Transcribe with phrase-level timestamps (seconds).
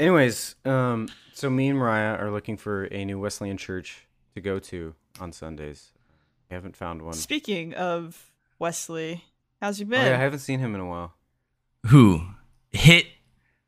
[0.00, 4.58] Anyways, um, so me and Mariah are looking for a new Wesleyan church to go
[4.58, 5.92] to on Sundays.
[6.50, 7.12] We haven't found one.
[7.12, 9.24] Speaking of Wesley,
[9.60, 10.06] how's you Oh, been?
[10.06, 11.12] yeah, I haven't seen him in a while.
[11.88, 12.22] Who?
[12.70, 13.08] Hit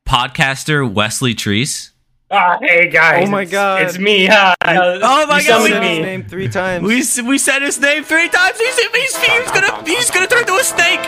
[0.09, 1.91] podcaster Wesley Treese.
[2.31, 3.29] Ah, hey guys.
[3.29, 3.83] Oh my God.
[3.83, 4.25] It's me.
[4.25, 4.55] Hi.
[4.65, 6.03] Oh my You God, summoned we- His me.
[6.03, 6.83] name three times.
[7.23, 8.59] We we said his name three times.
[8.59, 11.01] He's he's, he's gonna he's gonna turn into a snake.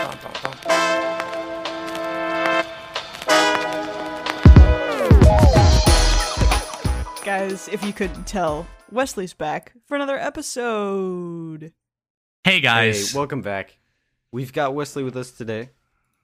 [7.25, 11.73] Guys, if you couldn't tell, Wesley's back for another episode.
[12.43, 13.15] Hey Hey, guys.
[13.15, 13.77] welcome back.
[14.31, 15.71] We've got Wesley with us today.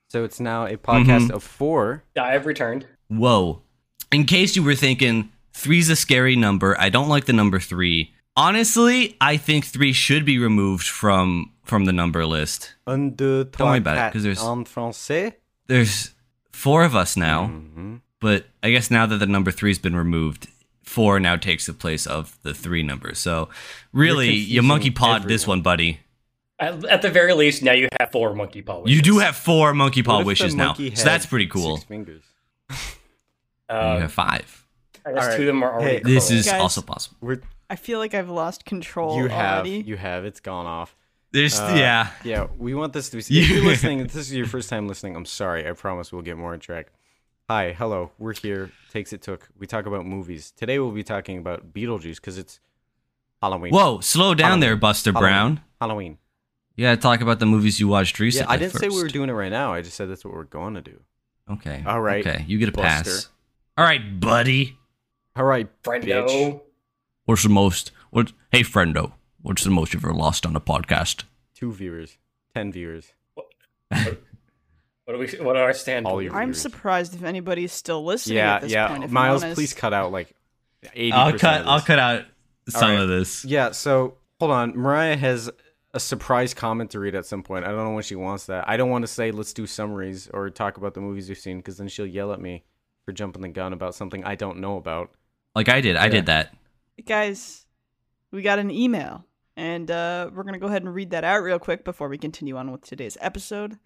[0.09, 1.31] So it's now a podcast Mhm.
[1.31, 2.03] of four.
[2.15, 2.85] Yeah, I've returned.
[3.07, 3.63] Whoa.
[4.11, 8.13] In case you were thinking three's a scary number, I don't like the number three.
[8.35, 12.75] Honestly, I think three should be removed from from the number list.
[12.85, 15.33] Un, deux, trois, Don't worry trois, about it, quatre 'cause there's- en français.
[15.67, 16.11] There's
[16.51, 18.01] four of us now, Mhm.
[18.19, 20.47] but I guess now that the number three's been removed,
[20.83, 23.13] four now takes the place of the three number.
[23.15, 23.49] So
[23.93, 25.99] really, you monkey pod this one, buddy.
[26.59, 28.83] At, at the very least, now you have four monkey paw.
[28.85, 31.77] You do have four monkey What paw if the wishes now, so that's pretty cool.
[31.77, 32.23] Six fingers.
[33.69, 34.65] Uh, you have five.
[35.05, 35.37] I guess Alright.
[35.37, 35.97] two of them are already.
[35.97, 36.61] Hey, This is Guys.
[36.61, 37.17] also possible.
[37.21, 39.79] We're, I feel like I've lost control you have, already.
[39.81, 40.25] you have.
[40.25, 40.95] It's gone off.
[41.31, 42.09] There's Uh, yeah.
[42.23, 43.19] Yeah, we want this to be.
[43.23, 45.67] If You- you're listening, if this is your first time listening, I'm sorry.
[45.67, 46.87] I promise we'll get more on track.
[47.49, 48.11] Hi, hello.
[48.19, 48.71] We're here.
[48.91, 49.47] Takes it took.
[49.57, 50.51] We talk about movies.
[50.51, 52.59] Today we'll be talking about Beetlejuice because it's
[53.41, 53.73] Halloween.
[53.73, 55.29] Whoa, slow down there, Buster Halloween.
[55.31, 55.61] Brown.
[55.79, 56.17] Halloween.
[56.75, 58.53] You gotta talk about the movies you watched Yeah, recently.
[58.53, 59.73] I didn't say we were doing it right now.
[59.73, 60.99] I just said that's what we're going to do.
[61.49, 61.83] Okay.
[61.87, 63.29] All right, Okay, you get a pass.
[63.77, 64.77] All right, buddy.
[65.37, 66.27] All right, Friendo.
[66.27, 66.61] bitch.
[67.23, 67.91] What's the most?
[68.09, 68.33] What?
[68.51, 69.13] Hey, friendo.
[69.41, 71.23] What's the most you've ever lost on a podcast?
[71.55, 72.17] Two viewers,
[72.53, 73.13] ten viewers.
[75.11, 75.45] What do we?
[75.45, 76.05] What are our stand?
[76.05, 76.61] All your I'm viewers.
[76.61, 78.87] surprised if anybody's still listening Yeah, at this yeah.
[78.87, 79.03] point.
[79.03, 80.33] If Miles, please cut out like
[80.93, 81.11] eighty.
[81.11, 81.65] I'll cut.
[81.65, 82.25] I'll cut out
[82.69, 82.99] some right.
[82.99, 83.43] of this.
[83.43, 84.77] Yeah, so hold on.
[84.77, 85.49] Mariah has
[85.93, 87.65] a surprise comment to read at some point.
[87.65, 88.69] I don't know when she wants that.
[88.69, 91.57] I don't want to say let's do summaries or talk about the movies we've seen
[91.57, 92.63] because then she'll yell at me
[93.05, 95.11] for jumping the gun about something I don't know about.
[95.55, 95.97] Like I did.
[95.97, 96.55] I did that.
[97.05, 97.65] guys,
[98.31, 99.25] we got an email,
[99.57, 102.55] and uh, we're gonna go ahead and read that out real quick before we continue
[102.55, 103.77] on with today's episode.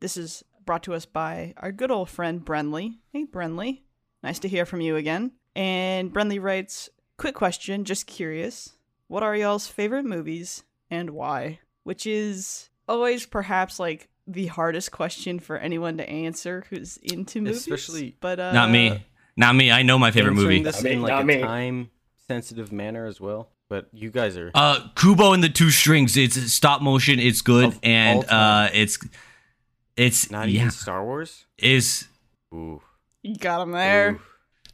[0.00, 2.98] This is brought to us by our good old friend Brenly.
[3.12, 3.82] Hey, Brenly,
[4.22, 5.32] nice to hear from you again.
[5.56, 8.74] And Brenly writes, "Quick question, just curious,
[9.08, 15.40] what are y'all's favorite movies and why?" Which is always perhaps like the hardest question
[15.40, 17.58] for anyone to answer who's into movies.
[17.58, 19.04] Especially- but uh, Not me.
[19.36, 19.70] Not me.
[19.72, 20.62] I know my favorite movie.
[20.62, 21.40] this Not me, in like not a me.
[21.40, 21.90] time
[22.28, 23.48] sensitive manner as well.
[23.68, 26.16] But you guys are Uh, Kubo and the Two Strings.
[26.16, 27.18] It's stop motion.
[27.20, 28.98] It's good, Of and uh, it's
[30.00, 31.46] it's not yeah even Star Wars.
[31.58, 32.08] is
[32.54, 32.80] Ooh,
[33.22, 34.12] You got him there.
[34.12, 34.20] Ooh.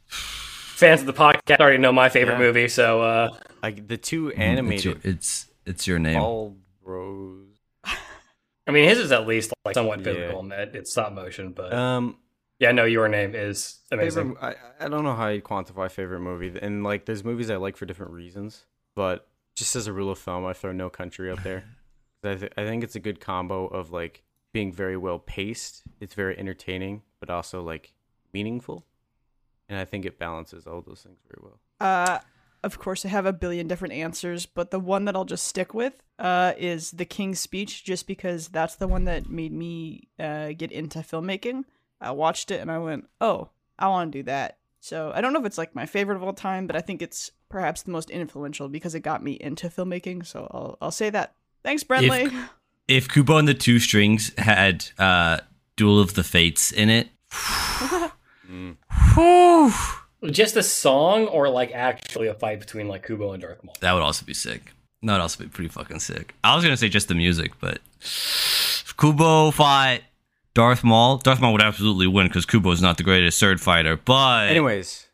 [0.07, 2.39] Fans of the podcast already know my favorite Yeah.
[2.39, 3.29] movie, so uh,
[3.63, 4.37] Like the two Mm, It's
[4.85, 6.21] your, animated it's, it's your name.
[6.21, 7.57] all rose.
[7.83, 10.05] I mean his is at least like somewhat Yeah.
[10.05, 12.17] physical in that it's stop motion, but Um,
[12.59, 14.35] yeah, no, your name is amazing.
[14.35, 17.57] favorite, I, I don't know how you quantify favorite movie and like there's movies I
[17.57, 18.65] like for different reasons
[18.95, 21.63] but just as a rule of thumb I throw No Country up there
[22.23, 26.13] I, th- I think it's a good combo of like being very well paced it's
[26.13, 27.93] very entertaining but also like
[28.33, 28.85] meaningful
[29.69, 32.19] and I think it balances all those things very well Uh,
[32.63, 35.73] of course, I have a billion different answers, but the one that I'll just stick
[35.75, 40.49] with uh, is The King's Speech, just because that's the one that made me uh,
[40.57, 41.65] get into filmmaking.
[42.01, 44.57] I watched it and I went, oh, I want to do that.
[44.79, 47.01] So I don't know if it's like my favorite of all time, but I think
[47.01, 50.25] it's perhaps the most influential because it got me into filmmaking.
[50.25, 51.35] So I'll, I'll say that.
[51.63, 52.25] Thanks, Brentley.
[52.25, 52.33] If
[52.87, 55.39] Kubo and the Two Strings had uh,
[55.75, 57.09] Duel of the Fates in it,
[58.49, 58.77] Mm.
[60.31, 63.75] Just a song or like actually a fight between like Kubo and Darth Maul.
[63.81, 64.71] that would also be sick.
[65.03, 66.33] That would also be pretty fucking sick.
[66.43, 70.01] I was gonna say just the music, but if Kubo fought
[70.53, 71.17] Darth Maul.
[71.17, 73.95] Darth Maul would absolutely win because Kubo is not the greatest sword fighter.
[73.97, 75.07] But anyways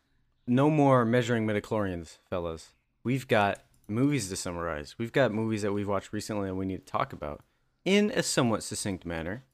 [0.46, 2.72] no more measuring midichlorians fellas
[3.02, 6.86] we've got movies to summarize we've got movies that we've watched recently and we need
[6.86, 7.42] to talk about
[7.84, 9.44] in a somewhat succinct manner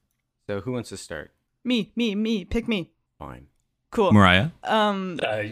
[0.47, 1.33] so who wants to start
[1.63, 2.45] me, me, me.
[2.45, 2.91] Pick me.
[3.19, 3.47] fine
[3.91, 4.13] Cool.
[4.13, 5.45] Mariah, Um, Uh,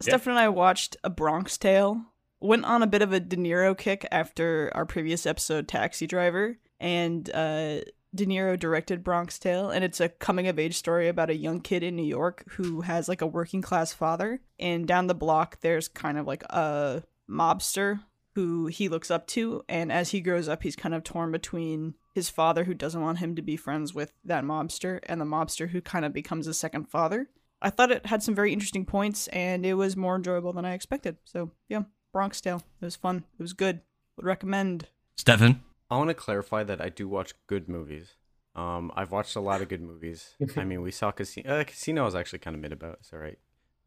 [0.00, 2.04] Stefan and I watched A Bronx Tale.
[2.40, 6.58] Went on a bit of a De Niro kick after our previous episode, Taxi Driver,
[6.78, 7.80] and uh,
[8.14, 11.60] De Niro directed Bronx Tale, and it's a coming of age story about a young
[11.60, 15.60] kid in New York who has like a working class father, and down the block
[15.60, 18.00] there's kind of like a mobster
[18.34, 21.94] who he looks up to, and as he grows up, he's kind of torn between
[22.16, 25.68] his father who doesn't want him to be friends with that mobster, and the mobster
[25.68, 27.28] who kind of becomes a second father
[27.62, 30.74] I thought it had some very interesting points, and it was more enjoyable than I
[30.74, 31.16] expected.
[31.24, 31.82] So yeah,
[32.12, 32.62] Bronx Tale.
[32.80, 33.24] It was fun.
[33.38, 33.80] It was good.
[34.16, 34.88] Would recommend.
[35.16, 35.62] Stefan?
[35.90, 38.14] I want to clarify that I do watch good movies.
[38.54, 40.34] Um, I've watched a lot of good movies.
[40.56, 41.60] I mean, we saw Casino.
[41.60, 42.98] Uh, Casino I was actually kind of mid about.
[43.00, 43.38] It's all right.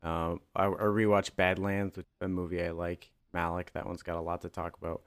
[0.02, 3.12] Um, I, I rewatched Badlands, which is a movie I like.
[3.36, 5.02] Malick, that one's got a lot to talk about.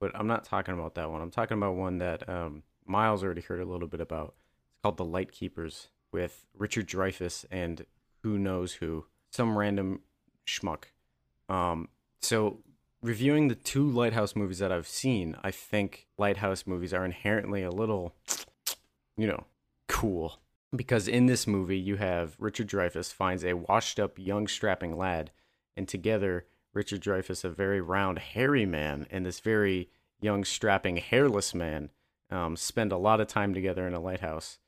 [0.00, 1.20] But I'm not talking about that one.
[1.20, 4.34] I'm talking about one that um, Miles already heard a little bit about.
[4.70, 7.84] It's called The Light Keepers with Richard Dreyfuss and
[8.22, 10.00] who knows who, some random
[10.46, 10.84] schmuck.
[11.48, 11.88] Um,
[12.20, 12.58] so
[13.02, 17.70] reviewing the two Lighthouse movies that I've seen, I think Lighthouse movies are inherently a
[17.70, 18.14] little,
[19.16, 19.44] you know,
[19.86, 20.40] cool.
[20.74, 25.30] Because in this movie, you have Richard Dreyfuss finds a washed up young strapping lad,
[25.76, 29.88] and together, Richard Dreyfuss, a very round, hairy man, and this very
[30.20, 31.88] young, strapping, hairless man,
[32.30, 34.58] um, spend a lot of time together in a lighthouse.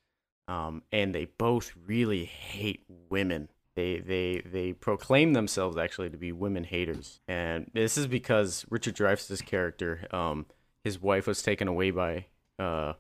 [0.49, 6.33] Um, and they both really hate women they they they proclaim themselves actually to be
[6.33, 10.47] women haters, and this is because Richard Dreyfuss's character, um,
[10.83, 12.27] his wife was taken away by
[12.59, 12.95] uh,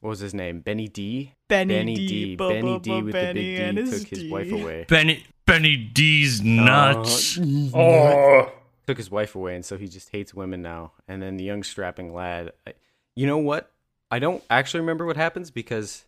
[0.00, 0.60] what was his name?
[0.60, 1.32] Benny D.
[1.48, 2.06] Benny, Benny D.
[2.06, 2.36] D.
[2.36, 3.02] bu- Benny bu- D.
[3.02, 4.30] with Benny the big D his took his D.
[4.32, 4.84] wife away.
[4.88, 7.38] Benny Benny D's nuts.
[7.38, 7.42] Uh,
[7.72, 8.52] Oh,
[8.88, 10.92] took his wife away, and so he just hates women now.
[11.06, 12.72] And then the young strapping lad, I,
[13.14, 13.70] you know what?
[14.10, 16.04] I don't actually remember what happens because,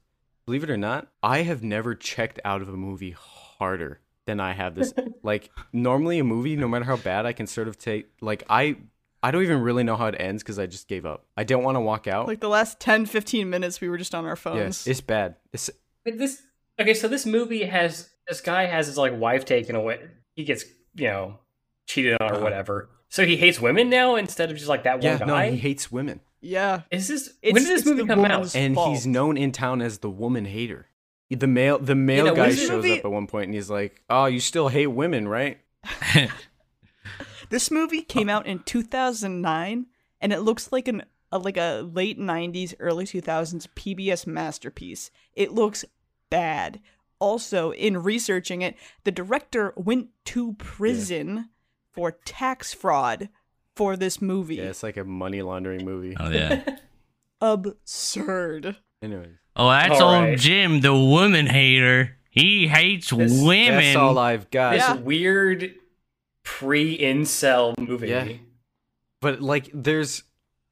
[0.47, 4.53] believe it or not, I have never checked out of a movie harder than I
[4.53, 4.93] have this.
[5.23, 8.07] like normally, a movie, no matter how bad, I can sort of take.
[8.21, 8.77] Like I,
[9.23, 11.25] I don't even really know how it ends because I just gave up.
[11.37, 12.29] I don't want to walk out.
[12.29, 14.59] Like the last 10, 15 minutes, we were just on our phones.
[14.59, 15.35] yes, it's bad.
[15.53, 15.69] It's
[16.07, 16.43] Wait, this
[16.79, 16.95] okay.
[16.95, 19.99] So this movie has this guy has his like wife taken away.
[20.37, 20.65] He gets
[20.95, 21.39] you know
[21.87, 22.45] cheated on or Uh-huh.
[22.45, 22.91] whatever.
[23.09, 25.27] So he hates women now instead of just like that one yeah, guy.
[25.27, 26.83] no, he hates women, yeah.
[26.91, 28.55] Is this It's- when did this movie the come out?
[28.55, 28.91] and fault.
[28.91, 30.87] he's known in town as the woman hater.
[31.31, 34.03] The male, the male know, guy shows movie- up at one point, and he's like,
[34.09, 35.59] "Oh, you still hate women, right?"
[37.51, 38.35] This movie came oh.
[38.35, 39.87] out in 2009,
[40.21, 45.11] and it looks like an a, like a late 90s, early 2000s PBS masterpiece.
[45.35, 45.85] It looks
[46.31, 46.81] bad.
[47.19, 51.51] Also, in researching it, the director went to prison
[51.93, 53.29] for tax fraud
[53.77, 54.57] for this movie.
[54.57, 56.17] Yeah, it's like a money laundering movie.
[56.19, 56.77] Oh yeah.
[57.41, 58.77] Absurd.
[59.03, 60.39] Anyways, Oh, that's All old right.
[60.39, 62.17] Jim, the woman hater.
[62.31, 63.77] He hates This- women.
[63.77, 64.73] that's all I've got.
[64.73, 64.95] This Yeah.
[64.97, 65.75] weird
[66.45, 68.09] pre-incel movie.
[68.09, 68.29] Yeah.
[69.21, 70.23] But like, there's,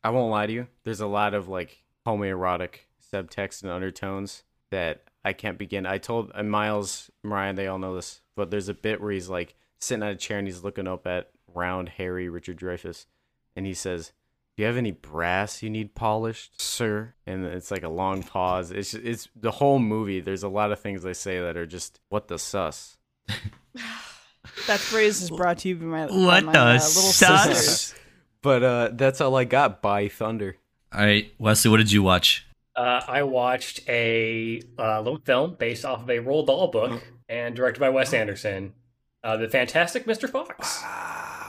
[0.05, 0.67] I won't lie to you.
[0.85, 2.81] There's a lot of like homoerotic
[3.13, 5.87] subtext and undertones that I can't begin.
[5.87, 9.55] I told Miles, Mariah, they all know this, but there's a bit where he's like
[9.81, 13.07] sitting at a chair and he's looking up at round, hairy Richard Dreyfuss,
[13.55, 14.13] and he says,
[14.57, 18.71] "Do you have any brass you need polished, sir?" And it's like a long pause.
[18.71, 20.21] It's it's the whole movie.
[20.21, 22.97] There's a lot of things they say that are just what the sus.
[24.69, 27.45] That phrase is brought to you by my, by What my the uh, little sus?
[27.45, 27.95] sisters.
[28.43, 29.83] But uh, that's all I got.
[29.83, 30.57] By Thunder.
[30.93, 32.47] All right, Wesley, what did you watch?
[32.75, 37.57] Uh, I watched a uh, little film based off of a Roald Dahl book and
[37.57, 38.73] directed by Wes Anderson,
[39.27, 40.31] uh, The Fantastic Mr.
[40.31, 40.83] Fox,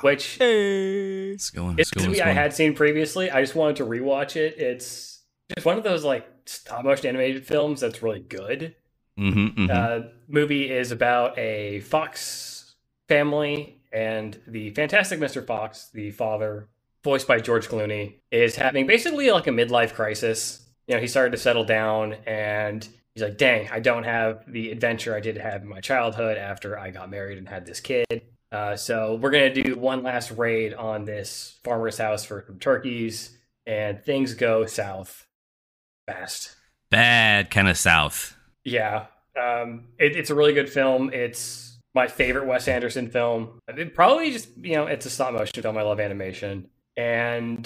[0.02, 1.32] which Hey.
[1.32, 1.70] Let's go.
[1.70, 2.04] it's Let's go.
[2.04, 3.30] a movie I had seen previously.
[3.30, 4.58] I just wanted to rewatch it.
[4.58, 5.22] It's
[5.56, 8.76] just one of those like stop motion animated films that's really good.
[9.20, 9.68] Mm-hmm, mm-hmm.
[9.72, 12.76] Uh, movie is about a fox
[13.08, 15.46] family, and the Fantastic Mr.
[15.46, 16.70] Fox, the father,
[17.04, 20.68] voiced by George Clooney, is having basically like a midlife crisis.
[20.88, 24.70] You know, he started to settle down, and he's like, "Dang, I don't have the
[24.72, 28.22] adventure I did have in my childhood after I got married and had this kid."
[28.52, 33.36] Uh, so we're gonna do one last raid on this farmer's house for some turkeys,
[33.66, 35.26] and things go south
[36.06, 36.56] fast.
[36.92, 38.38] Bad kind of South.
[38.64, 41.10] Yeah, um, it, it's a really good film.
[41.12, 43.60] It's my favorite Wes Anderson film.
[43.68, 45.76] It probably just you know it's a stop motion film.
[45.76, 47.64] I love animation, and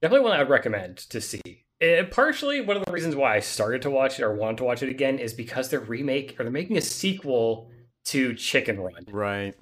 [0.00, 1.40] definitely one I would recommend to see.
[1.82, 4.64] Eh, partially, one of the reasons why I started to watch it or wanted to
[4.64, 7.70] watch it again is because they're remake or they're making a sequel
[8.04, 9.54] to Chicken Run Right.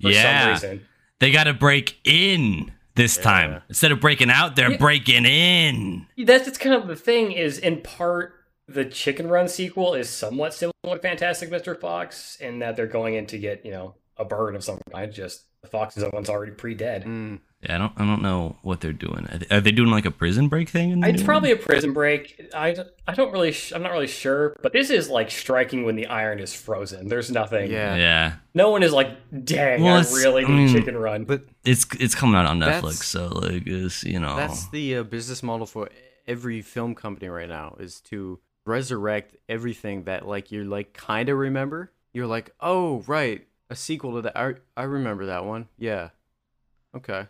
[0.00, 0.86] for some yeah, reason.
[1.18, 3.22] they got to break in this Yeah.
[3.22, 4.54] time instead of breaking out.
[4.54, 4.76] They're Yeah.
[4.76, 6.06] breaking in.
[6.18, 7.32] That's just kind of the thing.
[7.32, 8.34] Is in part
[8.68, 11.78] the Chicken Run sequel is somewhat similar to Fantastic Mr.
[11.78, 15.10] Fox in that they're going in to get you know a bird of some kind.
[15.10, 17.04] Just the fox is the one's already pre-dead.
[17.04, 17.40] Mm.
[17.62, 17.92] Yeah, I don't.
[17.96, 19.28] I don't know what they're doing.
[19.30, 20.90] Are they, are they doing like a prison break thing?
[20.90, 22.50] In the It's new probably a prison break.
[22.52, 22.74] I,
[23.06, 26.06] I don't really sh- I'm not really sure, but this is like striking when the
[26.08, 27.06] iron is frozen.
[27.06, 27.70] There's nothing.
[27.70, 27.94] Yeah.
[27.94, 29.10] Yeah, No one is like,
[29.44, 31.24] dang, Well, I it's- really I need mean- Chicken Run.
[31.24, 35.02] But it's it's coming out on Netflix, so like, it's you know, that's the uh,
[35.04, 35.88] business model for
[36.26, 41.36] every film company right now is to resurrect everything that like you're like kind of
[41.38, 44.36] remember you're like, oh right, a sequel to that.
[44.36, 45.68] I I remember that one.
[45.78, 46.08] Yeah.
[46.96, 47.26] Okay.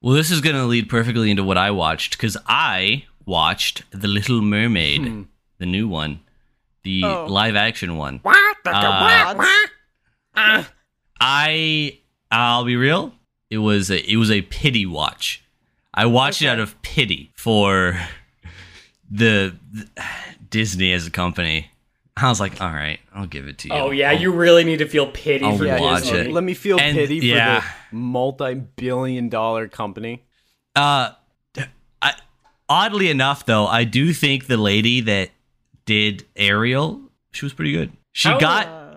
[0.00, 4.06] Well, this is going to lead perfectly into what I watched because I watched The
[4.08, 5.22] Little Mermaid, Hmm.
[5.58, 6.20] the new one,
[6.84, 7.26] the Oh.
[7.26, 8.20] live action one.
[10.36, 10.68] Odds.
[11.20, 11.98] I
[12.30, 13.12] I'll be real.
[13.50, 15.42] It was a it was a pity watch.
[15.92, 18.00] I watched it out of pity for
[19.10, 19.88] the, the
[20.50, 21.70] Disney as a company.
[22.20, 23.74] I was like, all right, I'll give it to you.
[23.74, 26.30] Oh yeah, you really need to feel pity I'll for Yeah, watch it.
[26.32, 27.60] Let me feel And- pity yeah.
[27.60, 30.22] for the multi-billion-dollar company.
[30.74, 31.10] Uh,
[32.02, 32.14] I,
[32.68, 35.30] oddly enough, though, I do think the lady that
[35.86, 37.00] did Ariel,
[37.32, 37.92] she was pretty good.
[38.12, 38.94] She How- got Uh,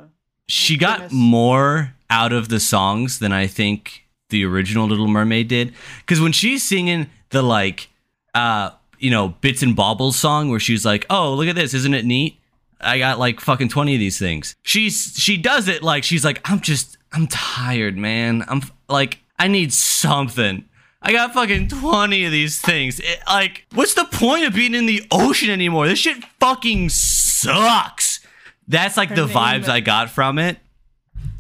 [0.48, 1.14] she got goodness.
[1.14, 5.74] more out of the songs than I think the original Little Mermaid did.
[6.00, 7.90] Because when she's singing the like,
[8.34, 11.94] uh, you know, bits and baubles song where she's like, "Oh, look at this, isn't
[11.94, 12.38] it neat?
[12.84, 16.42] I got like fucking twenty of these things." She's she does it like she's like,
[16.50, 18.44] "I'm just I'm tired, man.
[18.48, 20.66] I'm like I need something."
[21.04, 23.00] I got fucking 20 of these things.
[23.00, 25.88] It- like, what's the point of being in the ocean anymore?
[25.88, 28.20] This shit fucking sucks.
[28.68, 30.60] That's like Her the vibes I got from it.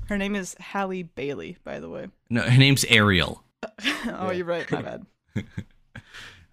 [0.07, 2.07] her name is Halle Bailey, by the way.
[2.27, 3.43] No, her name's Ariel.
[4.07, 4.69] oh, you're right.
[4.71, 5.05] My bad.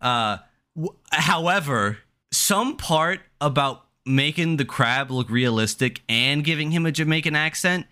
[0.01, 0.39] Uh,
[0.77, 1.99] w- however,
[2.31, 7.87] some part about making the crab look realistic and giving him a Jamaican accent,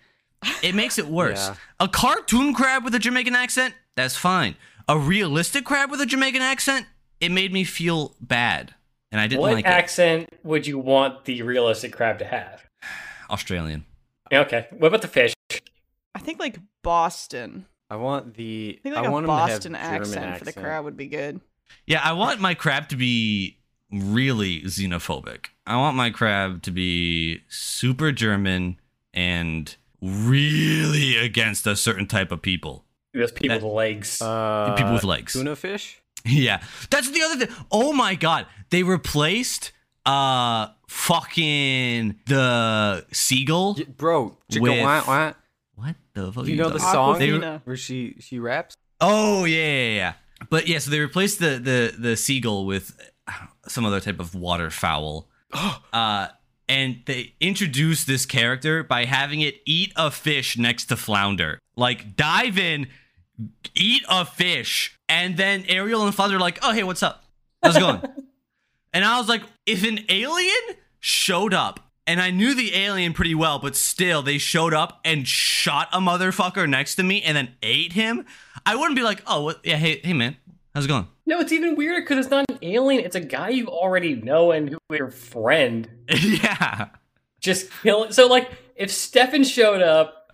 [0.61, 1.47] it makes it worse.
[1.47, 1.55] Yeah.
[1.79, 4.55] A cartoon crab with a Jamaican accent, that's fine.
[4.87, 6.87] A realistic crab with a Jamaican accent,
[7.21, 8.73] it made me feel bad,
[9.11, 9.67] and I didn't What like it.
[9.67, 12.63] What accent would you want the realistic crab to have?
[13.29, 13.85] Australian.
[14.33, 15.33] Okay, what about the fish?
[16.15, 17.65] I think like Boston.
[17.89, 18.79] I want the.
[18.79, 20.83] I think like I want a Boston to have German accent, accent for the crab
[20.83, 21.39] would be good.
[21.85, 23.57] Yeah, I want my crab to be
[23.91, 25.47] really xenophobic.
[25.65, 28.79] I want my crab to be super German
[29.13, 32.85] and really against a certain type of people.
[33.13, 34.21] Those people That- with legs.
[34.21, 35.33] Uh, People with legs.
[35.33, 35.99] Tuna fish.
[36.25, 36.61] Yeah.
[36.89, 37.55] That's the other thing.
[37.71, 38.47] Oh my god.
[38.69, 39.71] They replaced
[40.05, 43.75] uh fucking the seagull.
[43.75, 45.33] Y- bro, chicka With- wah, wah.
[45.75, 46.43] What the fuck?
[46.45, 47.61] Do are you know the song They- Awkwafina.
[47.63, 48.75] where she she raps?
[48.99, 50.13] Oh yeah, yeah, yeah.
[50.49, 52.97] But yeah, so they replaced the the the seagull with
[53.67, 55.27] some other type of waterfowl.
[55.93, 56.27] uh,
[56.69, 61.59] and they introduce this character by having it eat a fish next to flounder.
[61.75, 62.87] Like dive in,
[63.75, 67.23] eat a fish, and then Ariel and Flounder are like, "Oh hey, what's up?
[67.63, 68.01] How's it going?"
[68.93, 71.81] and I was like, if an alien showed up.
[72.09, 75.99] And I knew the alien pretty well, but still, they showed up and shot a
[75.99, 78.25] motherfucker next to me and then ate him.
[78.65, 79.59] I wouldn't be like, oh, what?
[79.65, 80.37] Yeah, hey, hey, man,
[80.73, 81.07] how's it going?
[81.27, 83.03] No, it's even weirder because it's not an alien.
[83.05, 85.87] It's a guy you already know and who your friend.
[86.09, 86.87] yeah,
[87.41, 88.05] Just kill.
[88.05, 88.13] it.
[88.13, 90.31] So like, if Stefan showed up,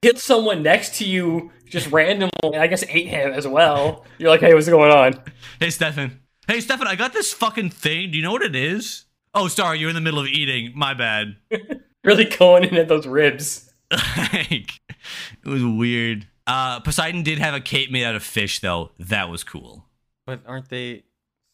[0.00, 4.06] killed someone next to you, just randomly, and I guess ate him as well.
[4.18, 5.20] You're like, hey, what's going on?
[5.60, 6.20] hey, Stefan.
[6.46, 8.10] Hey, Stefan, I got this fucking thing.
[8.12, 9.04] Do you know what it is?
[9.34, 10.72] Oh, sorry, you're in the middle of eating.
[10.74, 11.36] My bad.
[12.04, 13.70] Really going in at those ribs.
[13.90, 16.28] like, it was weird.
[16.46, 18.92] Uh, Poseidon did have a cape made out of fish, though.
[19.00, 19.84] That was cool.
[20.28, 21.04] But aren't they?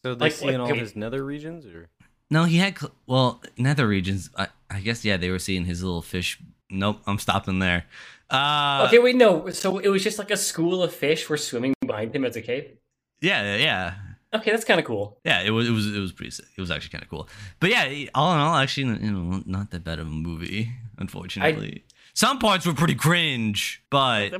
[0.03, 0.77] So they Like, see in all okay.
[0.79, 1.87] his nether regions, or
[2.29, 4.29] No, he had, cl- well, nether regions.
[4.37, 6.37] I, I guess, yeah, they were seeing his little fish.
[6.69, 7.85] Nope, I'm stopping there.
[8.29, 9.49] Uh, Okay, wait, no.
[9.51, 12.41] So it was just like a school of fish were swimming behind him as a
[12.41, 12.77] cape.
[13.21, 13.93] Yeah, yeah.
[14.33, 15.19] Okay, that's kind of cool.
[15.23, 16.47] Yeah, it was it was it was pretty sick.
[16.57, 17.29] It was actually kind of cool.
[17.61, 20.69] But yeah, all in all, actually, you know, not that bad of a movie.
[20.97, 24.33] Unfortunately, some parts were pretty cringe, but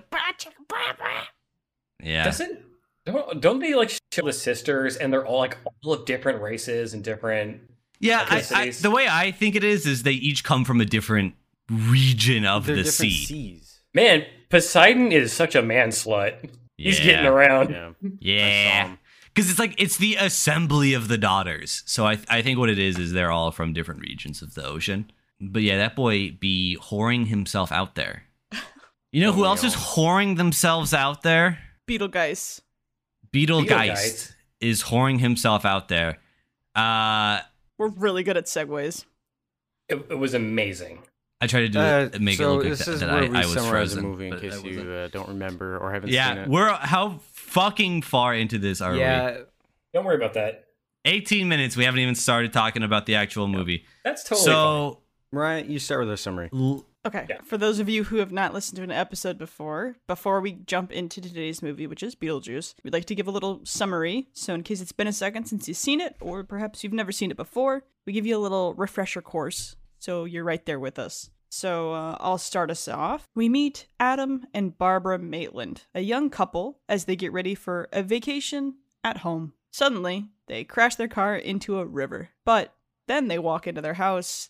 [2.03, 2.59] yeah, Doesn't
[3.05, 6.93] don't, don't they like show the sisters and they're all like all of different races
[6.93, 7.61] and different
[7.99, 8.25] yeah.
[8.27, 11.35] I, I, the way I think it is is they each come from a different
[11.69, 13.25] region of they're the different sea.
[13.25, 13.79] seas?
[13.93, 16.49] Man, Poseidon is such a man slut.
[16.77, 17.73] He's getting around.
[18.19, 18.95] Yeah, I saw
[19.33, 21.83] because it's like it's the assembly of the daughters.
[21.85, 24.65] So I I think what it is is they're all from different regions of the
[24.65, 25.11] ocean.
[25.39, 28.23] But yeah, that boy be whoring himself out there.
[29.11, 31.59] You know Don't who else is whoring themselves out there?
[31.87, 32.61] Beetlegeist.
[33.35, 34.33] Beetlegeist Beetlegeist.
[34.61, 36.19] is whoring himself out there.
[36.73, 37.39] Uh,
[37.77, 39.05] We're really good at segues.
[39.89, 41.03] It, it was amazing.
[41.41, 43.09] I tried to do Uh, it, make so it look like this that, is that
[43.11, 44.03] where I, I was frozen.
[44.03, 46.49] the movie in case you uh, don't remember or haven't seen yeah, it.
[46.49, 48.99] we're how fucking far into this are we?
[48.99, 49.39] yeah,
[49.93, 50.63] Don't worry about that.
[51.03, 51.75] 18 minutes.
[51.77, 53.85] We haven't even started talking about the actual movie.
[54.03, 55.01] That's totally so,
[55.31, 56.49] Ryan, you start with a summary.
[56.51, 57.41] l- Okay, Yeah.
[57.43, 60.91] for those of you who have not listened to an episode before, before we jump
[60.91, 64.27] into today's movie, which is Beetlejuice, we'd like to give a little summary.
[64.33, 67.11] So, in case it's been a second since you've seen it, or perhaps you've never
[67.11, 70.97] seen it before, we give you a little refresher course so you're right there with
[70.99, 71.29] us.
[71.49, 73.27] So uh, I'll start us off.
[73.33, 78.03] We meet Adam and Barbara Maitland, a young couple, as they get ready for a
[78.03, 79.53] vacation at home.
[79.71, 82.29] Suddenly, they crash their car into a river.
[82.43, 82.73] But
[83.07, 84.49] then they walk into their house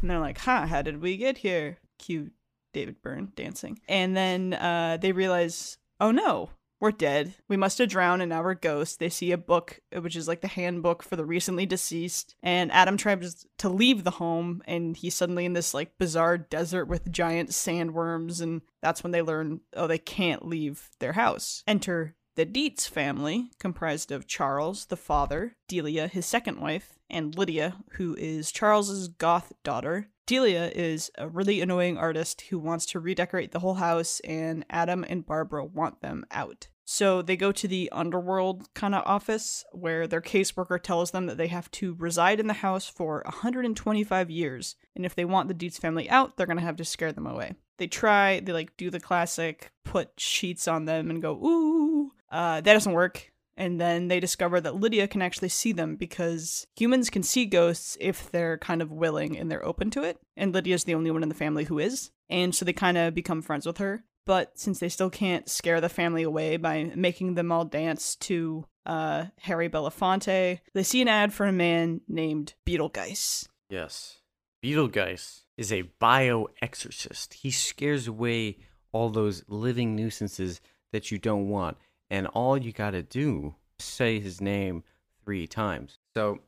[0.00, 1.78] and they're like, huh, how did we get here?
[2.02, 2.30] Cue
[2.72, 3.80] David Byrne dancing.
[3.88, 7.34] And then uh, they realize, oh no, we're dead.
[7.48, 8.96] We must have drowned and now we're ghosts.
[8.96, 12.34] They see a book, which is like the handbook for the recently deceased.
[12.42, 16.86] And Adam tries to leave the home and he's suddenly in this like bizarre desert
[16.86, 18.42] with giant sandworms.
[18.42, 21.62] And that's when they learn, oh, they can't leave their house.
[21.68, 27.76] Enter the Dietz family, comprised of Charles, the father, Delia, his second wife, and Lydia,
[27.92, 30.08] who is Charles's goth daughter.
[30.26, 35.04] Delia is a really annoying artist who wants to redecorate the whole house, and Adam
[35.08, 36.68] and Barbara want them out.
[36.84, 41.38] So they go to the underworld kind of office where their caseworker tells them that
[41.38, 44.76] they have to reside in the house for 125 years.
[44.94, 47.26] And if they want the Dietz family out, they're going to have to scare them
[47.26, 47.54] away.
[47.78, 52.12] They try, they like do the classic put sheets on them and go, ooh.
[52.30, 53.31] Uh, that doesn't work.
[53.56, 57.96] And then they discover that Lydia can actually see them because humans can see ghosts
[58.00, 60.18] if they're kind of willing and they're open to it.
[60.36, 62.10] And Lydia's the only one in the family who is.
[62.30, 64.04] And so they kind of become friends with her.
[64.24, 68.66] But since they still can't scare the family away by making them all dance to
[68.86, 73.48] uh, Harry Belafonte, they see an ad for a man named Beetlegeist.
[73.68, 74.18] Yes.
[74.62, 77.34] Beetlegeist is a bio exorcist.
[77.34, 78.58] He scares away
[78.92, 80.60] all those living nuisances
[80.92, 81.76] that you don't want.
[82.12, 84.84] And all you gotta do is say his name
[85.24, 85.96] three times.
[86.14, 86.40] So,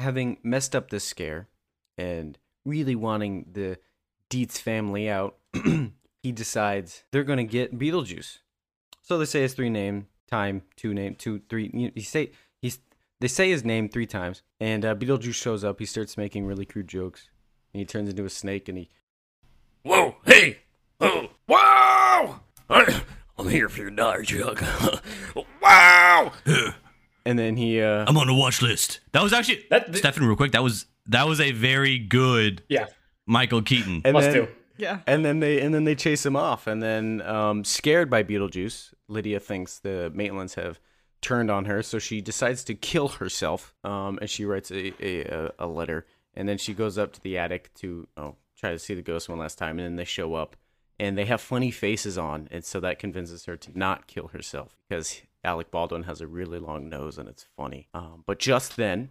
[0.00, 1.46] having messed up this scare
[1.96, 3.78] and really wanting the
[4.28, 5.36] Dietz family out,
[6.24, 8.38] he decides they're gonna get Beetlejuice.
[9.00, 11.70] So they say his three name, time, two name, two, three.
[11.72, 12.80] You, you say he's
[13.20, 15.78] they say his name three times, and uh, Beetlejuice shows up.
[15.78, 17.28] He starts making really crude jokes,
[17.72, 18.88] and he turns into a snake, and he
[19.84, 20.58] Whoa, hey,
[21.00, 22.40] oh, wow!
[23.38, 24.62] I'm here for your dollar jug.
[25.62, 26.32] wow!
[27.24, 29.00] and then he uh, I'm on the watch list.
[29.12, 30.52] That was actually That- Stefan, real quick.
[30.52, 32.86] That was that was a very good Yeah,
[33.26, 34.02] Michael Keaton.
[34.04, 34.48] and must then, do.
[34.78, 35.00] Yeah.
[35.06, 38.92] And then they and then they chase him off, and then um, scared by Beetlejuice,
[39.08, 40.78] Lydia thinks the Maitlands have
[41.20, 43.74] turned on her, so she decides to kill herself.
[43.84, 47.38] Um, and she writes a, a a letter, and then she goes up to the
[47.38, 50.34] attic to oh try to see the ghost one last time, and then they show
[50.34, 50.56] up,
[51.02, 54.76] and they have funny faces on, and so that convinces her to not kill herself
[54.88, 57.88] because Alec Baldwin has a really long nose, and it's funny.
[57.92, 59.08] Um, but just then,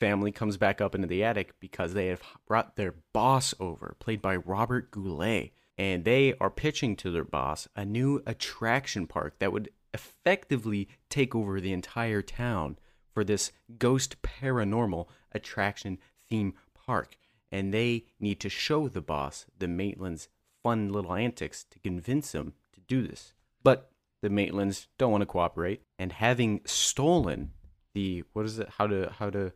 [0.00, 4.22] family comes back up into the attic because they have brought their boss over, played
[4.22, 5.52] by Robert Goulet.
[5.76, 11.34] And they are pitching to their boss a new attraction park that would effectively take
[11.34, 12.78] over the entire town
[13.12, 15.98] for this ghost paranormal attraction
[16.30, 16.54] theme
[16.86, 17.18] park.
[17.52, 20.28] And they need to show the boss the Maitlands'
[20.64, 23.34] fun little antics to convince him to do this.
[23.62, 27.52] But the Maitlands don't want to cooperate, and having stolen
[27.94, 28.68] the what is it?
[28.78, 29.52] How to how to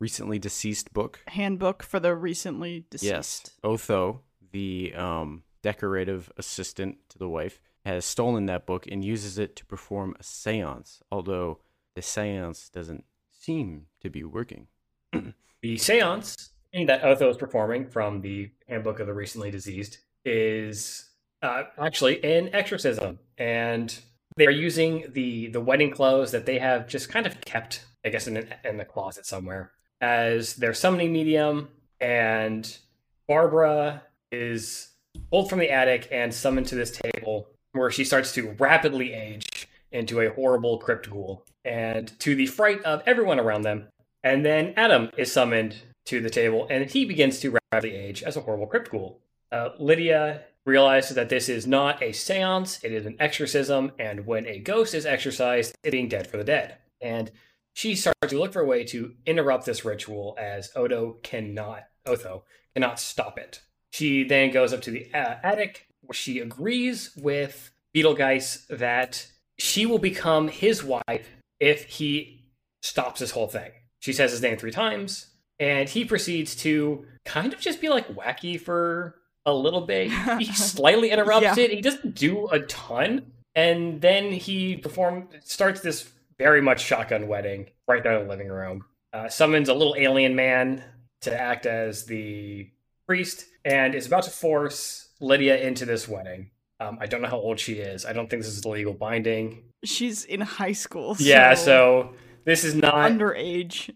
[0.00, 1.20] recently deceased book.
[1.28, 3.12] Handbook for the recently deceased.
[3.12, 9.38] Yes, Otho, the um, decorative assistant to the wife, has stolen that book and uses
[9.38, 11.00] it to perform a séance.
[11.12, 11.60] Although
[11.94, 14.66] the séance doesn't seem to be working.
[15.60, 21.08] The seance that Otho is performing from the Handbook of the Recently Diseased is
[21.42, 23.98] uh, actually an exorcism, and
[24.36, 28.10] they are using the the wedding clothes that they have just kind of kept, I
[28.10, 31.68] guess, in an, in the closet somewhere as their summoning medium.
[32.00, 32.78] And
[33.26, 34.90] Barbara is
[35.30, 39.68] pulled from the attic and summoned to this table where she starts to rapidly age
[39.90, 43.88] into a horrible crypt ghoul, and to the fright of everyone around them.
[44.22, 48.36] And then Adam is summoned to the table, and he begins to rapidly age as
[48.36, 49.20] a horrible crypt ghoul.
[49.50, 54.46] Uh, Lydia realizes that this is not a seance, it is an exorcism, and when
[54.46, 56.76] a ghost is exorcised, it's being dead for the dead.
[57.00, 57.30] And
[57.72, 62.44] she starts to look for a way to interrupt this ritual as Odo cannot, Otho
[62.74, 63.62] cannot stop it.
[63.90, 69.26] She then goes up to the uh, attic where she agrees with Beetlegeist that
[69.58, 72.50] she will become his wife if he
[72.82, 73.70] stops this whole thing.
[74.00, 78.08] She says his name three times, and he proceeds to kind of just be like
[78.08, 79.16] wacky for
[79.48, 80.10] a little bit.
[80.38, 81.64] He slightly interrupts Yeah.
[81.64, 81.70] it.
[81.72, 87.66] He doesn't do a ton, and then he perform starts this very much shotgun wedding
[87.88, 88.84] right there in the living room.
[89.12, 90.82] Uh, summons a little alien man
[91.22, 92.70] to act as the
[93.06, 96.50] priest, and is about to force Lydia into this wedding.
[96.80, 98.06] Um, I don't know how old she is.
[98.06, 99.64] I don't think this is legal binding.
[99.84, 101.16] She's in high school.
[101.18, 103.90] Yeah, so this is not underage.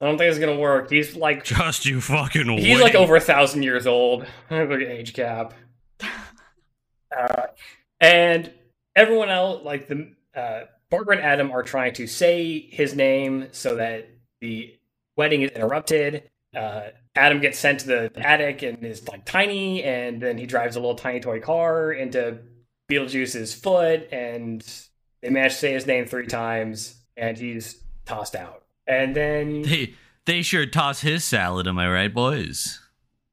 [0.00, 0.90] I don't think it's gonna work.
[0.90, 2.60] He's like Just you fucking wait.
[2.60, 4.26] he's like over a thousand years old.
[4.50, 5.54] Look at age cap.
[7.10, 7.46] Uh,
[8.00, 8.52] and
[8.94, 13.76] everyone else, like the uh, Barbara and Adam, are trying to say his name so
[13.76, 14.10] that
[14.42, 14.74] the
[15.16, 16.24] wedding is interrupted.
[16.54, 20.76] Uh, Adam gets sent to the attic and is like tiny, and then he drives
[20.76, 22.38] a little tiny toy car into
[22.90, 24.62] Beetlejuice's foot, and
[25.22, 28.64] they manage to say his name three times, and he's tossed out.
[28.88, 29.94] And then They
[30.26, 32.80] they sure toss his salad, am I right, boys?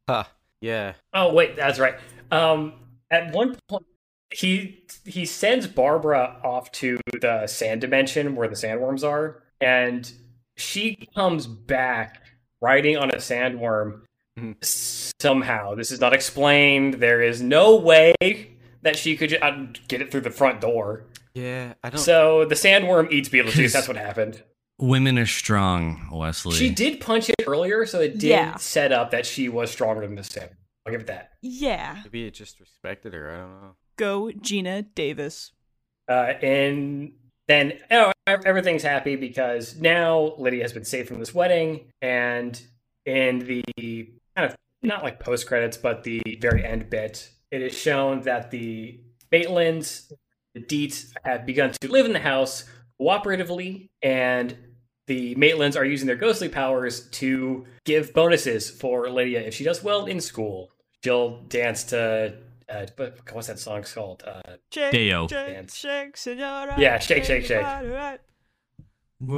[0.09, 0.25] Huh.
[0.61, 0.93] Yeah.
[1.13, 1.95] Oh wait, that's right.
[2.31, 2.73] Um,
[3.11, 3.85] at one point,
[4.31, 10.11] he he sends Barbara off to the sand dimension where the sandworms are, and
[10.57, 12.21] she comes back
[12.61, 14.01] riding on a sandworm.
[14.39, 14.55] Mhm.
[15.21, 16.95] Somehow, this is not explained.
[16.95, 18.13] There is no way
[18.81, 21.05] that she could uh, get it through the front door.
[21.33, 21.73] Yeah.
[21.83, 21.99] I don't.
[21.99, 23.61] So the sandworm eats Beetlejuice.
[23.63, 24.43] Cause- That's what happened.
[24.77, 26.55] Women are strong, Wesley.
[26.55, 28.55] She did punch it earlier, so it did Yeah.
[28.57, 30.57] set up that she was stronger than the sandworm.
[30.85, 31.31] I'll give it that.
[31.41, 32.01] Yeah.
[32.03, 33.31] maybe it just respected her.
[33.33, 33.75] I don't know.
[33.97, 35.51] Go Geena Davis.
[36.07, 37.13] Uh, and
[37.47, 42.61] then oh, everything's happy because now Lydia has been saved from this wedding, and
[43.05, 43.63] in the
[44.35, 48.51] kind of not like post credits, but the very end bit, it is shown that
[48.51, 48.99] the
[49.31, 50.11] Maitlands,
[50.53, 52.65] the Dietz, have begun to live in the house
[53.01, 54.55] cooperatively, and
[55.07, 59.83] the Maitlands are using their ghostly powers to give bonuses for Lydia if she does
[59.83, 60.71] well in school.
[61.03, 62.35] She'll dance to
[62.67, 64.23] uh, but what's that song called?
[64.25, 65.27] Uh, Shake, Deo.
[65.27, 65.75] shake, Dance.
[65.75, 66.75] shake, senora.
[66.79, 67.61] Yeah, shake, shake, shake.
[67.61, 68.19] Right, right.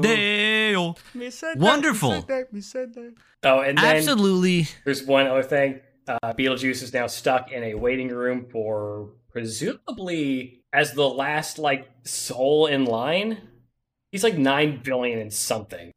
[0.02, 0.98] Dale.
[1.14, 2.22] Me said that, Wonderful.
[2.22, 3.14] that, that.
[3.44, 4.68] oh, and then Absolutely.
[4.86, 5.82] There's one other thing.
[6.08, 11.90] Uh, Beetlejuice is now stuck in a waiting room for presumably as the last like
[12.04, 13.40] soul in line.
[14.12, 15.92] He's like nine billion and something,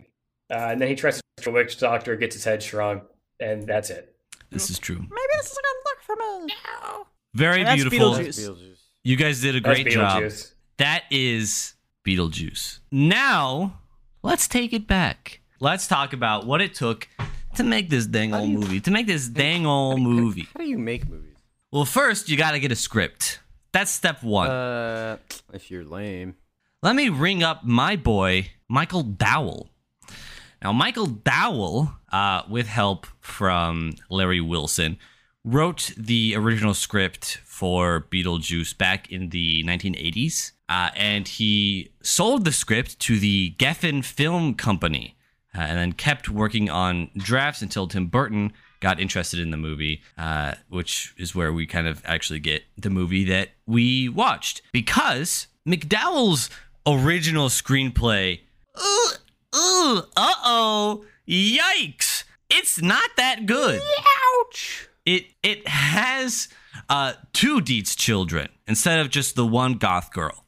[0.51, 3.05] uh, and then he tries to witch doctor, gets his head shrunk,
[3.39, 4.15] and that's it.
[4.51, 4.97] This is true.
[4.99, 6.53] Maybe this is a good look for me.
[7.35, 8.15] Very And that's beautiful.
[8.15, 8.79] Beetlejuice.
[9.05, 10.25] You guys did a great job.
[10.79, 12.81] That is Beetlejuice.
[12.91, 13.79] Now,
[14.23, 15.41] let's take it back.
[15.61, 17.09] Let's talk about what it took
[17.55, 18.81] to make this dang How old you- movie.
[18.81, 20.49] To make this dang old movie.
[20.53, 21.37] How do you make movies?
[21.71, 23.39] Well, first, you got to get a script.
[23.73, 24.51] That's step one.
[24.51, 25.19] Uh,
[25.53, 26.37] if you're lame.
[26.83, 29.69] Let me ring up my boy, Michael McDowell.
[30.63, 34.99] Now, Michael McDowell, uh, with help from Larry Wilson,
[35.45, 40.53] wrote the original script for Beetlejuice back in the 1980s.
[40.69, 45.17] Uh, and he sold the script to the Geffen Film Company
[45.55, 50.03] uh, and then kept working on drafts until Tim Burton got interested in the movie,
[50.19, 54.63] uh, which is where we kind of actually get the movie that we watched.
[54.73, 56.51] Because McDowell's
[56.87, 58.41] original screenplay,
[58.75, 59.13] uh
[59.53, 63.81] oh, yikes, it's not that good.
[63.81, 64.89] Ouch!
[65.07, 66.49] It it has
[66.89, 70.45] uh, two Dietz children instead of just the one goth girl,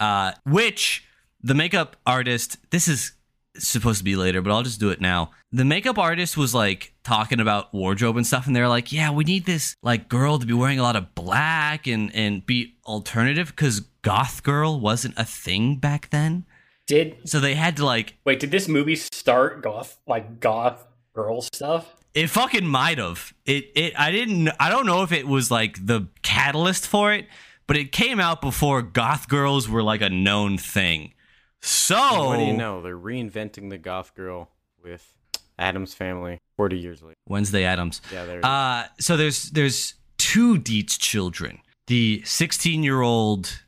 [0.00, 1.04] uh, which
[1.42, 2.58] the makeup artist.
[2.70, 3.12] This is
[3.58, 5.30] supposed to be later, but I'll just do it now.
[5.52, 9.24] The makeup artist was like talking about wardrobe and stuff, and they're like, "Yeah, we
[9.24, 13.48] need this like girl to be wearing a lot of black and and be alternative
[13.48, 16.44] because goth girl wasn't a thing back then."
[16.86, 18.40] Did So they had to like wait?
[18.40, 20.84] Did this movie start goth like goth
[21.14, 21.94] girl stuff?
[22.14, 23.32] It fucking might have.
[23.46, 27.26] It it I didn't I don't know if it was like the catalyst for it,
[27.66, 31.14] but it came out before goth girls were like a known thing.
[31.62, 32.82] So What do you know?
[32.82, 34.50] They're reinventing the goth girl
[34.82, 35.14] with
[35.58, 37.16] Addams family 40 years later.
[37.28, 38.00] Wednesday Addams.
[38.12, 38.40] Yeah, there.
[38.44, 41.60] Uh so there's there's two Dietz children.
[41.86, 43.62] The 16-year-old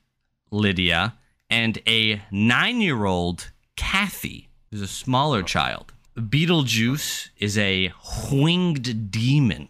[0.51, 1.15] Lydia
[1.51, 4.49] and a 9-year-old Kathy.
[4.71, 5.93] Who's a smaller child.
[6.17, 7.93] Beetlejuice is a
[8.31, 9.69] winged demon.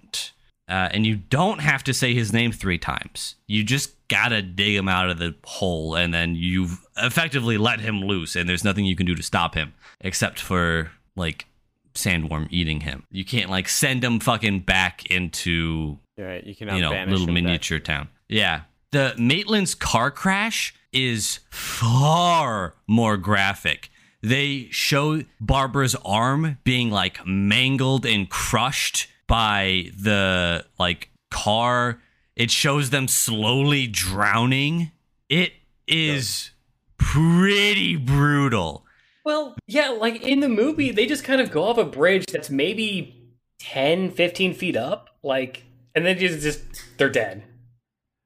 [0.66, 3.36] Uh, and you don't have to say his name three times.
[3.46, 8.00] You just gotta dig him out of the hole, and then you've effectively let him
[8.00, 11.46] loose, and there's nothing you can do to stop him except for like
[11.94, 13.04] sandworm eating him.
[13.10, 16.44] You can't like send him fucking back into right.
[16.44, 17.34] You can you know little him back.
[17.34, 18.08] miniature town.
[18.28, 23.90] Yeah, the Maitland's car crash is far more graphic.
[24.22, 32.00] They show Barbara's arm being like mangled and crushed by the like car.
[32.36, 34.92] It shows them slowly drowning.
[35.28, 35.52] It
[35.86, 36.50] is
[36.98, 38.84] pretty brutal.
[39.24, 42.50] Well, yeah, like in the movie, they just kind of go off a bridge that's
[42.50, 43.30] maybe
[43.60, 46.62] 10, 15 feet up, like, and then just, just
[46.98, 47.42] they're dead.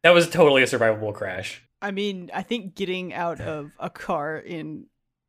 [0.02, 1.62] That was totally a survivable crash.
[1.80, 4.86] I mean, I think getting out of a car in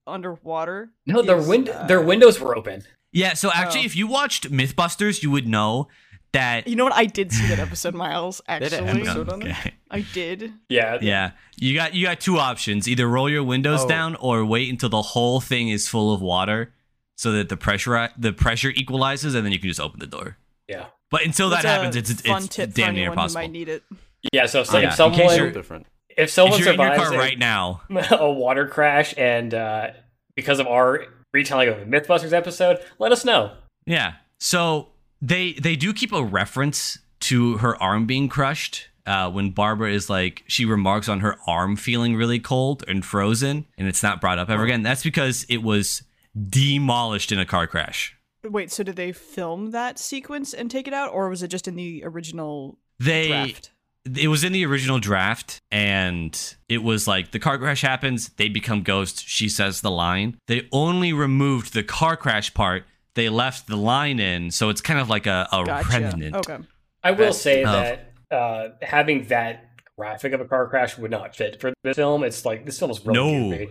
[0.08, 0.90] underwater.
[1.06, 2.84] No, their is, wind uh, their windows were open.
[3.12, 3.86] Yeah, so actually, Oh.
[3.86, 5.88] if you watched MythBusters, you would know
[6.34, 6.68] that.
[6.68, 6.94] You know what?
[6.94, 8.42] I did see that episode, Miles.
[8.48, 9.44] Actually, an episode on?
[9.44, 9.74] Okay.
[9.92, 10.54] I did.
[10.70, 13.88] Yeah, Yeah, you got you got two options: either roll your windows Oh.
[13.88, 16.74] down or wait until the whole thing is full of water,
[17.18, 20.38] so that the pressure the pressure equalizes, and then you can just open the door.
[20.68, 23.42] yeah, But until that That's a happens, it's fun it's tip damn near anyone impossible.
[23.42, 23.84] might need it.
[24.32, 24.46] yeah.
[24.46, 24.90] So, so Oh, yeah.
[24.94, 25.88] if In case someone you're- different.
[26.16, 29.54] if someone if you're in your survives car a- right now, a water crash and
[29.56, 29.88] uh,
[30.36, 33.54] because of our retelling of the MythBusters episode, let us know.
[33.88, 34.14] Yeah.
[34.40, 34.90] So
[35.22, 38.88] they they do keep a reference to her arm being crushed.
[39.06, 43.66] Uh, when Barbara is like, she remarks on her arm feeling really cold and frozen,
[43.76, 44.84] and it's not brought up ever again.
[44.84, 46.04] That's because it was
[46.50, 48.16] demolished in a car crash.
[48.44, 51.68] Wait, so did they film that sequence and take it out, or was it just
[51.68, 53.72] in the original They draft?
[54.16, 58.48] it was in the original draft and it was like the car crash happens they
[58.48, 63.68] become ghosts she says the line they only removed the car crash part they left
[63.68, 66.00] the line in so it's kind of like a, a Gotcha.
[66.00, 66.58] remnant Okay.
[67.04, 67.72] I will say Oh.
[67.72, 69.66] that uh, having that
[69.98, 72.24] graphic of a car crash would not fit for the film.
[72.24, 73.20] It's like this film is really
[73.50, 73.50] No.
[73.58, 73.70] goofy.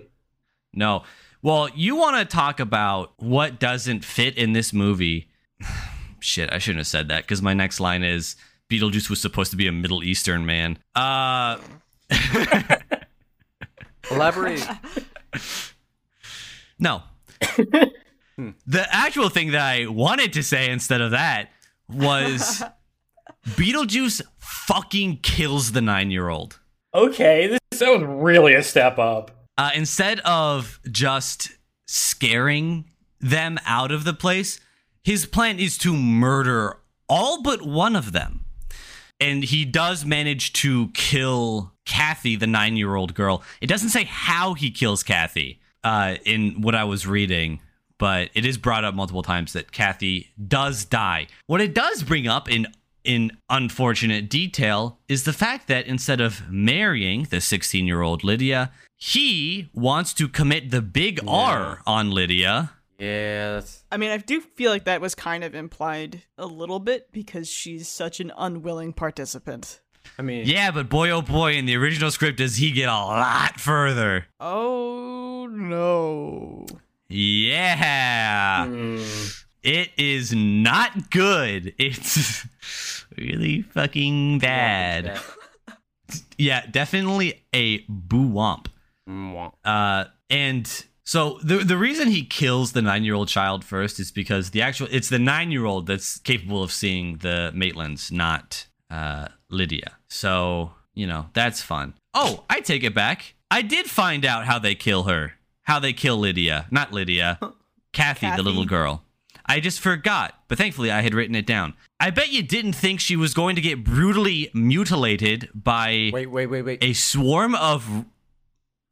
[0.75, 1.03] no
[1.43, 5.29] well you want to talk about what doesn't fit in this movie
[6.21, 8.35] shit i shouldn't have said that because my next line is
[8.69, 11.57] beetlejuice was supposed to be a middle eastern man uh
[14.11, 14.67] Elaborate.
[16.81, 17.03] No.
[18.67, 21.51] the actual thing that I wanted to say instead of that
[21.89, 22.63] was
[23.49, 26.61] Beetlejuice fucking kills the nine year old.
[26.95, 29.31] Okay, this that was really a step up.
[29.57, 31.51] Uh, instead of just
[31.87, 32.85] scaring
[33.21, 34.61] them out of the place,
[35.03, 38.45] his plan is to murder all but one of them.
[39.21, 43.43] And he does manage to kill Kathy, the nine year old girl.
[43.61, 47.61] It doesn't say how he kills Kathy uh, in what I was reading,
[47.99, 51.27] but it is brought up multiple times that Kathy does die.
[51.47, 52.67] What it does bring up in
[53.05, 58.71] in unfortunate detail is the fact that instead of marrying the 16 year old Lydia,
[58.97, 62.73] he wants to commit the big R on Lydia.
[62.99, 66.81] Yeah, that's I mean, I do feel like that was kind of implied a little
[66.81, 69.81] bit because she's such an unwilling participant.
[70.19, 72.93] I mean, Yeah, but boy oh boy, in the original script, does he get a
[72.93, 74.27] lot further?
[74.41, 76.67] Oh no.
[77.09, 78.67] Yeah.
[78.69, 81.75] Mm, It is not good.
[81.79, 82.47] It's
[83.17, 85.19] really fucking bad.
[86.39, 88.69] Yeah, definitely a boo womp.
[89.63, 94.11] Uh, and so the the reason he kills the nine year old child first is
[94.11, 98.67] because the actual it's the nine year old that's capable of seeing the Maitlands, not
[98.91, 99.99] uh, Lydia.
[100.09, 101.93] So you know that's fun.
[102.15, 103.35] Oh, I take it back.
[103.51, 105.35] I did find out how they kill her.
[105.69, 107.39] How they kill Lydia, not Lydia,
[107.93, 108.37] Kathy, Kathy.
[108.37, 109.05] the little girl.
[109.47, 111.75] I just forgot, but thankfully I had written it down.
[112.01, 116.47] I bet you didn't think she was going to get brutally mutilated by Wait, wait,
[116.47, 116.83] wait, wait.
[116.85, 118.05] a swarm of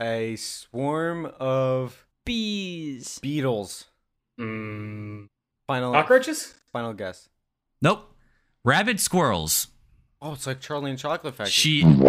[0.00, 3.18] A swarm of Bees.
[3.20, 3.86] beetles.
[4.40, 5.28] mm,
[5.66, 6.54] Final cockroaches?
[6.72, 7.28] final guess.
[7.82, 8.14] Nope.
[8.64, 9.68] Rabid squirrels.
[10.22, 11.50] Oh, it's like Charlie and Chocolate Factory.
[11.52, 11.84] She.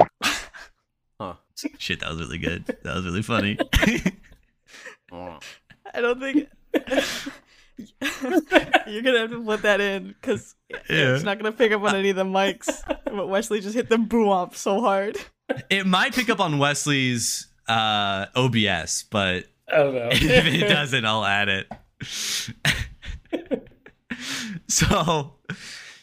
[1.20, 1.34] Huh.
[1.80, 2.66] Shit, that was really good.
[2.84, 3.58] That was really funny.
[5.12, 5.42] Mwah.
[5.94, 6.48] I don't think
[8.88, 11.16] you're gonna have to put that in because Yeah.
[11.16, 12.82] it's not gonna pick up on any of the mics.
[13.06, 15.18] But Wesley just hit the boo up so hard.
[15.70, 20.10] it might pick up on Wesley's uh, OBS, but I don't know.
[20.12, 21.68] if it doesn't, I'll add it.
[24.68, 25.34] so,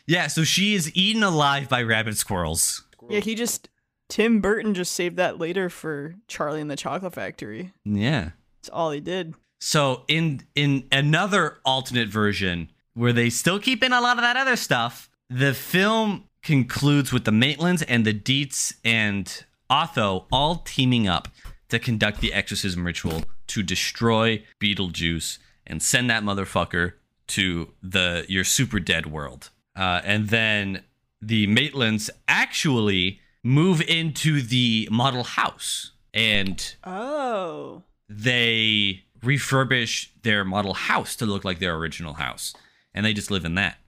[0.06, 2.84] yeah, so she is eaten alive by rabid squirrels.
[3.08, 3.68] Yeah, he just
[4.08, 7.72] Tim Burton just saved that later for Charlie and the Chocolate Factory.
[7.84, 8.30] Yeah.
[8.64, 9.34] That's all he did.
[9.60, 14.38] So in in another alternate version where they still keep in a lot of that
[14.38, 21.06] other stuff, the film concludes with the Maitlands and the Dietz and Otho all teaming
[21.06, 21.28] up
[21.68, 26.94] to conduct the exorcism ritual to destroy Beetlejuice and send that motherfucker
[27.26, 29.50] to the your super dead world.
[29.76, 30.84] Uh, and then
[31.20, 37.82] the Maitlands actually move into the model house and Oh.
[38.08, 42.54] They refurbish their model house to look like their original house
[42.94, 43.78] and they just live in that.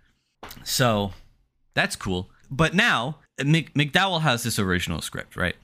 [0.65, 1.13] So
[1.75, 2.31] that's cool.
[2.51, 5.57] But now Mc- mcdowell has this original script right?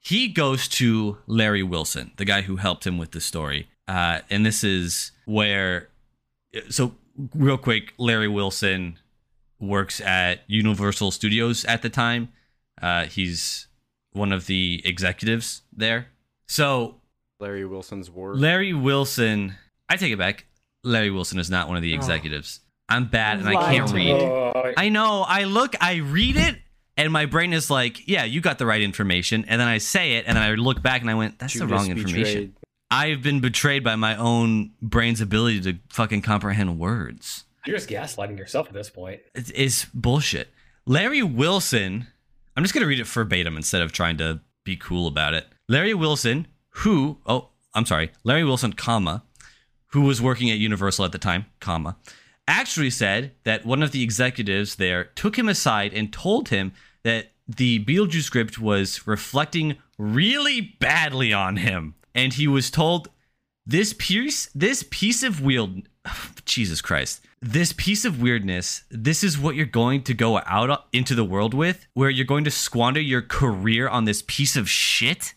[0.00, 4.44] He goes to larry wilson the guy who helped him with the story uh, and
[4.44, 5.88] this is where
[6.68, 6.94] so
[7.34, 8.98] real quick larry wilson
[9.60, 12.28] works at universal studios at the time.
[12.80, 13.66] Uh, he's
[14.12, 16.08] one of the executives there.
[16.46, 16.96] So
[17.44, 18.36] Larry Wilson's work.
[18.38, 19.54] Larry Wilson.
[19.86, 20.46] I take it back.
[20.82, 21.96] Larry Wilson is not one of the oh.
[21.96, 22.60] executives.
[22.88, 24.14] I'm bad and I can't read.
[24.14, 24.22] me.
[24.22, 25.26] Oh, I know.
[25.28, 26.56] I look, I read it,
[26.96, 29.44] and my brain is like, yeah, you got the right information.
[29.46, 31.66] And then I say it, and then I look back and I went, that's the
[31.66, 32.22] wrong information.
[32.22, 32.52] betrayed.
[32.90, 37.44] I've been betrayed by my own brain's ability to fucking comprehend words.
[37.66, 39.20] you're just gaslighting yourself at this point.
[39.34, 40.48] It's, it's bullshit.
[40.86, 42.06] Larry Wilson,
[42.56, 45.46] I'm just going to read it verbatim instead of trying to be cool about it.
[45.68, 46.46] Larry Wilson,
[46.78, 49.22] who, oh, I'm sorry, Larry Wilson, comma,
[49.88, 51.96] who was working at Universal at the time, comma,
[52.46, 57.32] actually said that one of the executives there took him aside and told him that
[57.46, 61.94] the Beetlejuice script was reflecting really badly on him.
[62.14, 63.08] And he was told
[63.66, 65.88] this piece this piece of weird
[66.44, 67.20] Jesus Christ.
[67.40, 71.52] This piece of weirdness, this is what you're going to go out into the world
[71.52, 75.34] with, where you're going to squander your career on this piece of shit?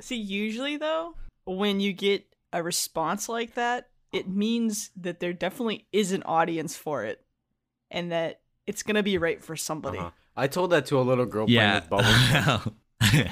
[0.00, 5.86] See, usually though, when you get a response like that, it means that there definitely
[5.92, 7.24] is an audience for it,
[7.90, 9.98] and that it's gonna be right for somebody.
[9.98, 10.10] Uh-huh.
[10.36, 11.80] I told that to a little girl Yeah.
[11.80, 13.26] playing with bubbles.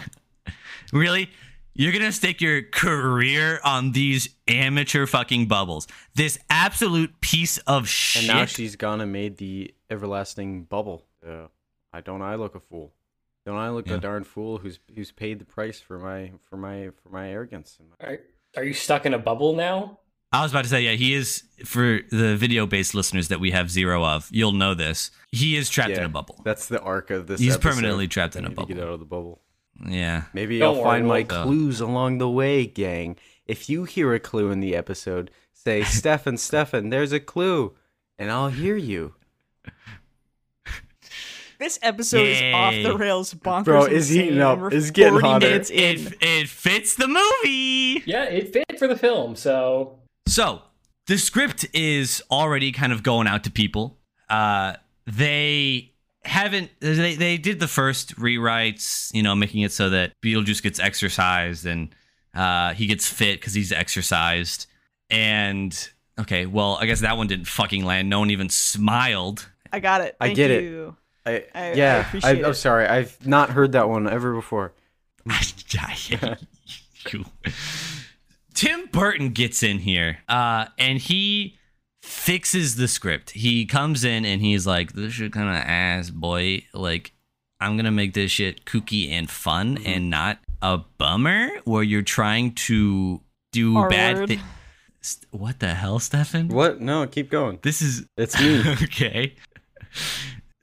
[0.92, 1.30] really?
[1.74, 5.86] You're gonna stake your career on these amateur fucking bubbles.
[6.14, 8.22] This absolute piece of shit.
[8.22, 11.04] and now she's gone and made the everlasting bubble.
[11.26, 11.48] Uh,
[11.92, 12.92] I don't I look a fool?
[13.46, 13.94] Don't I look Yeah.
[13.94, 17.78] a darn fool who's who's paid the price for my for my for my arrogance?
[17.80, 18.20] and my- Are,
[18.58, 20.00] are you stuck in a bubble now?
[20.32, 23.52] I was about to say, yeah, he is for the video based listeners that we
[23.52, 24.28] have zero of.
[24.32, 25.12] You'll know this.
[25.30, 26.42] He is trapped in a bubble.
[26.44, 27.40] That's the arc of this.
[27.40, 27.70] He's episode.
[27.70, 28.88] permanently trapped I in a need to Get bubble.
[28.88, 29.42] out of the bubble.
[29.88, 30.24] Yeah.
[30.34, 33.16] Maybe Don't I'll find my we'll- clues along the way, gang.
[33.46, 37.76] If you hear a clue in the episode, say, Stefan, Stefan, there's a clue,
[38.18, 39.14] and I'll hear you.
[41.58, 43.64] This episode is off the rails, bonkers.
[43.64, 44.54] Bro, it's insane, heating up.
[44.54, 45.46] and we're It's getting hotter.
[45.46, 48.02] minutes It, it fits the movie.
[48.06, 50.62] Yeah, it fit for the film, so So
[51.06, 53.96] the script is already kind of going out to people.
[54.28, 54.74] Uh,
[55.06, 55.92] they
[56.24, 56.70] haven't.
[56.80, 61.64] They they did the first rewrites, you know, making it so that Beetlejuice gets exercised
[61.64, 61.94] and
[62.34, 64.66] uh, he gets fit because he's exercised.
[65.08, 65.88] And
[66.18, 68.10] okay, well, I guess that one didn't fucking land.
[68.10, 69.48] No one even smiled.
[69.72, 70.16] I got it.
[70.20, 70.64] I Thank get it.
[70.64, 70.96] you.
[70.98, 72.54] I, I- I yeah, appreciate I'm it.
[72.54, 72.86] sorry.
[72.86, 74.72] I've not heard that one ever before.
[77.12, 77.24] You.
[78.54, 81.56] Tim Burton gets in here, uh, and he
[82.02, 83.30] fixes the script.
[83.32, 86.64] He comes in and he's like, "This shit kind of ass, boy.
[86.72, 87.12] Like,
[87.60, 89.86] I'm gonna make this shit kooky and fun, Mm-hmm.
[89.88, 93.20] and not a bummer where you're trying to
[93.52, 94.28] do R bad word.
[94.30, 94.42] things."
[95.30, 96.48] What the hell, Stefan?
[96.48, 96.80] What?
[96.80, 97.60] No, keep going.
[97.62, 98.60] This is It's me.
[98.82, 99.34] okay.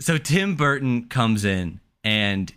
[0.01, 2.53] So Tim Burton comes in and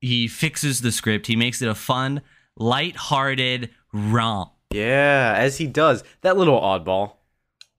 [0.00, 1.26] he fixes the script.
[1.26, 2.22] He makes it a fun,
[2.56, 4.52] light-hearted romp.
[4.72, 6.02] yeah, as he does.
[6.22, 7.12] That little oddball.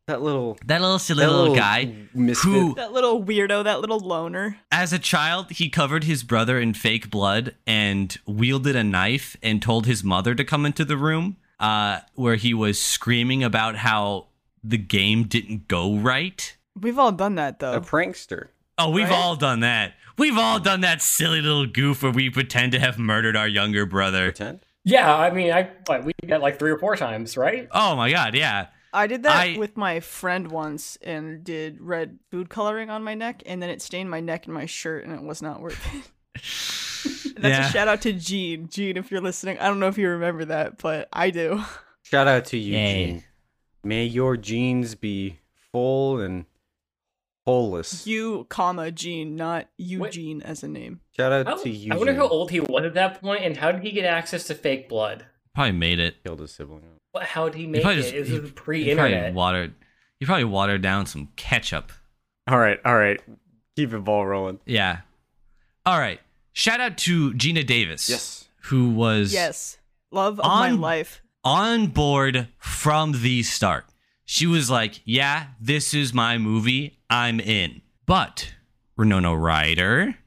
[0.08, 0.58] That little.
[0.66, 2.50] That little silly That little, guy misfit.
[2.52, 4.58] who, That little weirdo, that little loner.
[4.72, 9.62] as a child, he covered his brother in fake blood and wielded a knife and
[9.62, 14.28] told his mother to come into the room, uh, where he was screaming about how
[14.64, 16.58] the game didn't go right.
[16.80, 17.74] We've all done that though.
[17.74, 18.48] a prankster.
[18.80, 19.14] Oh, we've Right?
[19.16, 19.94] all done that.
[20.18, 20.64] We've all mm-hmm.
[20.64, 24.26] done that silly little goof where we pretend to have murdered our younger brother.
[24.32, 24.62] Pretend.
[24.84, 25.14] yeah.
[25.16, 27.68] I mean, I like, we did that like three or four times, right?
[27.72, 28.68] Oh my god, yeah.
[28.92, 33.14] I did that I- with my friend once and did red food coloring on my
[33.14, 35.80] neck, and then it stained my neck and my shirt, and it was not worth
[35.94, 36.10] it.
[37.40, 37.68] That's Yeah.
[37.68, 38.68] a shout out to Gene.
[38.68, 41.64] Gene, if you're listening, I don't know if you remember that, but I do.
[42.02, 43.06] Shout out to you, Yay.
[43.06, 43.24] Gene.
[43.84, 45.38] May your genes be
[45.72, 46.46] full and
[47.50, 48.06] holeless.
[48.08, 51.00] You, comma Gene, not Eugene as a name.
[51.18, 51.92] Shout out I, to you.
[51.94, 54.46] I wonder how old he was at that point, and how did he get access
[54.48, 55.26] to fake blood?
[55.56, 56.24] Probably made it.
[56.24, 56.84] killed his sibling.
[57.12, 58.04] What, how did he He make probably it?
[58.04, 59.34] just- It was he- He probably pre-internet.
[59.34, 59.74] watered.
[60.20, 61.92] He probably watered down some ketchup.
[62.48, 63.20] All right, all right.
[63.76, 64.60] Keep it ball rolling.
[64.66, 65.00] Yeah.
[65.86, 66.20] All right.
[66.54, 68.10] Shout out to Geena Davis.
[68.10, 68.48] Yes.
[68.64, 69.78] Who was Yes.
[70.12, 71.22] Love of my On- life.
[71.44, 73.86] on board from the start.
[74.32, 77.00] She was like, "Yeah, this is my movie.
[77.10, 78.54] I'm in." But
[78.96, 80.20] Winona Ryder,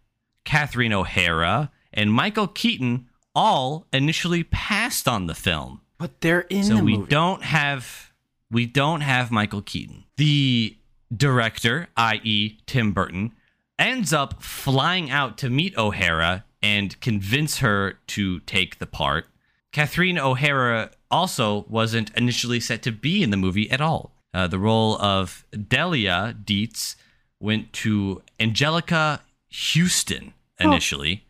[0.44, 5.82] Catherine O'Hara, and Michael Keaton all initially passed on the film.
[5.98, 7.10] But they're in so the we movie.
[7.10, 8.12] don't have
[8.50, 10.02] we don't have Michael Keaton.
[10.16, 10.76] The
[11.16, 13.30] director, i.e., Tim Burton,
[13.78, 19.28] ends up flying out to meet O'Hara and convince her to take the part.
[19.70, 24.16] Catherine O'Hara also wasn't initially set to be in the movie at all.
[24.34, 26.96] Uh, the role of Delia Dietz
[27.38, 29.20] went to Anjelica
[29.52, 31.26] Huston initially.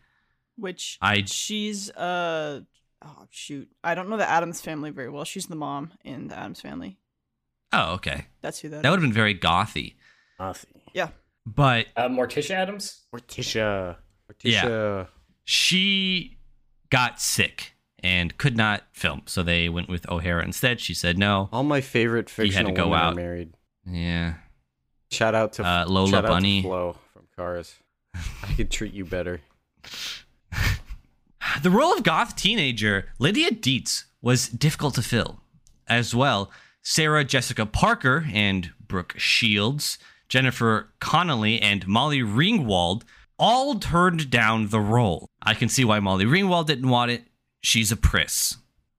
[0.56, 2.60] Which I- she's uh
[3.04, 5.24] oh shoot, I don't know the Addams family very well.
[5.24, 6.98] She's the mom in the Addams family.
[7.72, 8.26] Oh, okay.
[8.42, 8.82] That's who that.
[8.82, 9.94] That would have been very gothy.
[10.38, 10.66] Aussie.
[10.92, 11.08] yeah.
[11.46, 13.02] But Uh, Morticia Addams.
[13.12, 13.96] Morticia.
[14.44, 15.06] Yeah.
[15.44, 16.38] She
[16.90, 17.71] got sick
[18.02, 20.80] and could not film, so they went with O'Hara instead.
[20.80, 21.48] She said no.
[21.52, 23.12] All my favorite He had to fictional go women out.
[23.12, 23.54] are married.
[23.86, 24.34] Yeah.
[25.10, 27.76] Shout out to Uh, Lola shout out to Flo from Cars.
[28.14, 29.40] I could treat you better.
[31.62, 35.40] The role of goth teenager Lydia Dietz was difficult to fill.
[35.86, 36.50] As well,
[36.82, 39.98] Sarah Jessica Parker and Brooke Shields,
[40.28, 43.02] Jennifer Connelly, and Molly Ringwald
[43.38, 45.28] all turned down the role.
[45.42, 47.24] I can see why Molly Ringwald didn't want it.
[47.62, 48.56] She's a priss.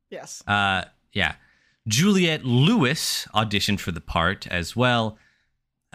[0.10, 0.42] Yes.
[0.48, 1.36] Uh, yeah.
[1.88, 5.18] Juliette Lewis auditioned for the part as well,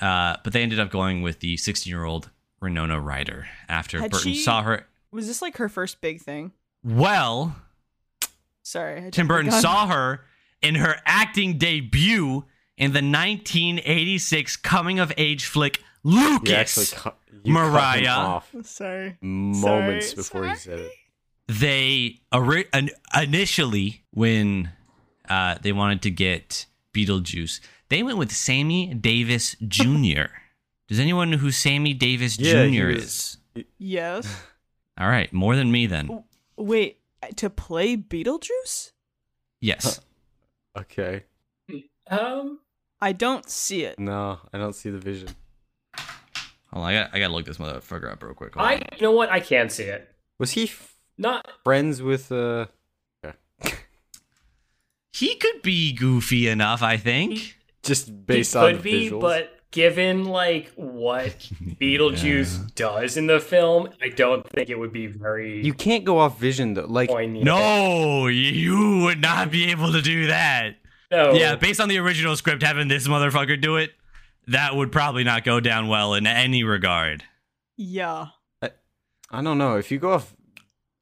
[0.00, 4.10] uh, but they ended up going with the 16 year old Winona Ryder after Had
[4.10, 4.86] Burton she- saw her.
[5.10, 6.52] Was this like her first big thing?
[6.84, 7.56] Well,
[8.62, 9.10] Sorry.
[9.10, 10.24] Tim Burton saw her
[10.60, 12.44] in her acting debut
[12.76, 16.48] in the 1986 coming of age flick Lucas.
[16.50, 18.08] You actually cut, you cut him Mariah.
[18.10, 19.16] off Sorry.
[19.22, 20.92] moments Sorry, before you said it.
[21.48, 22.20] They
[23.20, 24.70] initially when
[25.28, 30.24] uh, they wanted to get Beetlejuice, they went with Sammy Davis Jr.
[30.88, 32.88] Does anyone know who Sammy Davis Yeah, Jr.
[32.90, 33.36] is?
[33.78, 34.42] Yes.
[34.98, 36.24] All right, more than me then.
[36.56, 36.98] Wait,
[37.36, 38.92] to play Beetlejuice?
[39.60, 40.00] Yes.
[40.76, 41.24] Okay.
[42.10, 42.60] Um,
[43.00, 43.98] I don't see it.
[43.98, 45.28] No, I don't see the vision.
[46.72, 48.54] Hold on, I got I gotta look this motherfucker up real quick.
[48.54, 48.82] Hold I on.
[48.96, 49.30] you know what?
[49.30, 50.08] I can see it.
[50.38, 52.66] Was he f- Not friends with uh?
[55.12, 57.56] He could be goofy enough, I think.
[57.82, 59.20] Just based he on could be, visuals?
[59.20, 61.30] but given like what
[61.80, 66.18] Beetlejuice does in the film, I don't think it would be very you can't go
[66.18, 66.86] off vision though.
[66.86, 67.44] Like poignant.
[67.44, 70.76] No, you would not be able to do that.
[71.10, 73.92] no, Yeah, based on the original script, having this motherfucker do it,
[74.46, 77.24] that would probably not go down well in any regard.
[77.76, 78.26] Yeah.
[79.30, 79.76] I don't know.
[79.76, 80.34] If you go off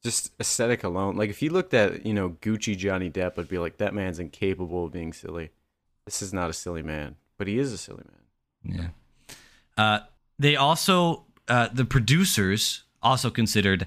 [0.03, 3.59] just aesthetic alone, like if you looked at you know Gucci Johnny Depp, I'd be
[3.59, 5.51] like that man's incapable of being silly.
[6.05, 8.05] This is not a silly man, but he is a silly
[8.65, 8.79] man.
[8.81, 8.89] Yeah.
[9.77, 9.99] Uh,
[10.39, 13.87] they also, uh, the producers also considered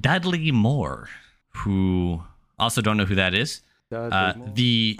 [0.00, 1.08] Dudley Moore,
[1.50, 2.22] who
[2.58, 3.60] also don't know who that is.
[3.90, 4.98] Dudley Uh, the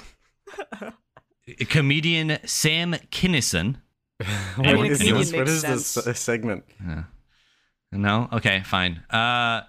[1.69, 3.77] comedian Sam Kinison.
[4.57, 5.33] what Anyone- is anyone- this?
[5.33, 6.65] What is this uh, segment?
[7.93, 9.03] No, okay, fine.
[9.09, 9.63] Uh,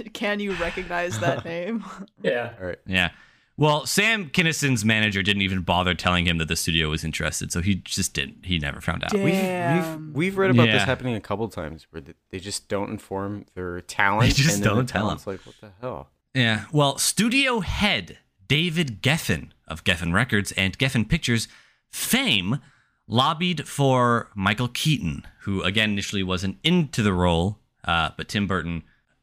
[0.12, 1.84] Can you recognize that name?
[2.22, 2.54] yeah.
[2.60, 2.78] All right.
[2.86, 3.10] Yeah.
[3.58, 7.60] Well, Sam Kinison's manager didn't even bother telling him that the studio was interested, so
[7.60, 8.46] he just didn't.
[8.46, 9.10] He never found out.
[9.10, 9.22] Damn.
[9.22, 13.44] We've, we've we've read about this happening a couple times where they just don't inform
[13.54, 14.34] their talent.
[14.34, 15.18] They just and don't tell tell 'em.
[15.18, 16.08] talent's like, what the hell?
[16.34, 16.64] Yeah.
[16.72, 18.18] Well, studio head
[18.48, 21.46] David Geffen of Geffen Records and Geffen Pictures
[21.90, 22.58] fame
[23.06, 28.82] lobbied for Michael Keaton, who again initially wasn't into the role, uh, but Tim Burton.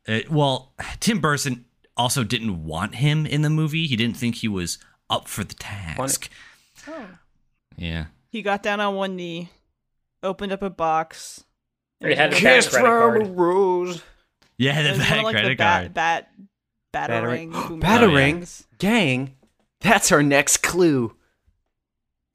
[0.09, 3.85] Uh, well, Tim Burton also didn't want him in the movie.
[3.85, 4.79] He didn't think he was
[5.09, 6.29] up for the task.
[6.87, 7.05] Oh.
[7.77, 8.05] Yeah.
[8.31, 9.49] He got down on one knee,
[10.23, 11.43] opened up a box.
[11.99, 12.85] He had a Kiss bad credit
[13.25, 13.37] card.
[13.37, 14.03] rose.
[14.57, 15.93] Yeah, the was bad like credit the bat, card.
[15.93, 16.29] bat,
[16.91, 17.51] Battering.
[17.51, 18.35] battering, boom, Battering?
[18.37, 18.67] bangs.
[18.77, 19.35] Gang,
[19.81, 21.15] that's our next clue.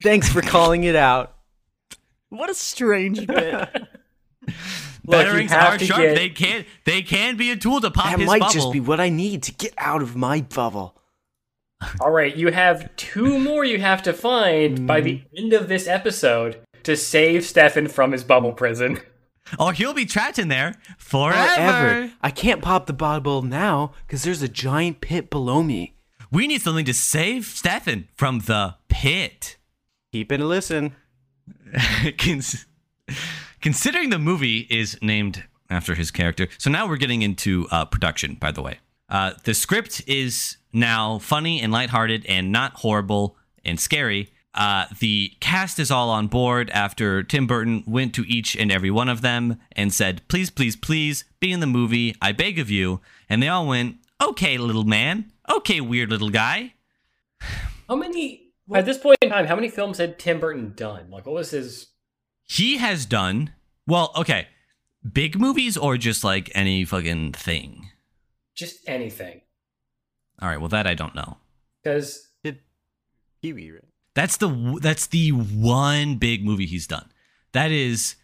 [0.03, 1.35] Thanks for calling it out.
[2.29, 3.69] What a strange bit.
[5.07, 6.01] Look, you Batterings are sharp.
[6.01, 8.17] get- They can they can be a tool to pop his bubble.
[8.17, 8.53] that his might bubble.
[8.53, 10.95] just be what I need to get out of my bubble.
[11.99, 15.37] All right, you have two more you have to find by the hmm.
[15.37, 18.99] end of this episode to save Stefan from his bubble prison.
[19.59, 21.55] or he'll be trapped in there forever.
[21.55, 22.11] Forever.
[22.21, 25.95] I can't pop the bubble now because there's a giant pit below me.
[26.31, 29.57] We need something to save Stefan from the pit.
[30.11, 30.95] Keep it a listen.
[33.65, 37.83] Cons- Considering the movie is named after his character, so now we're getting into uh,
[37.83, 38.35] production.
[38.35, 38.77] By the way,
[39.09, 44.31] uh, the script is now funny and lighthearted and not horrible and scary.
[44.53, 48.91] Uh, the cast is all on board after Tim Burton went to each and every
[48.91, 52.15] one of them and said, "Please, please, please, be in the movie.
[52.21, 55.31] I beg of you." And they all went, "Okay, little man.
[55.49, 56.75] Okay, weird little guy."
[57.89, 59.47] How many at this point in time?
[59.47, 61.09] How many films had Tim Burton done?
[61.09, 61.87] Like, what was his?
[62.45, 63.51] he has done
[63.87, 64.47] well okay
[65.13, 67.89] big movies or just like any fucking thing
[68.55, 69.41] Just anything?
[70.41, 71.37] all right well that i don't know
[71.83, 72.59] Because Did
[73.41, 73.81] Pee Wee, right?
[74.13, 77.09] that's the that's the one big movie he's done
[77.53, 78.15] that is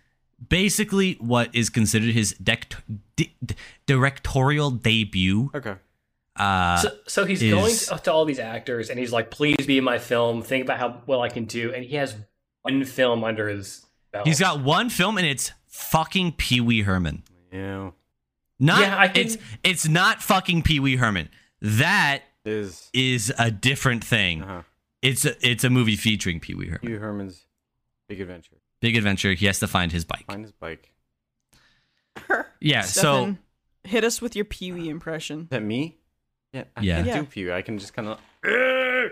[0.49, 2.75] basically what is considered his dec-
[3.15, 3.55] di- di-
[3.85, 5.75] directorial debut Okay.
[6.35, 9.67] Uh, So, so he's is- going to, to all these actors and he's like, please
[9.67, 10.41] be in my film.
[10.41, 11.71] Think about how well I can do.
[11.73, 12.15] And he has
[12.63, 14.27] one film under his belt.
[14.27, 17.23] he's got one film and it's fucking Pee Wee Herman.
[17.51, 17.91] Yeah,
[18.59, 21.29] Not Yeah, I think- it's it's not fucking Pee Wee Herman.
[21.61, 24.43] That is is a different thing.
[24.43, 24.61] uh-huh.
[25.01, 26.87] It's a, it's a movie featuring Pee Wee Herman.
[26.87, 27.45] Hugh Herman's
[28.07, 28.57] Big Adventure.
[28.81, 29.33] Big adventure.
[29.33, 30.25] He has to find his bike.
[30.27, 30.91] Find his bike.
[32.59, 32.81] Yeah.
[32.81, 33.35] So
[33.83, 35.41] hit us with your Pee Wee impression.
[35.43, 35.97] Is that me?
[36.53, 36.63] Yeah.
[36.75, 36.95] I Yeah.
[36.97, 37.19] can't Yeah.
[37.19, 37.53] do Pew.
[37.53, 38.19] I can just kind of.
[38.43, 39.09] I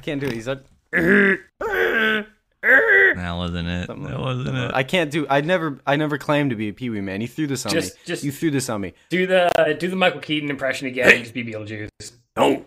[0.00, 0.32] can't do it.
[0.32, 0.64] He's like.
[3.16, 3.86] that wasn't it.
[3.86, 4.70] something That wasn't it.
[4.74, 5.26] I can't do.
[5.28, 5.78] I never.
[5.86, 7.20] I never claimed to be a Pee Wee man.
[7.20, 8.00] You threw this on Just- me.
[8.06, 8.92] just- you threw this on me.
[9.10, 11.10] do the do the Michael Keaton impression again.
[11.10, 11.88] and Just be Beetlejuice.
[12.36, 12.64] No.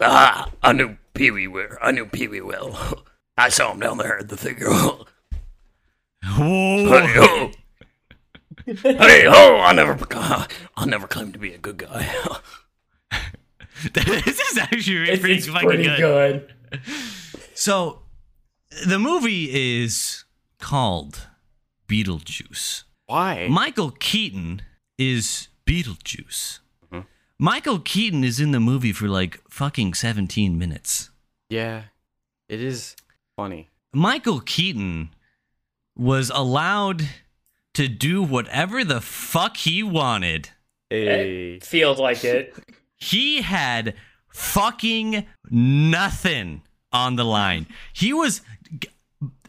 [0.00, 1.68] Ah, I knew Pee Wee well.
[1.80, 3.04] I knew Pee Wee well.
[3.38, 4.68] I saw him down there at the figure.
[4.70, 7.50] Hey, Whoa.
[8.66, 8.72] oh.
[8.82, 9.96] hey, oh, I never,
[10.76, 12.10] I never claimed to be a good guy.
[13.92, 16.48] this is actually It's, pretty it's fucking pretty good.
[16.72, 16.80] good.
[17.54, 18.00] So,
[18.84, 20.24] the movie is
[20.58, 21.28] called
[21.88, 22.84] Beetlejuice.
[23.06, 23.46] Why?
[23.48, 24.62] Michael Keaton
[24.98, 26.58] is Beetlejuice.
[26.92, 27.06] Mhm.
[27.38, 31.10] Michael Keaton is in the movie for like fucking 17 minutes.
[31.48, 31.84] yeah,
[32.48, 32.96] it is
[33.36, 33.70] funny.
[33.92, 35.10] Michael Keaton
[35.96, 37.08] was allowed
[37.74, 40.50] to do whatever the fuck he wanted.
[40.90, 41.54] Hey.
[41.54, 42.54] It feels like it.
[42.98, 43.94] He had
[44.30, 46.62] fucking nothing
[46.92, 47.66] on the line.
[47.92, 48.40] He was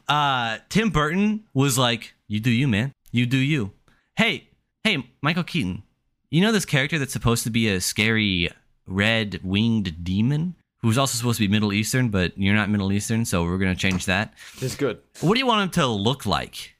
[0.07, 2.93] uh Tim Burton was like, "You do you, man.
[3.11, 3.71] You do you."
[4.15, 4.49] Hey,
[4.83, 5.83] hey, Michael Keaton.
[6.29, 8.49] You know this character that's supposed to be a scary
[8.85, 13.43] red-winged demon who's also supposed to be Middle Eastern, but you're not Middle Eastern, so
[13.43, 14.33] we're going to change that.
[14.61, 14.99] It's good.
[15.21, 16.75] What do you want him to look like?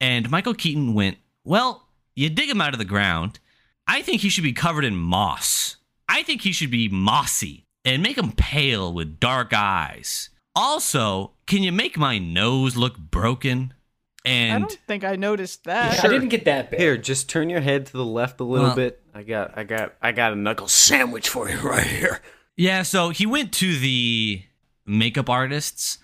[0.00, 3.38] And Michael Keaton went, Well, you dig him out of the ground.
[3.86, 5.76] I think he should be covered in moss.
[6.08, 10.30] I think he should be mossy and make him pale with dark eyes.
[10.54, 13.74] Also, can you make my nose look broken?
[14.24, 16.04] And I And don't think I noticed that.
[16.04, 16.80] I didn't get that bit.
[16.80, 19.02] Here, just turn your head to the left a little Well- bit.
[19.14, 19.56] I got.
[19.58, 19.94] I got.
[20.00, 22.20] I got a knuckle Sandwich for you right here.
[22.56, 24.42] yeah, so he went to the
[24.86, 25.98] makeup artists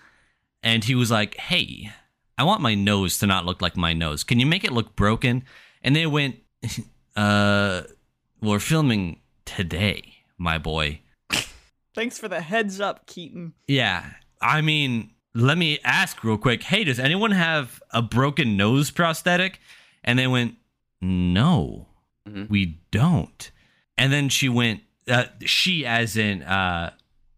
[0.63, 1.91] and he was like, Hey,
[2.37, 4.23] I want my nose to not look like my nose.
[4.25, 5.43] Can you make it look broken?
[5.81, 6.37] And they went,
[7.15, 7.83] Uh,
[8.41, 10.99] we're filming today, my boy.
[11.93, 13.53] Thanks for the heads up, Keaton.
[13.69, 14.03] Yeah.
[14.47, 16.63] I mean, let me ask real quick.
[16.63, 19.59] Hey, does anyone have a broken nose prosthetic?
[20.03, 20.55] And they went,
[21.01, 21.87] No,
[22.27, 22.49] Mhm.
[22.49, 23.51] we don't.
[23.97, 26.91] And then she went, uh, she, as in uh,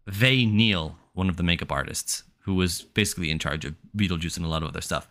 [0.06, 4.46] Ve Neill, one of the makeup artists, who was basically in charge of Beetlejuice and
[4.46, 5.06] a lot of other stuff.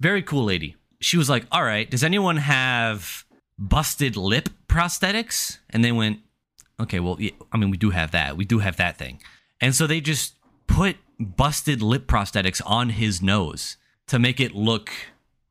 [0.00, 0.76] Very cool lady.
[1.00, 3.24] She was like, All right, does anyone have
[3.58, 5.58] busted lip prosthetics?
[5.70, 6.20] And they went,
[6.78, 8.36] Okay, well, yeah, I mean, we do have that.
[8.36, 9.20] We do have that thing.
[9.60, 10.34] And so they just
[10.70, 14.90] put busted lip prosthetics on his nose to make it look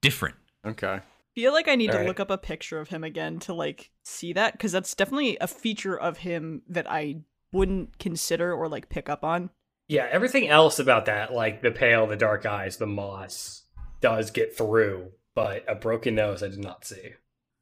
[0.01, 0.35] different.
[0.65, 1.01] Okay.
[1.35, 2.07] feel like I need to Alright.
[2.07, 5.47] look up a picture of him again to like see that because that's definitely a
[5.47, 9.49] feature of him that I wouldn't consider or like pick up on.
[9.87, 13.63] Yeah, everything else about that, like the pale, the dark eyes, the moss,
[14.01, 15.11] does get through.
[15.33, 17.13] But a broken nose, I did not see.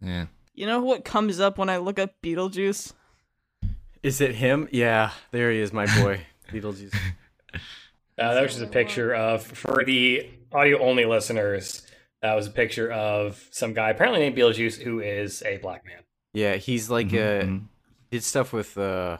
[0.01, 0.25] Yeah.
[0.53, 2.93] You know what comes up when I look up Beetlejuice?
[4.03, 4.67] Is it him?
[4.71, 6.95] Yeah, there he is, my boy, Beetlejuice.
[8.19, 11.85] Uh, that was just a picture of, for the audio only listeners,
[12.21, 16.03] that was a picture of some guy apparently named Beetlejuice who is a black man.
[16.33, 17.67] Yeah, he's like Mhm, uh, mhm.
[18.11, 19.17] did stuff with uh,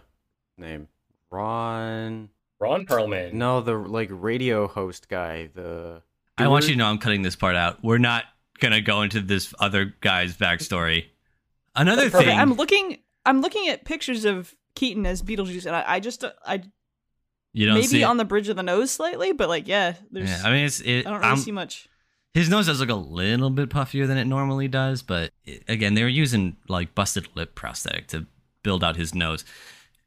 [0.58, 0.88] name
[1.32, 2.30] Ron.
[2.60, 3.34] Ron Perlman.
[3.34, 5.50] No, the like radio host guy.
[5.54, 6.02] The
[6.38, 7.84] I want you to know I'm cutting this part out.
[7.84, 8.24] We're not
[8.60, 11.06] going to go into this other guy's backstory.
[11.76, 12.30] Another thing.
[12.38, 12.98] I'm looking.
[13.26, 16.64] I'm looking at pictures of Keaton as Beetlejuice, and I, I just I
[17.58, 20.41] you don't maybe on the bridge of the nose slightly, but like yeah, there's Yeah,
[20.45, 21.88] I mean, it's, it, I don't really I'm- see much.
[22.34, 25.93] his nose does look a little bit puffier than it normally does, but it- again,
[25.95, 28.28] they were using like busted lip prosthetic to
[28.64, 29.43] build out his nose.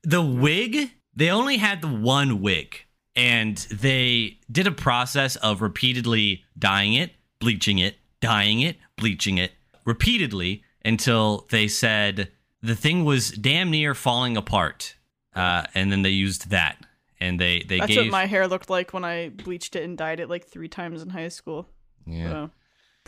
[0.02, 2.76] The wig, they only had the one wig,
[3.16, 9.52] and they did a process of repeatedly dyeing it, bleaching it, dyeing it, bleaching it
[9.84, 12.30] repeatedly until they said
[12.62, 14.94] the thing was damn near falling apart.
[15.34, 16.84] Uh, and then they used that,
[17.20, 19.96] and they they That's gave what my hair looked like when I bleached it and
[19.98, 21.68] dyed it like three times in high school.
[22.06, 22.30] yeah.
[22.30, 22.50] So,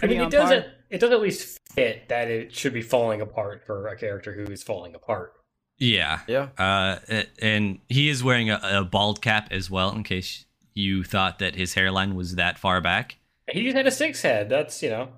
[0.02, 0.62] I mean, it doesn't.
[0.62, 0.72] par.
[0.90, 4.44] It does at least fit that it should be falling apart for a character who
[4.50, 5.32] is falling apart.
[5.78, 6.20] yeah.
[6.26, 6.48] yeah.
[6.58, 6.98] Uh,
[7.40, 10.44] and he is wearing a, a bald cap as well, in case
[10.74, 13.16] you thought that his hairline was that far back.
[13.50, 14.48] He just had a six head.
[14.48, 15.08] That's you know.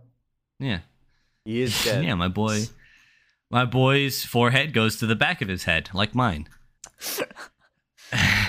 [0.59, 0.81] Yeah,
[1.45, 2.05] He is dead.
[2.05, 2.65] yeah, my boy,
[3.51, 6.49] My boy's forehead goes to the back of his head, like mine.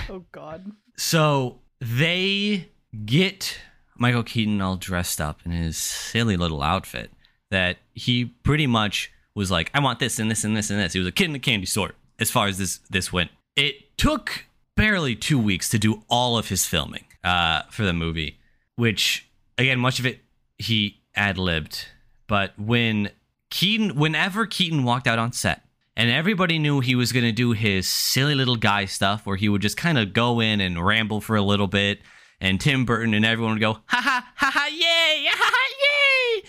[0.09, 0.71] Oh God.
[0.97, 2.69] So they
[3.05, 3.57] get
[3.97, 7.11] Michael Keaton all dressed up in his silly little outfit
[7.51, 10.93] that he pretty much was like, I want this and this and this and this.
[10.93, 13.31] He was a kid in the candy store as far as this this went.
[13.55, 14.45] It took
[14.75, 18.39] barely two weeks to do all of his filming uh, for the movie,
[18.75, 19.27] which
[19.57, 20.19] again, much of it
[20.57, 21.87] he ad libbed.
[22.27, 23.11] But when
[23.49, 25.61] Keaton, whenever Keaton walked out on set,
[25.95, 29.47] and everybody knew he was going to do his silly little guy stuff where he
[29.49, 32.01] would just kind of go in and ramble for a little bit,
[32.41, 36.43] and Tim Burton and everyone would go, ha ha ha ha, yay, ha ha, yay,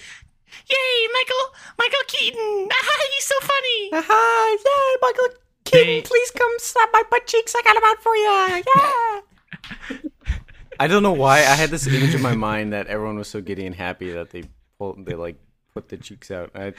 [0.69, 4.07] yay, Michael, Michael Keaton, ha ha, he's so funny.
[4.09, 7.55] Hi, yay, Michael Keaton, please come slap my butt cheeks.
[7.57, 8.63] I got them out for you.
[8.77, 10.01] Yeah.
[10.81, 13.41] I don't know why I had this image in my mind that everyone was so
[13.41, 14.45] giddy and happy that they
[14.79, 15.37] pulled, they like
[15.73, 16.51] put the cheeks out.
[16.55, 16.75] I,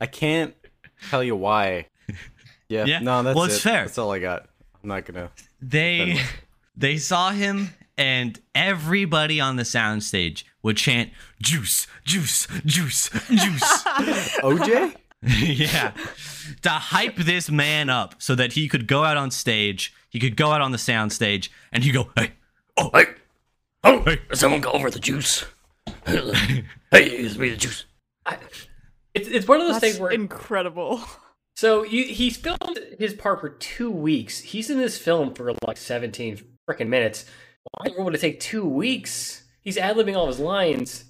[0.00, 0.54] I can't
[1.08, 1.86] tell you why.
[2.68, 3.60] Yeah, Yeah, no, that's well, it's it.
[3.60, 3.84] fair.
[3.84, 4.48] That's all I got.
[4.82, 5.30] I'm not gonna.
[5.60, 6.20] they
[6.76, 11.10] they saw him and everybody on the soundstage would chant
[11.42, 13.82] juice juice juice juice
[14.42, 14.94] OJ.
[15.22, 15.92] yeah
[16.62, 20.36] to hype this man up so that he could go out on stage he could
[20.36, 22.32] go out on the soundstage and he'd go hey
[22.76, 23.06] Oh, hey.
[23.82, 24.18] Oh, hey.
[24.34, 25.44] Someone call over the juice.
[26.06, 26.62] hey,
[26.92, 27.84] it's me the juice.
[28.24, 28.36] I,
[29.14, 31.00] it's it's one of those That's things where incredible.
[31.58, 34.38] So you, he's filmed his part for two weeks.
[34.38, 36.40] He's in this film for like seventeen
[36.70, 37.24] freaking minutes.
[37.72, 39.42] Why would it take two weeks?
[39.62, 41.04] He's ad libbing all his lines.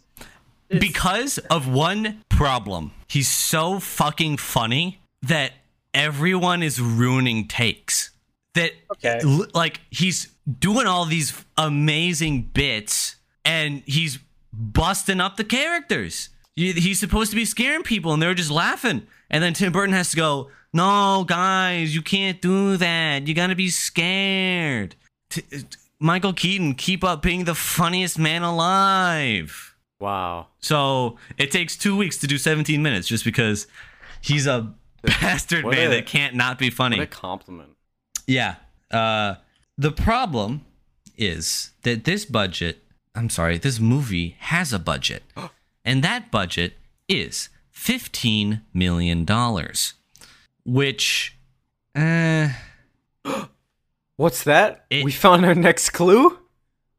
[0.70, 5.52] It's- because of one problem he's so fucking funny that
[5.94, 8.10] everyone is ruining takes
[8.54, 9.18] that Okay.
[9.24, 10.28] l- like he's
[10.60, 14.18] doing all these amazing bits and he's
[14.52, 19.42] busting up the characters he's supposed to be scaring people and they're just laughing and
[19.42, 23.68] then tim burton has to go no guys you can't do that you gotta be
[23.68, 24.94] scared
[25.30, 25.42] T-
[26.00, 30.46] michael keaton keep up being the funniest man alive Wow.
[30.60, 33.66] so it takes two weeks to do 17 minutes just because
[34.20, 34.72] he's a
[35.02, 36.98] bastard What man a- that can't not be funny.
[36.98, 37.70] What a compliment.
[38.26, 38.56] Yeah.
[38.92, 39.34] Uh,
[39.76, 40.64] the problem
[41.16, 42.82] is that this budget,
[43.14, 45.22] I'm sorry, this movie has a budget.
[45.84, 46.74] and that budget
[47.08, 47.48] is
[47.78, 49.26] $15 million,
[50.64, 51.36] which,
[51.94, 52.48] uh,
[54.16, 54.84] What's that?
[54.90, 56.38] It- we found our next clue.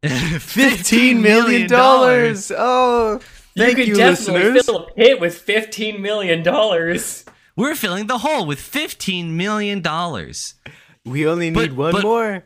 [0.05, 2.53] Fifteen million dollars.
[2.57, 3.19] Oh,
[3.57, 4.65] thank you you, could definitely listeners.
[4.65, 7.25] fill a pit with fifteen million dollars.
[7.57, 9.84] We're filling the hole with $15 million.
[11.03, 12.43] We only need But- one but- more.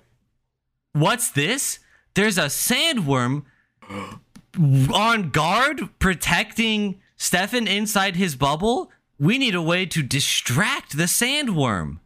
[0.94, 1.78] What's this?
[2.16, 3.44] There's a sandworm
[4.92, 8.92] on guard protecting Stefan inside his bubble.
[9.18, 12.00] We need a way to distract the sandworm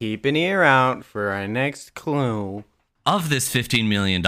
[0.00, 2.64] Keep an ear out for our next clue.
[3.06, 4.22] of this $15 million.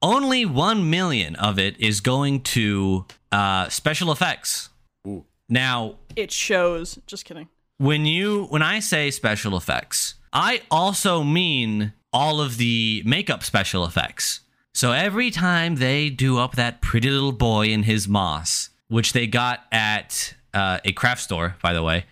[0.00, 4.70] Only 1 million of it is going to uh, special effects.
[5.06, 5.26] Ooh.
[5.50, 6.98] Now, It shows.
[7.06, 7.48] Just kidding.
[7.76, 13.84] when you when I say special effects, I also mean all of the makeup special
[13.84, 14.40] effects.
[14.72, 19.26] So every time they do up that pretty little boy in his moss, which they
[19.26, 22.04] got at uh, a craft store, by the way,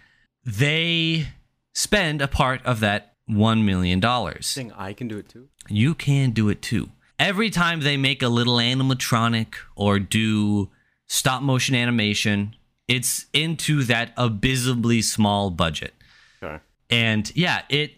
[0.47, 1.29] they
[1.75, 4.55] spend a part of that one million dollars.
[4.55, 5.49] Think I can do it too.
[5.69, 6.89] You can do it too.
[7.19, 10.71] Every time they make a little animatronic or do
[11.07, 12.57] stop motion animation,
[12.89, 15.93] it's into that abysmally small budget.
[16.43, 16.61] Okay.
[16.89, 17.93] And yeah, it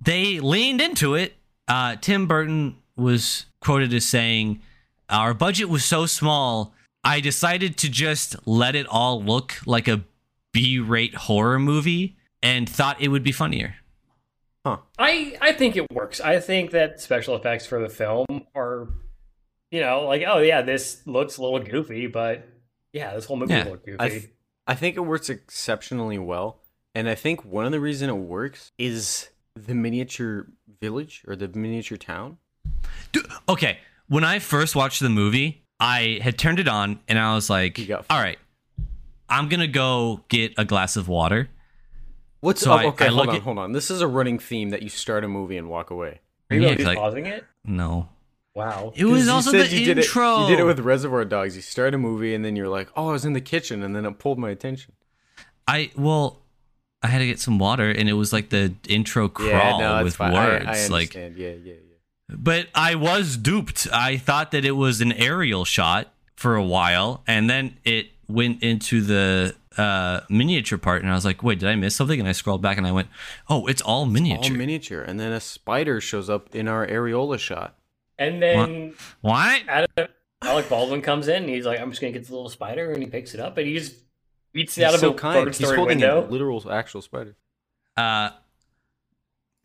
[0.00, 1.34] they leaned into it.
[1.66, 4.62] Uh, Tim Burton was quoted as saying,
[5.08, 10.04] "Our budget was so small, I decided to just let it all look like a
[10.52, 13.76] B-rate horror movie and thought it would be funnier."
[14.64, 14.78] Huh.
[14.98, 16.20] I I think it works.
[16.20, 18.88] I think that special effects for the film are,
[19.70, 22.48] you know, like oh yeah, this looks a little goofy, but
[22.92, 23.96] yeah, this whole movie Yeah, looked goofy.
[24.00, 24.30] I, th-
[24.66, 26.58] I think it works exceptionally well,
[26.96, 30.48] and I think one of the reason it works is the miniature
[30.80, 32.38] village or the miniature town.
[33.12, 33.78] Dude, okay,
[34.08, 37.78] when I first watched the movie, I had turned it on and I was like,
[38.10, 38.38] "All right,
[39.28, 41.48] I'm gonna go get a glass of water."
[42.40, 43.06] What's So oh, I- okay?
[43.06, 43.72] I hold on, at- hold on.
[43.72, 46.20] This is a running theme that you start a movie and walk away.
[46.50, 47.44] Are you Yeah, really 'cause I- pausing it?
[47.64, 48.08] No,
[48.54, 48.92] Wow.
[48.94, 50.38] it was also said the you did intro.
[50.38, 51.56] It, you did it with Reservoir Dogs.
[51.56, 53.96] You start a movie and then you're like, "Oh, I was in the kitchen," and
[53.96, 54.92] then it pulled my attention.
[55.66, 56.40] I well,
[57.02, 60.04] I had to get some water, and it was like the intro crawl yeah, no,
[60.04, 60.32] with fine.
[60.32, 60.64] Words.
[60.66, 61.36] I, like, understand.
[61.36, 61.95] yeah, yeah, yeah.
[62.28, 63.86] But I was duped.
[63.92, 68.62] I thought that it was an aerial shot for a while, and then it went
[68.62, 72.18] into the uh, miniature part, and I was like, wait, did I miss something?
[72.18, 73.08] And I scrolled back and I went,
[73.48, 74.44] oh, it's all miniature.
[74.52, 77.76] All miniature, and then a spider shows up in our areola shot.
[78.18, 79.62] And then what?
[79.68, 80.08] Adam,
[80.42, 83.02] Alec Baldwin comes in and he's like, I'm just gonna get the little spider and
[83.02, 83.94] he picks it up and he just
[84.54, 85.34] eats it He's out of so a kind.
[85.44, 86.26] third He's story holding window.
[86.26, 87.36] a literal, actual spider.
[87.96, 88.30] Uh,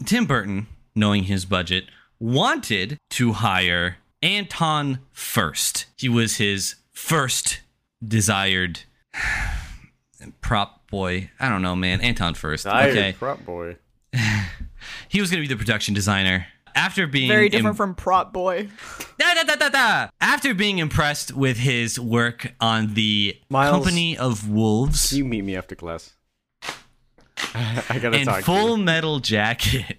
[0.05, 1.85] Tim Burton, knowing his budget,
[2.21, 5.85] wanted to hire Anton Furst.
[5.97, 7.61] He was his first
[8.07, 8.81] desired
[10.41, 11.31] prop boy.
[11.39, 11.99] I don't know, man.
[12.01, 12.63] Anton Furst.
[12.65, 13.13] Tired Okay.
[13.17, 13.77] prop boy.
[15.09, 16.47] He was going to be the production designer.
[16.73, 18.69] After being Very different im- from Prop Boy.
[19.19, 20.07] Da, da, da, da, da.
[20.21, 25.55] After being impressed with his work on the Miles, Company of Wolves you meet me
[25.57, 26.13] after class?
[27.53, 28.85] I gotta and talk Full to you.
[28.85, 29.97] Metal Jacket.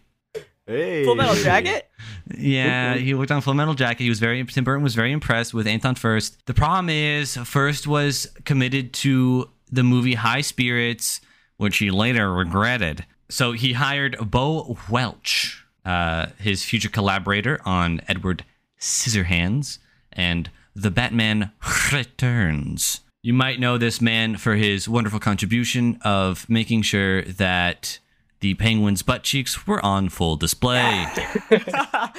[0.66, 1.04] Hey.
[1.04, 1.88] Full Metal Jacket?
[2.36, 4.02] Yeah, he worked on Full Metal Jacket.
[4.02, 6.44] He was very Tim Burton was very impressed with Anton Furst.
[6.46, 11.20] The problem is Furst was committed to the movie High Spirits,
[11.56, 13.04] which he later regretted.
[13.28, 18.44] So he hired Bo Welch, uh, his future collaborator on Edward
[18.78, 19.78] Scissorhands
[20.12, 21.52] and The Batman
[21.92, 23.00] Returns.
[23.22, 28.00] You might know this man for his wonderful contribution of making sure that
[28.42, 31.06] the penguin's butt cheeks were on full display.
[31.50, 32.14] A,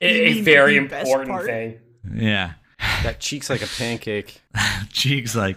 [0.00, 1.78] a very important thing.
[2.14, 2.54] Yeah.
[3.02, 4.42] That cheek's like a pancake.
[4.90, 5.56] Cheeks like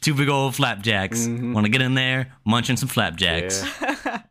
[0.00, 1.26] two big old flapjacks.
[1.26, 3.64] Want to get in there, munching some flapjacks.
[3.82, 4.22] Yeah.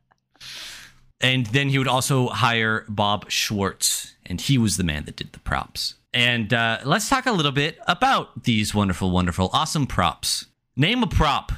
[1.20, 5.34] And then he would also hire Bob Schwartz, and he was the man that did
[5.34, 5.96] the props.
[6.14, 10.46] And uh, let's talk a little bit about these wonderful, wonderful, awesome props.
[10.76, 11.52] Name a prop.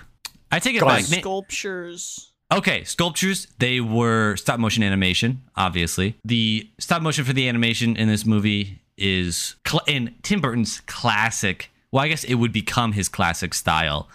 [0.51, 1.09] I take it back.
[1.11, 2.28] Na- Sculptures.
[2.51, 6.15] Okay, sculptures, they were stop motion animation, obviously.
[6.25, 11.69] The stop motion for the animation in this movie is cl- in Tim Burton's classic,
[11.91, 14.09] well, I guess it would become his classic style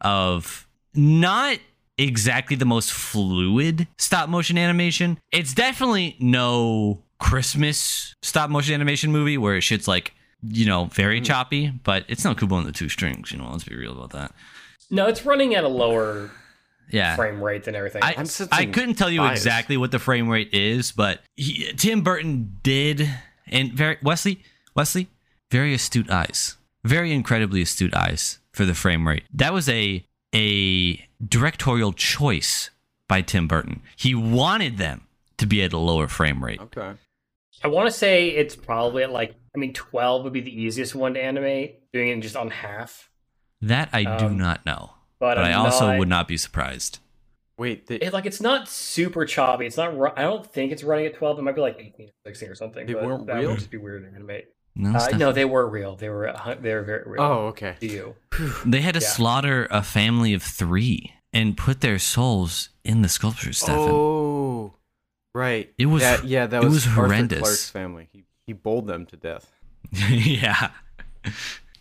[0.00, 1.58] of not
[1.98, 5.18] exactly the most fluid stop motion animation.
[5.30, 11.72] It's definitely no Christmas stop motion animation movie where shit's like, you know, very choppy,
[11.84, 14.32] but it's not Kubo and the Two Strings, you know, let's be real about that.
[14.90, 16.30] No, it's running at a lower
[16.90, 17.16] Yeah.
[17.16, 18.02] frame rate and everything.
[18.02, 19.40] I, I'm I couldn't tell you bias.
[19.40, 23.08] exactly what the frame rate is, but he, Tim Burton did,
[23.48, 24.42] and very Wesley,
[24.74, 25.08] Wesley,
[25.50, 29.24] very astute eyes, very incredibly astute eyes for the frame rate.
[29.34, 32.70] That was a a directorial choice
[33.08, 33.82] by Tim Burton.
[33.96, 35.06] He wanted them
[35.38, 36.60] to be at a lower frame rate.
[36.60, 36.92] Okay.
[37.64, 40.94] I want to say it's probably at like, I mean, 12 would be the easiest
[40.94, 43.08] one to animate, doing it just on half.
[43.62, 46.36] That I do Um, not know, But, but I I'm also not- would not be
[46.36, 46.98] surprised.
[47.58, 49.64] Wait, the, It, like, it's not super choppy.
[49.64, 51.38] It's not, ru- I don't think it's running at 12.
[51.38, 52.86] It might be like 18 or 16 or something.
[52.86, 53.48] They but weren't that real?
[53.50, 54.48] would just be weird to animate.
[54.74, 55.96] No, Uh, no, they were real.
[55.96, 57.22] They were, a they were very real.
[57.22, 57.76] oh, okay.
[57.80, 58.14] To you.
[58.66, 59.06] they had to yeah.
[59.08, 63.56] slaughter a family of three and put their souls in the sculptures.
[63.56, 63.88] Stefan.
[63.90, 64.74] Oh,
[65.34, 65.72] right.
[65.78, 67.40] It was- That, yeah, that it was, was horrendous.
[67.40, 68.08] Clarke's family.
[68.12, 69.50] He he bowled them to death.
[69.92, 70.72] yeah.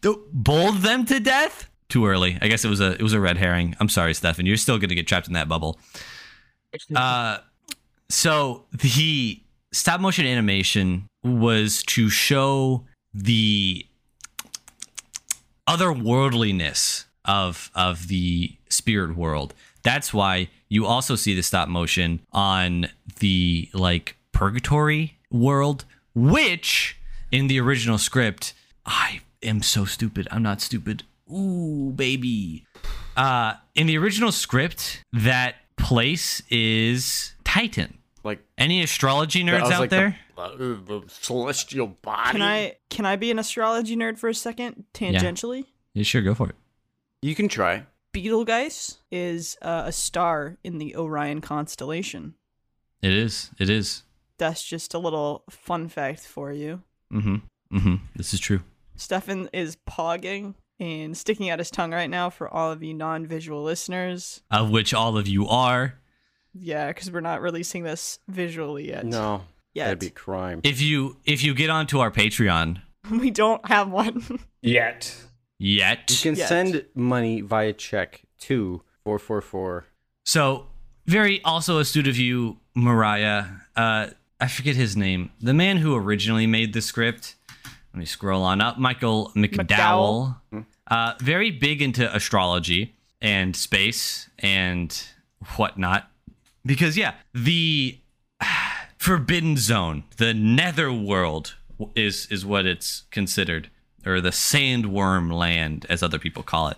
[0.02, 1.70] Th- Bold them to death?
[1.90, 2.38] Too early.
[2.42, 3.76] I guess it was a it was a red herring.
[3.80, 4.46] I'm sorry, Stefan.
[4.46, 5.80] You're still gonna get trapped in that bubble.
[6.96, 7.38] Uh
[8.10, 13.86] so the stop motion animation was to show the
[15.68, 19.54] otherworldliness of of the spirit world.
[19.84, 22.88] That's why you also see the stop motion on
[23.20, 26.98] the like purgatory world, which
[27.32, 28.54] in the original script,
[28.86, 30.28] I am so stupid.
[30.32, 31.04] I'm not stupid.
[31.32, 32.66] Ooh, baby.
[33.16, 37.98] Uh in the original script, that place is Titan.
[38.24, 40.18] Like Any astrology I nerds out like there?
[40.36, 42.32] The, uh, the celestial body.
[42.32, 44.86] Can I can I be an astrology nerd for a second?
[44.94, 45.66] Tangentially?
[45.94, 46.56] Yeah, sure, go for it.
[47.22, 47.86] You can try.
[48.12, 52.36] Betelgeuse is uh, a star in the Orion constellation.
[53.02, 53.52] It is.
[53.60, 54.04] It is.
[54.38, 56.82] That's just a little fun fact for you.
[57.14, 57.36] Mm-hmm.
[57.78, 57.96] Mm-hmm.
[58.16, 58.62] This is true.
[58.96, 63.64] Stefan is pogging and sticking out his tongue right now for all of you non-visual
[63.64, 64.42] listeners.
[64.52, 65.96] Of which all of you are.
[66.54, 69.06] Yeah, because we're not releasing this visually yet.
[69.06, 70.62] No, yet that'd be a crime.
[70.64, 74.24] If you if you get onto our Patreon we don't have one.
[74.62, 75.16] Yet.
[75.60, 76.48] yet, You can Yet.
[76.50, 79.86] send money via check to four four four.
[80.26, 80.68] So,
[81.06, 83.46] very also astute of you, Mariah.
[83.76, 84.08] Uh,
[84.40, 85.32] I forget his name.
[85.40, 87.36] The man who originally made the script.
[87.96, 88.78] Let me scroll on up.
[88.78, 90.36] Michael McDowell.
[90.86, 95.02] Uh, very big into astrology and space and
[95.56, 96.12] whatnot.
[96.66, 97.98] Because, yeah, the
[98.98, 101.56] Forbidden Zone, the Netherworld,
[101.96, 103.70] is is what it's considered,
[104.06, 106.78] or the Sandworm Land, as other people call it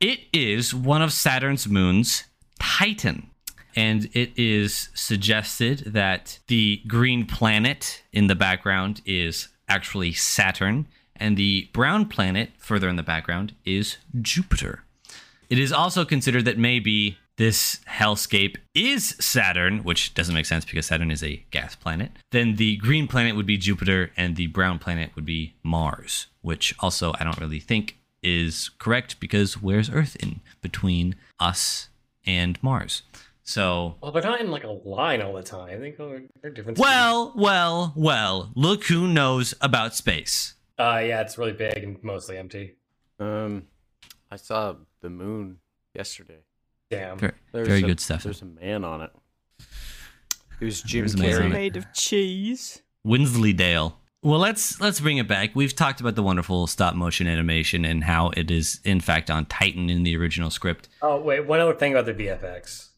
[0.00, 2.24] It is one of Saturn's moons,
[2.58, 3.30] Titan.
[3.76, 11.36] And it is suggested that the green planet in the background is actually Saturn, and
[11.36, 14.84] the brown planet further in the background is Jupiter.
[15.50, 20.86] It is also considered that maybe this hellscape is Saturn, which doesn't make sense because
[20.86, 22.10] Saturn is a gas planet.
[22.32, 26.74] Then the green planet would be Jupiter, and the brown planet would be Mars, which
[26.80, 31.88] also I don't really think is correct because where's Earth in between us
[32.26, 33.02] and Mars?
[33.48, 35.80] So, Well, they're not in like a line all the time.
[35.80, 36.78] They go they're different.
[36.78, 40.52] well, well, well, look who knows about space.
[40.78, 42.74] uh, yeah, it's really big and mostly empty.
[43.18, 43.68] Um,
[44.30, 45.60] I saw the moon
[45.94, 46.40] yesterday.
[46.90, 47.16] Damn.
[47.16, 48.22] Very, very a- good stuff.
[48.22, 49.12] There's a man on it.
[50.60, 51.52] It was Jim There's a man on Carrey.
[51.52, 52.82] Made of cheese.
[53.02, 53.96] Wensleydale.
[54.22, 55.56] Well, let's let's bring it back.
[55.56, 59.46] We've talked about the wonderful stop motion animation and how it is in fact on
[59.46, 60.90] Titan in the original script.
[61.00, 62.88] Oh wait, one other thing about the VFX.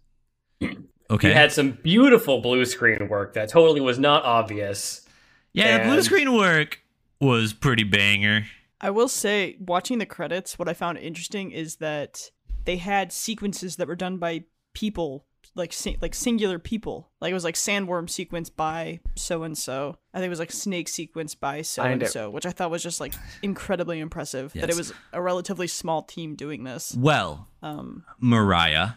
[0.62, 1.28] Okay.
[1.28, 5.06] You had some beautiful blue screen work that totally was not obvious.
[5.52, 6.80] yeah, the blue screen work
[7.20, 8.46] was pretty banger.
[8.80, 12.30] I will say, watching the credits, what I found interesting is that
[12.64, 17.10] they had sequences that were done by people, like like singular people.
[17.20, 19.98] Like it was like sandworm sequence by so and so.
[20.14, 22.82] I think it was like snake sequence by so and so, which I thought was
[22.82, 24.52] just like incredibly impressive.
[24.54, 26.94] That it was a relatively small team doing this.
[26.96, 28.92] Well, Um, Mariah,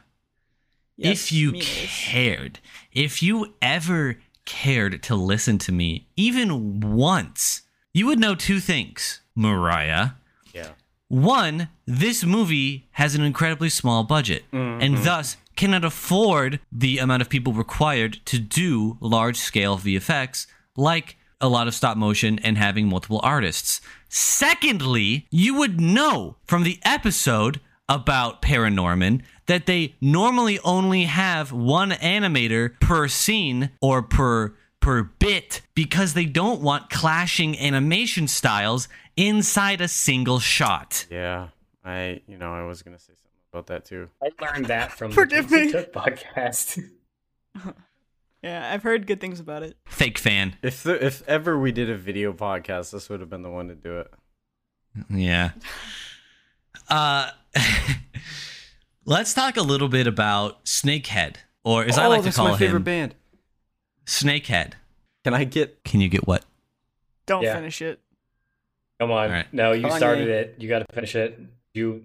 [0.98, 1.90] yes, if you Minos.
[1.90, 2.60] cared,
[2.92, 7.62] if you ever cared to listen to me even once,
[7.94, 10.12] you would know two things, Mariah.
[10.54, 10.70] Yeah.
[11.08, 15.04] One, this movie has an incredibly small budget and mm-hmm.
[15.04, 21.48] thus cannot afford the amount of people required to do large scale VFX like a
[21.48, 23.82] lot of stop motion and having multiple artists.
[24.10, 27.60] Secondly, you would know from the episode
[27.94, 35.62] about Paranorman that they normally only have one animator per scene or per per bit
[35.76, 41.06] because they don't want clashing animation styles inside a single shot.
[41.10, 41.50] Yeah.
[41.86, 44.10] I, you know, I was gonna say something about that too.
[44.22, 45.72] I learned that from Forgive the me.
[45.72, 46.82] Took podcast.
[48.44, 49.78] Yeah, I've heard good things about it.
[49.86, 50.58] Fake fan.
[50.62, 53.70] If the, if ever we did a video podcast, this would have been the one
[53.70, 54.14] to do it.
[55.10, 55.52] Yeah.
[56.90, 57.30] Uh
[59.06, 62.50] let's talk a little bit about Snakehead, or as I oh, like to that's call
[62.50, 63.16] my favorite him, band.
[64.06, 64.74] Snakehead.
[65.24, 65.84] Can I get?
[65.84, 66.44] Can you get what?
[67.26, 67.56] Don't Yeah.
[67.56, 68.00] finish it.
[69.00, 69.26] Come on.
[69.26, 69.54] All right.
[69.54, 69.98] No, you Kanye.
[69.98, 70.56] started it.
[70.60, 71.38] You got to finish it.
[71.74, 72.04] Do You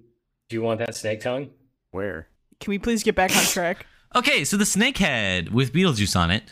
[0.48, 1.50] do you want that snake tongue?
[1.90, 2.28] Where?
[2.60, 3.86] Can we please get back on track?
[4.16, 6.44] Okay, so the Snakehead with Beetlejuice on it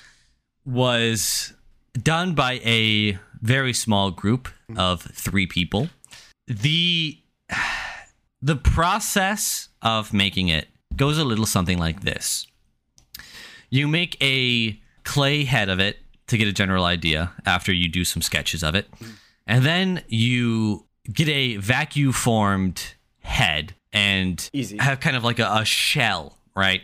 [0.67, 1.55] was
[1.95, 5.89] done by a very small group of three people.
[6.47, 7.19] The
[8.47, 12.47] the process of making it goes a little something like this.
[13.71, 15.97] You make a clay head of it
[16.29, 18.87] to get a general idea after you do some sketches of it.
[19.49, 24.77] And then you get a vacuum formed head and Easy.
[24.77, 26.83] have kind of like a, a shell, right?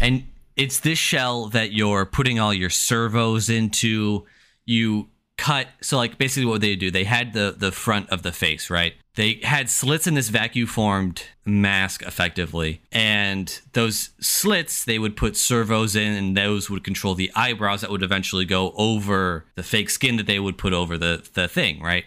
[0.00, 4.24] And it's this shell that you're putting all your servos into.
[4.64, 8.32] You cut so like basically what they do, they had the the front of the
[8.32, 8.94] face, right?
[9.16, 12.80] They had slits in this vacuum formed mask effectively.
[12.90, 17.90] And those slits they would put servos in and those would control the eyebrows that
[17.90, 21.80] would eventually go over the fake skin that they would put over the the thing,
[21.80, 22.04] right?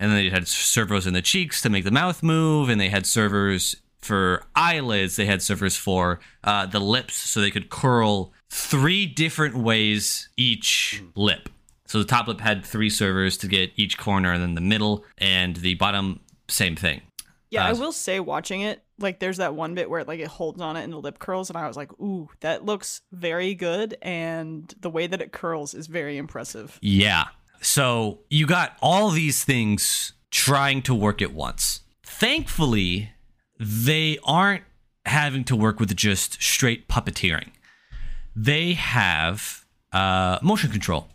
[0.00, 2.88] and then they had servos in the cheeks to make the mouth move, and they
[2.88, 5.16] had servos for eyelids.
[5.16, 11.02] They had servos for uh, the lips, so they could curl three different ways each
[11.14, 11.48] lip.
[11.88, 15.04] So the top lip had three servos to get each corner, and then the middle
[15.18, 17.00] and the bottom, same thing.
[17.50, 20.28] Yeah, I Uh, will say watching it, like there's that one bit where like it
[20.28, 23.54] holds on it and the lip curls, and I was like, ooh, that looks very
[23.54, 26.78] good, and the way that it curls is very impressive.
[26.82, 27.24] Yeah.
[27.60, 31.80] So you got all these things trying to work at once.
[32.04, 33.12] Thankfully,
[33.58, 34.64] they aren't
[35.06, 37.48] having to work with just straight puppeteering.
[38.36, 41.08] They have uh, motion control.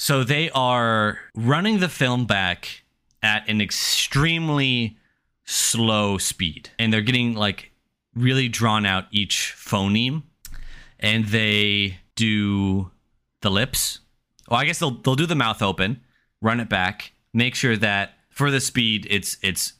[0.00, 2.84] So they are running the film back
[3.22, 4.96] at an extremely
[5.44, 6.70] slow speed.
[6.78, 7.72] And they're getting like
[8.14, 10.22] really drawn out each phoneme.
[10.98, 12.90] And they do
[13.42, 14.00] the lips.
[14.48, 16.00] Well, I guess they'll they'll do the mouth open,
[16.40, 19.74] run it back, make sure that for the speed it's it's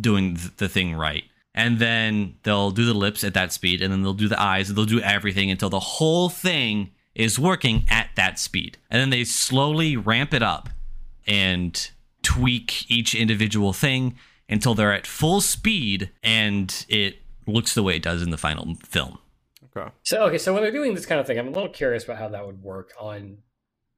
[0.00, 1.24] doing th- the thing right.
[1.54, 4.70] And then they'll do the lips at that speed, and then they'll do the eyes,
[4.70, 8.78] and they'll do everything until the whole thing is working at that speed.
[8.90, 10.70] And then they slowly ramp it up
[11.26, 11.90] and
[12.22, 14.16] tweak each individual thing
[14.48, 18.76] until they're at full speed and it looks the way it does in the final
[18.86, 19.18] film.
[19.76, 19.90] Okay.
[20.04, 22.18] So okay, so when they're doing this kind of thing, I'm a little curious about
[22.18, 23.38] how that would work on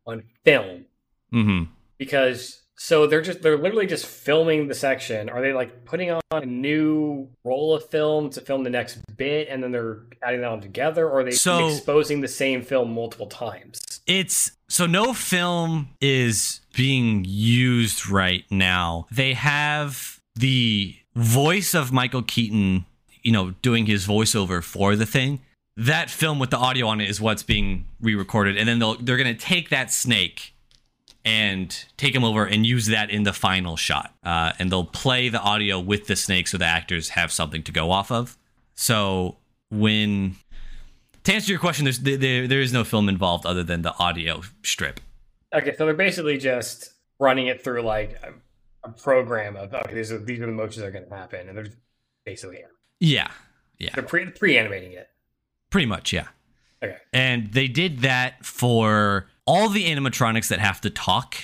[0.06, 0.86] on film
[1.30, 1.64] hmm
[1.98, 5.28] because so they're just they're literally just filming the section.
[5.28, 9.48] Are they like putting on a new roll of film to film the next bit
[9.50, 12.94] and then they're adding that on together, or are they So- exposing the same film
[12.94, 13.82] multiple times?
[14.06, 19.06] It's so no film is being used right now.
[19.10, 22.86] They have the voice of Michael Keaton,
[23.22, 25.40] you know, doing his voiceover for the thing.
[25.76, 29.18] That film with the audio on it is what's being re-recorded, and then they'll they're
[29.18, 30.54] gonna take that snake
[31.24, 34.14] and take him over and use that in the final shot.
[34.24, 37.72] Uh, and they'll play the audio with the snake so the actors have something to
[37.72, 38.38] go off of.
[38.74, 39.36] So
[39.70, 40.36] when
[41.24, 44.42] to answer your question, there's there, there is no film involved other than the audio
[44.62, 45.00] strip.
[45.54, 48.32] Okay, so they're basically just running it through like a,
[48.88, 51.48] a program of okay, these are these are the motions that are going to happen,
[51.48, 51.66] and they're
[52.24, 52.60] basically
[53.00, 53.30] Yeah,
[53.78, 55.08] yeah, they're pre pre animating it.
[55.68, 56.28] pretty much, yeah.
[56.82, 56.96] Okay.
[57.12, 61.34] And they did that for all the animatronics that have to talk.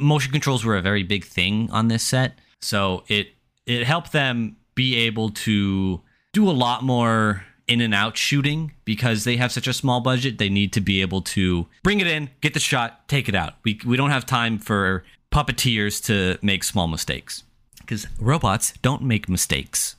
[0.00, 3.28] Motion controls were a very big thing on this set, so it
[3.66, 6.00] it helped them be able to
[6.32, 10.38] do a lot more in and out shooting because they have such a small budget.
[10.38, 13.54] They need to be able to bring it in, get the shot, take it out.
[13.64, 17.42] We we don't have time for puppeteers to make small mistakes
[17.80, 19.96] because robots don't make mistakes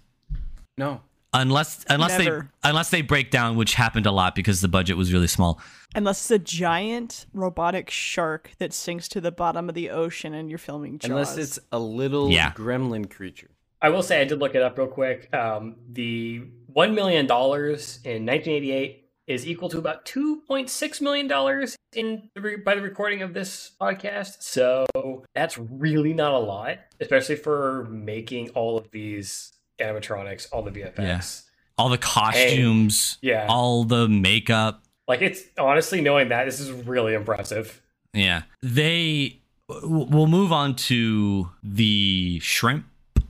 [0.77, 1.01] No.
[1.33, 2.49] Unless unless Never.
[2.63, 5.59] they unless they break down, which happened a lot because the budget was really small.
[5.95, 10.49] Unless it's a giant robotic shark that sinks to the bottom of the ocean and
[10.49, 11.09] you're filming Jaws.
[11.09, 12.51] Unless it's a little Yeah.
[12.51, 13.49] gremlin creature.
[13.81, 15.33] I will say I did look it up real quick.
[15.33, 22.29] Um, the one million dollars in 1988 is equal to about 2.6 million dollars in
[22.35, 24.41] the re- by the recording of this podcast.
[24.43, 24.85] So
[25.33, 31.43] that's really not a lot, especially for making all of these animatronics, all the VFX.
[31.77, 33.45] All the costumes, Yeah.
[33.47, 34.83] all the makeup.
[35.07, 37.81] Like it's honestly knowing that this is really impressive.
[38.13, 38.43] Yeah.
[38.61, 42.85] They we'll move on to the shrimp,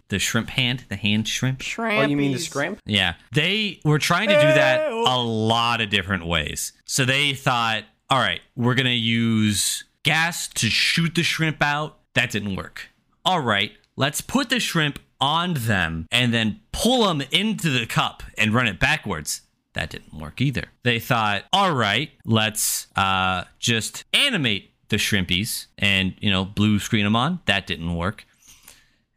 [0.08, 1.62] the shrimp hand, the hand shrimp.
[1.62, 2.00] Shrimp.
[2.00, 2.80] Oh, you mean the scrimp?
[2.86, 3.16] Yeah.
[3.34, 6.74] They were trying to do that a lot of different ways.
[6.86, 12.00] So they thought, all right, we're going to use gas to shoot the shrimp out.
[12.16, 12.88] That didn't work.
[13.26, 18.24] All right, let's put the shrimp on them and then pull them into the cup
[18.38, 19.42] and run it backwards.
[19.74, 20.66] That didn't work either.
[20.84, 27.04] They thought, all right, let's uh, just animate the shrimpies and, you know, blue screen
[27.04, 27.40] them on.
[27.46, 28.26] That didn't work.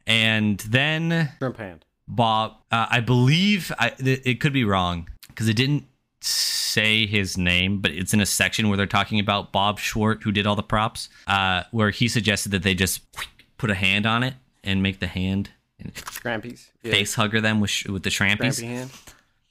[0.05, 1.85] And then Shrimp hand.
[2.07, 5.85] Bob, uh, I believe I, th- it could be wrong because it didn't
[6.21, 10.31] say his name, but it's in a section where they're talking about Bob Schwart, who
[10.31, 13.01] did all the props, uh, where he suggested that they just
[13.57, 15.51] put a hand on it and make the hand
[15.83, 16.69] and Scrampies.
[16.83, 16.91] Yeah.
[16.91, 18.59] face hugger them with sh- with the shrampies.
[18.61, 18.91] Scrampy hand.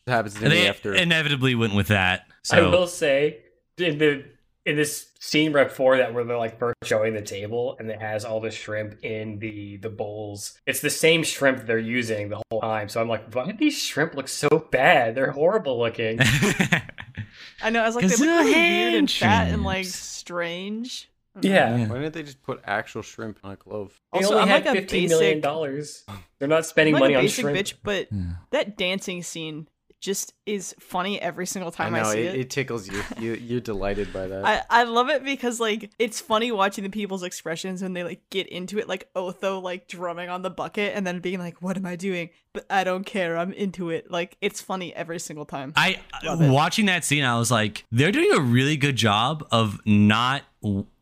[0.07, 0.95] That happens to And me they after.
[0.95, 2.26] inevitably went with that.
[2.51, 3.39] I will say
[3.78, 4.24] in the
[4.64, 8.01] in this scene right before that where they're like first showing the table and it
[8.01, 10.59] has all the shrimp in the the bowls.
[10.66, 12.89] It's the same shrimp they're using the whole time.
[12.89, 15.14] So I'm like, why do these shrimp look so bad?
[15.14, 16.18] They're horrible looking.
[17.62, 17.83] I know.
[17.83, 21.09] I was like, they 'Cause look they're really weird and hand fat and like strange.
[21.35, 21.76] Oh, yeah.
[21.76, 21.87] Yeah.
[21.89, 23.99] Why didn't they just put actual shrimp on a glove?
[24.12, 26.05] They Also, only I'm had like a fifteen million basic- dollars.
[26.39, 27.59] They're not spending I'm money like a on basic shrimp.
[27.59, 28.09] bitch, but
[28.51, 29.68] that dancing scene
[30.01, 32.41] just is funny every single time I I, see it, it.
[32.41, 33.01] it tickles you.
[33.20, 34.45] You you're delighted by that.
[34.45, 38.20] I, I love it because like it's funny watching the people's expressions when they like
[38.28, 41.76] get into it like Otho like drumming on the bucket and then being like what
[41.76, 45.45] am I doing but I don't care I'm into it like it's funny every single
[45.45, 46.51] time I Love it.
[46.51, 50.43] watching that scene, I was like, they're doing a really good job of not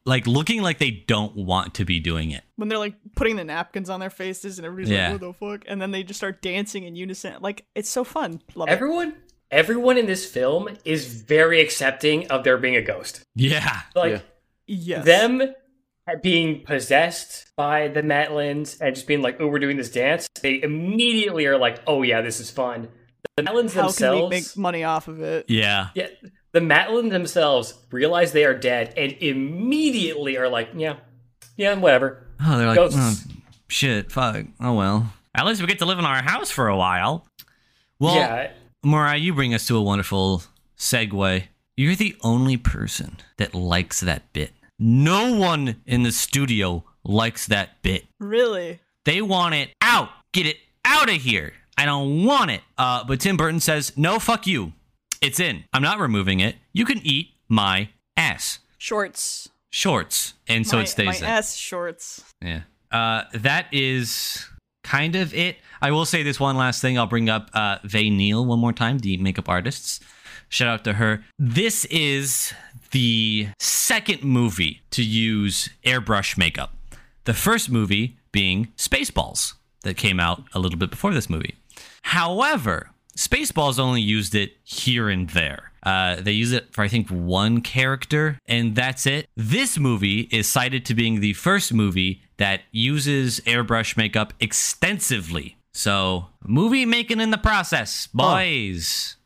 [0.07, 2.43] like looking like they don't want to be doing it.
[2.57, 5.13] when they're like putting the napkins on their faces and everybody's Yeah.
[5.13, 8.05] like what the fuck and then they just start dancing in unison like it's so
[8.05, 9.15] fun love it Everyone
[9.51, 13.23] everyone in this film is very accepting of there being a ghost.
[13.35, 13.81] Yeah.
[13.95, 14.21] Like Yeah.
[14.67, 15.43] yes them
[16.23, 20.61] being possessed by the Maitlands and just being like, "Oh, we're doing this dance," they
[20.63, 22.89] immediately are like, "Oh yeah, this is fun."
[23.37, 25.89] The Maitlands how can we themselves, make money off of it Yeah.
[25.95, 26.09] yeah,
[26.53, 30.97] the Maitland themselves realize they are dead and immediately are like, "Yeah,
[31.57, 32.99] yeah, whatever." Oh, they're like, Ghosts.
[33.29, 33.33] oh,
[33.69, 34.47] shit, fuck.
[34.61, 35.13] Oh well.
[35.35, 37.27] At least we get to live in our house for a while.
[37.99, 38.51] Well, yeah,
[38.83, 40.43] Mariah, you bring us to a wonderful
[40.77, 41.45] segue.
[41.77, 44.53] You're the only person that likes that bit.
[44.79, 48.07] No one in the studio likes that bit.
[48.19, 50.09] really They want it out.
[50.33, 51.53] Get it out of here.
[51.79, 52.61] I don't want it.
[52.77, 54.73] Uh, but Tim Burton says, no, fuck you.
[55.21, 55.65] It's in.
[55.73, 56.57] I'm not removing it.
[56.73, 58.59] You can eat my ass.
[58.79, 60.35] shorts Shorts.
[60.49, 61.07] And so my, it stays in.
[61.07, 61.29] my there.
[61.29, 62.63] ass shorts Yeah.
[62.91, 64.47] Uh, that is
[64.83, 65.59] kind of it.
[65.81, 66.99] I will say this one last thing.
[66.99, 70.01] I'll bring up uh, Ve Neill one more time, the makeup artists.
[70.49, 71.25] Shout out to her.
[71.39, 72.53] This is
[72.91, 76.75] the second movie to use airbrush makeup.
[77.25, 81.57] The first movie being Spaceballs, that came out a little bit before this movie.
[82.03, 85.73] However, Spaceballs only used it here and there.
[85.83, 89.27] Uh, they use it for, I think, one character, and that's it.
[89.37, 95.57] This movie is cited to being the first movie that uses airbrush makeup extensively.
[95.73, 99.17] So, movie making in the process, boys.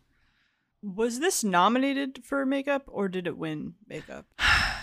[0.82, 4.26] Was this nominated for makeup or did it win makeup?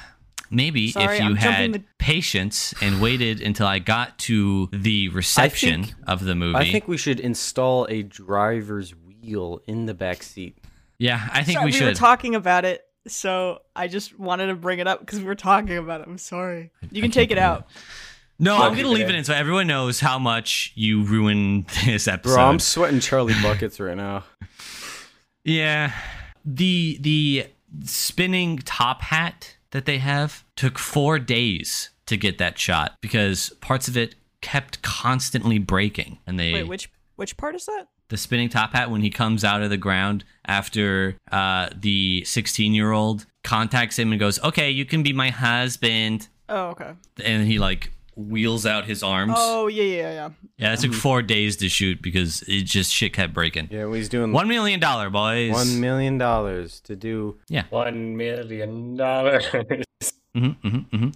[0.52, 5.08] Maybe Sorry, if you I'm had the- patience and waited until I got to the
[5.10, 6.58] reception think- of the movie.
[6.58, 10.58] I think we should install a driver's wheel in the back seat.
[11.00, 14.56] yeah, I think Sorry, we we were talking about it, so I just wanted to
[14.56, 16.08] bring it up because we were talking about it.
[16.08, 16.72] I'm sorry.
[16.92, 17.68] You can take it out.
[18.38, 19.16] no, I'll I'm gonna leave it in.
[19.16, 22.36] in so everyone knows how much you ruined this episode.
[22.36, 24.26] Bro, I'm sweating Charlie buckets right now.
[25.44, 25.92] Yeah.
[26.46, 27.46] The the
[27.84, 33.88] spinning top hat that they have took 4 days to get that shot because parts
[33.88, 37.88] of it kept constantly breaking and they Wait, which which part is that?
[38.10, 42.74] the spinning top hat when he comes out of the ground after uh, the 16
[42.74, 46.92] year old contacts him and goes okay you can be my husband Oh, okay.
[47.24, 50.30] and he like wheels out his arms Oh, yeah, yeah, yeah.
[50.58, 54.10] yeah it took four days to shoot because it just shit kept breaking Yeah, he's
[54.10, 57.38] doing one million dollar boys one million dollars to do.
[57.48, 59.46] Yeah, One million dollars.
[60.36, 61.10] hmm hmm hmm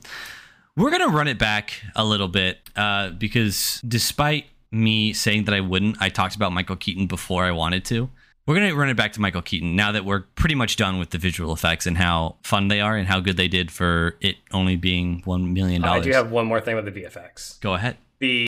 [0.77, 5.61] We're gonna run it back a little bit uh, because despite me saying that I
[5.61, 8.09] wouldn't, I talked about Michael Keaton before I wanted to.
[8.47, 11.09] We're gonna run it back to Michael Keaton now that we're pretty much done with
[11.09, 14.35] the visual effects and how fun they are and how good they did for it
[14.51, 15.83] only being $1 million.
[15.83, 17.59] I do have one more thing with the VFX.
[17.59, 17.97] Go ahead.
[18.19, 18.47] The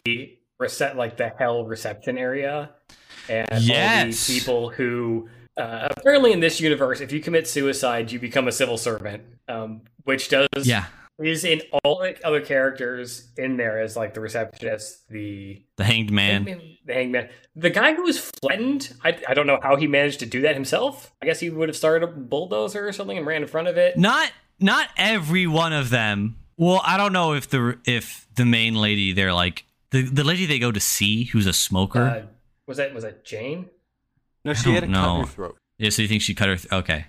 [0.59, 2.69] reset, like the hell reception area,
[3.27, 4.27] and all Yes.
[4.27, 8.51] the people who uh, apparently in this universe, if you commit suicide, you become a
[8.51, 10.85] civil servant, um, which does Yeah,
[11.19, 16.11] is in all the other characters in there as like the receptionist, the the Hanged
[16.11, 16.43] Man.
[16.85, 18.93] the hangman, the guy who was flattened.
[19.03, 21.11] I, I don't know how he managed to do that himself.
[21.21, 23.77] I guess he would have started a bulldozer or something and ran in front of
[23.77, 23.97] it.
[23.97, 26.37] Not not every one of them.
[26.57, 30.45] Well, I don't know if the if the main lady they're like the the lady
[30.45, 32.03] they go to see who's a smoker.
[32.03, 32.21] Uh,
[32.67, 33.69] was that was that Jane?
[34.45, 35.57] No, she had a don't cut her throat.
[35.77, 36.57] Yeah, so you think she cut her?
[36.57, 37.05] Th- okay.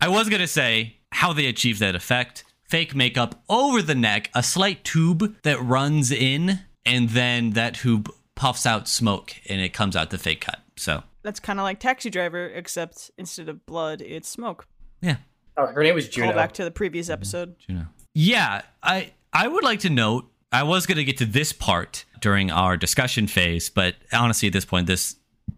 [0.00, 4.42] I was gonna say how they achieved that effect: fake makeup over the neck, a
[4.42, 9.94] slight tube that runs in, and then that tube puffs out smoke, and it comes
[9.94, 10.58] out the fake cut.
[10.76, 14.66] So That's kind of like Taxi Driver, except instead of blood, it's smoke.
[15.02, 15.16] yeah,
[15.58, 16.32] Oh, her name was Call Juno.
[16.34, 17.50] back to the previous episode.
[17.58, 17.72] Mm-hmm.
[17.74, 17.86] Juno.
[18.14, 22.50] Yeah, I I would like to note I was gonna get to this part during
[22.50, 25.16] our discussion phase, but honestly, at this point, this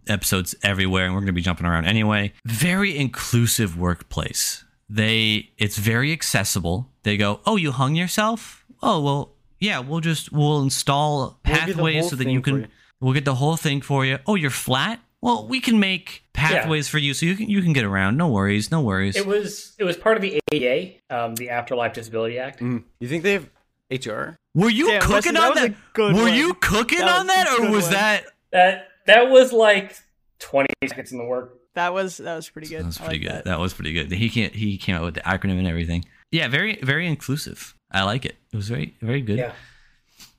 [0.08, 2.32] episode's everywhere, and we're gonna be jumping around anyway.
[2.44, 4.64] Very inclusive workplace.
[4.90, 6.90] They it's very accessible.
[7.04, 8.64] They go, oh, you hung yourself?
[8.82, 12.66] Oh well, yeah, we'll just we'll install We'll pathways so that you can you.
[13.00, 14.18] we'll get the whole thing for you.
[14.26, 15.00] Oh, you're flat.
[15.22, 18.16] Well, we can make pathways for you so you can you can get around.
[18.18, 19.16] No worries, no worries.
[19.16, 22.60] It was it was part of the ADA, um, the Afterlife Disability Act.
[22.60, 22.84] Mm.
[23.00, 23.48] You think they have
[23.90, 24.36] HR?
[24.54, 25.60] Were you Damn, cooking Wesley, that on was
[25.94, 26.14] that?
[26.14, 26.34] Were one.
[26.34, 27.92] you cooking That on that, or was one.
[27.92, 28.24] that?
[28.52, 29.96] That that was like
[30.38, 31.58] twenty seconds in the work.
[31.74, 32.80] That was that was pretty good.
[32.82, 33.32] That was pretty like good.
[33.32, 33.44] That.
[33.46, 33.58] That.
[33.60, 34.12] was pretty good.
[34.12, 34.54] He can't.
[34.54, 36.04] He came out with the acronym and everything.
[36.30, 37.74] Yeah, very very inclusive.
[37.90, 38.36] I like it.
[38.52, 39.38] It was very very good.
[39.38, 39.52] Yeah.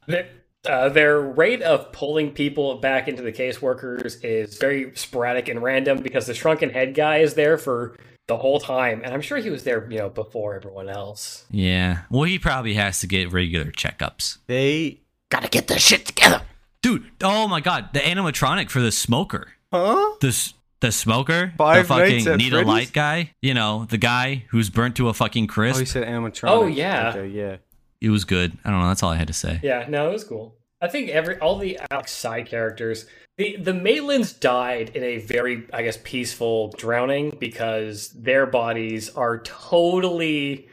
[0.08, 0.28] Their,
[0.68, 6.02] uh, their rate of pulling people back into the caseworkers is very sporadic and random
[6.02, 7.96] because the shrunken head guy is there for
[8.28, 11.46] the whole time, and I'm sure he was there, you know, before everyone else.
[11.52, 12.02] Yeah.
[12.10, 14.40] Well, he probably has to get regular checkups.
[14.48, 15.00] They
[15.30, 16.42] Gotta get this shit together.
[16.82, 19.54] Dude, oh my god, the animatronic for the smoker.
[19.72, 20.16] huh?
[20.22, 22.68] The s- the smoker, Five the fucking at need a Freddy's?
[22.68, 23.34] light guy.
[23.42, 25.76] You know, the guy who's burnt to a fucking oh, crisp.
[25.76, 25.96] Oh, crisp.
[25.96, 26.50] you said animatronic.
[26.50, 27.10] Oh, yeah.
[27.16, 27.58] Okay, yeah.
[28.02, 28.58] it was good.
[28.64, 28.88] I don't know.
[28.88, 29.60] That's all I had to say.
[29.64, 30.56] Yeah, no, it was cool.
[30.82, 33.06] I think every all the Alex side characters,
[33.38, 39.40] the the Maitlands died in a very, I guess, peaceful drowning because their bodies are
[39.40, 40.68] totally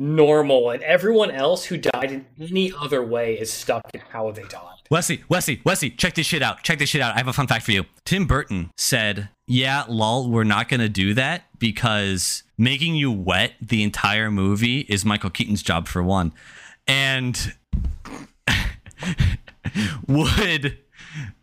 [0.00, 4.42] normal, and everyone else who died in any other way is stuck in how they
[4.44, 4.78] died.
[4.90, 6.64] Wesley, Wesley, Wesley, check this shit out.
[6.64, 7.14] Check this shit out.
[7.14, 7.84] I have a fun fact for you.
[8.04, 13.52] Tim Burton said, Yeah, lol, we're not going to do that because making you wet
[13.60, 16.32] the entire movie is Michael Keaton's job for one.
[16.88, 17.54] And
[20.08, 20.78] would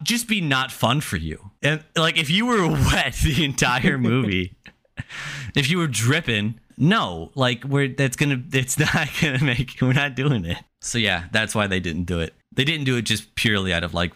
[0.03, 1.51] just be not fun for you.
[1.61, 4.55] And like if you were wet the entire movie,
[5.56, 10.15] if you were dripping, no, like we're that's gonna it's not gonna make we're not
[10.15, 10.57] doing it.
[10.82, 12.34] So yeah, that's why they didn't do it.
[12.53, 14.14] They didn't do it just purely out of like,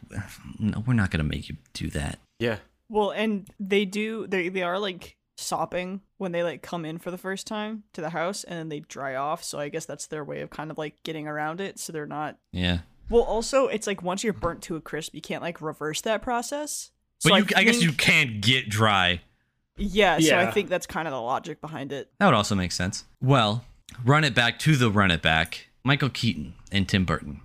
[0.59, 2.19] no, we're not gonna make you do that.
[2.39, 2.57] Yeah.
[2.89, 7.09] Well, and they do they they are like sopping when they like come in for
[7.09, 9.43] the first time to the house and then they dry off.
[9.43, 12.05] So I guess that's their way of kind of like getting around it so they're
[12.05, 12.79] not Yeah.
[13.09, 16.21] Well, also it's like once you're burnt to a crisp, you can't like reverse that
[16.21, 16.91] process.
[17.23, 19.21] But you, I, guess you can't get dry.
[19.77, 22.11] Yeah, so I think that's kind of the logic behind it.
[22.19, 23.05] That would also make sense.
[23.21, 23.65] Well,
[24.03, 25.67] run it back to the run it back.
[25.83, 27.41] Michael Keaton and Tim Burton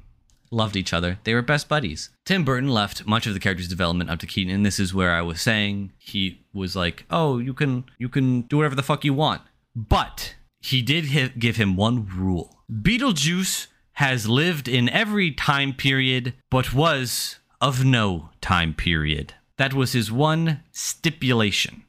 [0.51, 1.19] loved each other.
[1.25, 2.11] They were best buddies.
[2.25, 5.13] Tim Burton left much of the character's development up to Keaton, and this is where
[5.13, 9.05] I was saying he was like, "Oh, you can you can do whatever the fuck
[9.05, 9.43] you want,"
[9.75, 16.35] but he did hi- give him one rule: Beetlejuice has lived in every time period,
[16.51, 19.35] but was of no time period.
[19.57, 21.83] That was his one stipulation.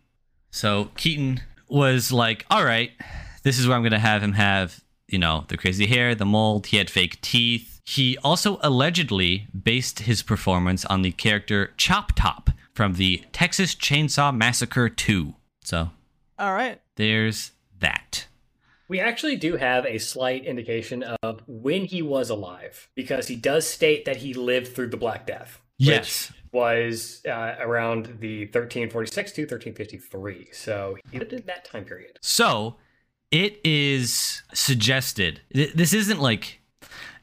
[0.57, 2.89] So Keaton was like, all right,
[3.43, 6.25] this is where I'm going to have him have, you know, the crazy hair, the
[6.25, 6.65] mold.
[6.67, 7.79] He had fake teeth.
[7.85, 14.35] He also allegedly based his performance on the character Chop Top from the Texas Chainsaw
[14.35, 15.35] Massacre 2.
[15.63, 15.91] So
[16.39, 16.81] All right.
[16.95, 18.25] there's that.
[18.87, 23.67] We actually do have a slight indication of when he was alive because he does
[23.67, 25.61] state that he lived through the Black Death.
[25.77, 26.31] which Yes.
[26.51, 30.49] Was uh, around the 1346 to 1353.
[30.51, 32.17] So he lived in that time period.
[32.21, 32.75] So
[33.31, 35.41] it is suggested.
[35.53, 36.59] th- This isn't like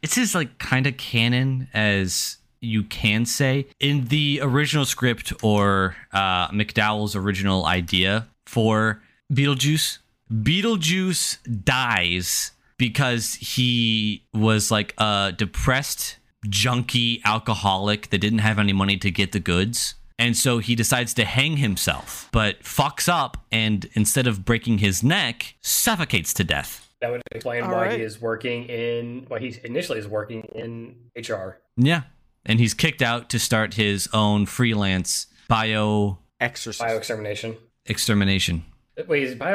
[0.03, 5.97] it's as like kind of canon as you can say in the original script or
[6.13, 9.03] uh, McDowell's original idea for
[9.33, 9.99] Beetlejuice.
[10.33, 16.17] Beetlejuice dies because he was like a depressed
[16.49, 19.95] junkie alcoholic that didn't have any money to get the goods.
[20.19, 25.03] And so he decides to hang himself, but fucks up and instead of breaking his
[25.03, 26.89] neck, suffocates to death.
[27.01, 27.99] That would explain All why right.
[27.99, 31.59] he is working in, why he initially is working in HR.
[31.77, 32.03] Yeah.
[32.47, 36.81] And he's kicked out to start his own freelance bio Exorcist.
[36.81, 37.57] Bio extermination.
[37.87, 38.65] extermination,
[39.09, 39.55] Wait, is it bio?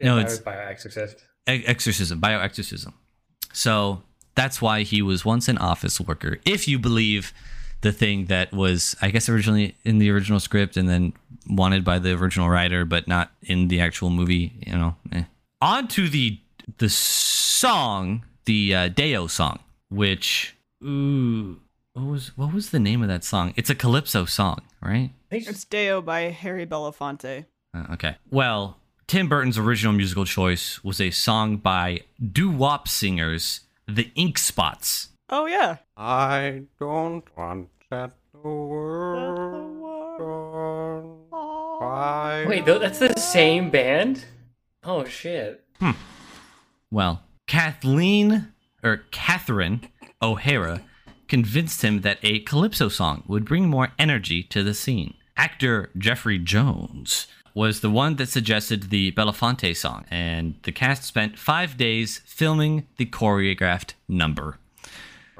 [0.00, 1.16] No, it's- bio exorcist.
[1.48, 2.94] e- exorcism, bio exorcism.
[3.52, 4.02] So
[4.34, 6.38] that's why he was once an office worker.
[6.44, 7.32] If you believe
[7.82, 11.12] the thing that was, I guess, originally in the original script and then
[11.48, 14.96] wanted by the original writer, but not in the actual movie, you know.
[15.12, 15.24] Eh.
[15.60, 16.38] On to the
[16.78, 19.58] the song, the uh, Day-O song,
[19.90, 21.60] which ooh,
[21.92, 23.52] what was what was the name of that song?
[23.56, 25.10] It's a calypso song, right?
[25.30, 27.46] It's Day-O by Harry Belafonte.
[27.74, 28.16] Uh, okay.
[28.30, 33.60] Well, Tim Burton's original musical choice was a song by doo wop singers,
[33.96, 35.08] the Ink Spots.
[35.28, 35.78] Oh yeah.
[35.96, 40.20] I don't want that the world
[41.82, 44.24] on Wait, tho- that's the same band?
[44.84, 45.64] Oh shit.
[45.80, 45.92] Hmm.
[46.90, 48.52] Well, Kathleen
[48.82, 49.88] or Catherine
[50.20, 50.82] O'Hara
[51.28, 55.14] convinced him that a calypso song would bring more energy to the scene.
[55.36, 61.38] Actor Jeffrey Jones was the one that suggested the Belafonte song, and the cast spent
[61.38, 64.58] five days filming the choreographed number.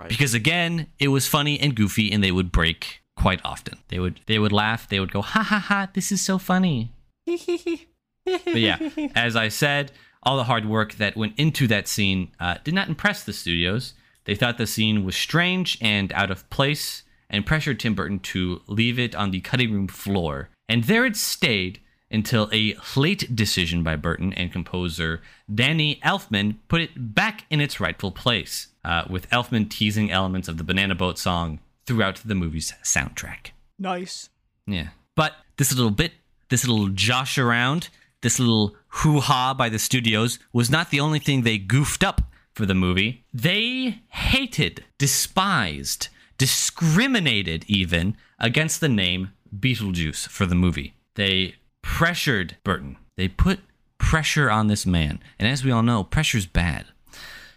[0.09, 3.79] Because again, it was funny and goofy, and they would break quite often.
[3.89, 4.89] They would they would laugh.
[4.89, 5.89] They would go, "Ha ha ha!
[5.93, 6.93] This is so funny."
[7.25, 8.79] but yeah,
[9.15, 12.89] as I said, all the hard work that went into that scene uh, did not
[12.89, 13.95] impress the studios.
[14.25, 18.61] They thought the scene was strange and out of place, and pressured Tim Burton to
[18.67, 20.49] leave it on the cutting room floor.
[20.69, 21.81] And there it stayed
[22.13, 25.23] until a late decision by Burton and composer
[25.53, 30.59] Danny Elfman put it back in its rightful place, uh, with Elfman teasing elements of
[30.59, 33.51] the Banana Boat song throughout the movie's soundtrack.
[33.79, 34.29] Nice.
[34.67, 34.89] Yeah.
[35.17, 36.13] But this little bit,
[36.49, 37.89] this little josh around,
[38.21, 42.23] this little hoo ha by the studios was not the only thing they goofed up
[42.55, 43.25] for the movie.
[43.33, 46.09] They hated, despised,
[46.39, 50.95] discriminated even against the name Beetlejuice for the movie.
[51.15, 52.97] They pressured Burton.
[53.17, 53.61] They put
[53.99, 55.21] pressure on this man.
[55.39, 56.87] And as we all know, pressure's bad.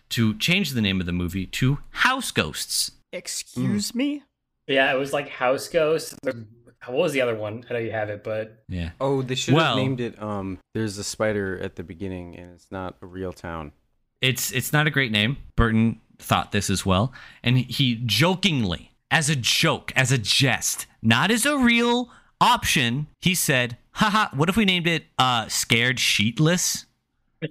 [0.09, 2.91] To change the name of the movie to House Ghosts.
[3.11, 4.23] Excuse me?
[4.67, 6.15] Yeah, it was like House Ghosts.
[6.23, 6.35] What
[6.97, 7.65] was the other one?
[7.69, 8.91] I know you have it, but Yeah.
[9.01, 10.21] Oh, they should Well- have named it.
[10.21, 13.71] Um, there's a spider at the beginning, and it's not a real town.
[14.21, 15.37] It's it's not a great name.
[15.55, 17.11] Burton thought this as well,
[17.43, 23.33] and he jokingly, as a joke, as a jest, not as a real option, he
[23.35, 26.85] said, "Haha, what if we named it uh Scared Sheetless?"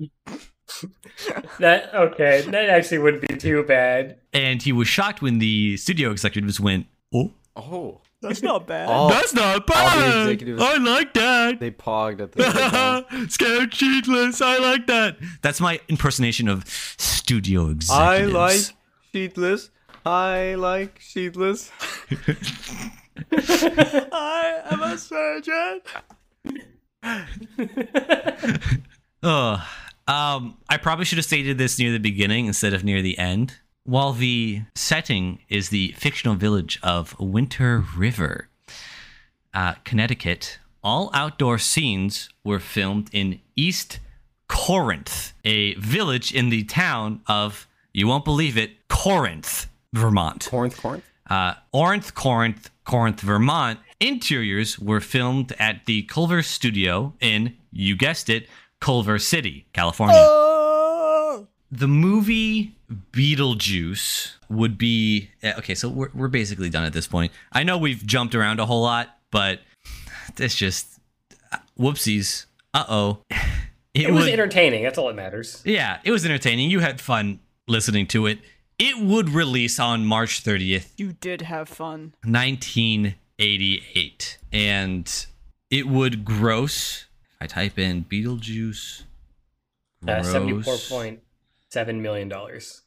[1.59, 4.19] that okay, that actually wouldn't be too bad.
[4.33, 8.89] And he was shocked when the studio executives went, "Oh, Oh, That's not bad.
[8.89, 10.43] all, that's not bad.
[10.59, 13.27] I like that." they pogged at the.
[13.29, 14.41] Scared Sheetless.
[14.45, 15.19] I like that.
[15.43, 17.91] That's my impersonation of studio executives.
[17.91, 18.61] I like
[19.15, 19.71] sheetless.
[20.05, 21.71] I like sheetless.
[24.13, 25.81] I am a surgeon.
[29.27, 29.67] Oh,
[30.07, 33.57] um, I probably should have stated this near the beginning instead of near the end.
[33.85, 38.49] While the setting is the fictional village of Winter River,
[39.55, 43.99] uh, Connecticut, all outdoor scenes were filmed in East
[44.49, 50.49] Corinth, a village in the town of, you won't believe it, Corinth, Vermont.
[50.51, 51.05] Corinth, Corinth.
[51.31, 53.79] Uh, Orinth, Corinth, Corinth, Vermont.
[54.05, 58.47] Interiors were filmed at the Culver Studio in, you guessed it,
[58.79, 60.15] Culver City, California.
[61.73, 62.77] The movie
[63.13, 65.75] Beetlejuice would be eh, okay.
[65.75, 67.33] So we're we're basically done at this point.
[67.51, 69.61] I know we've jumped around a whole lot, but
[70.37, 71.01] it's just
[71.79, 72.45] whoopsies.
[72.75, 73.19] Uh oh.
[73.95, 74.83] It was entertaining.
[74.83, 75.63] That's all that matters.
[75.65, 76.69] Yeah, it was entertaining.
[76.69, 78.41] You had fun listening to it.
[78.77, 82.13] It would release on March 30th, You did have fun.
[83.39, 84.39] 1988.
[84.53, 85.27] And
[85.71, 89.03] it would gross, if I type in Beetlejuice,
[90.07, 91.21] Uh, Seventy-four point
[91.71, 92.83] seven million dollars.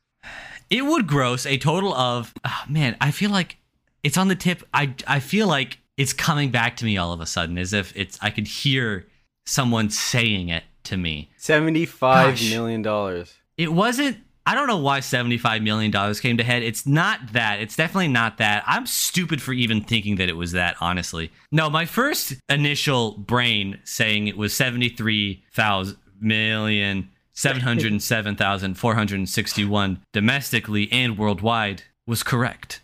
[0.69, 3.57] it would gross a total of, ah, man, I feel like
[4.03, 4.63] it's on the tip.
[4.73, 7.91] I, I feel like it's coming back to me all of a sudden as if
[7.95, 9.07] it's, I could hear
[9.47, 11.29] someone saying it to me.
[11.37, 12.49] Seventy-five Gosh.
[12.51, 13.33] million dollars.
[13.57, 14.17] It wasn't.
[14.47, 16.63] I don't know why $75 million came to head.
[16.63, 17.59] It's not that.
[17.59, 18.63] It's definitely not that.
[18.65, 21.31] I'm stupid for even thinking that it was that, honestly.
[21.51, 27.09] No, my first initial brain saying it was 73,000 million.
[27.33, 32.81] 707,461 domestically and worldwide was correct.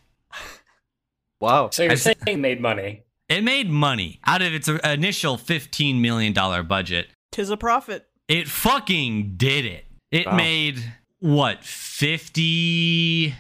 [1.41, 1.69] Wow.
[1.71, 3.03] So you're I saying it made money?
[3.29, 6.33] It made money out of its initial $15 million
[6.67, 7.07] budget.
[7.31, 8.05] Tis a profit.
[8.27, 9.85] It fucking did it.
[10.11, 10.35] It Wow.
[10.35, 10.93] made
[11.23, 13.33] what 50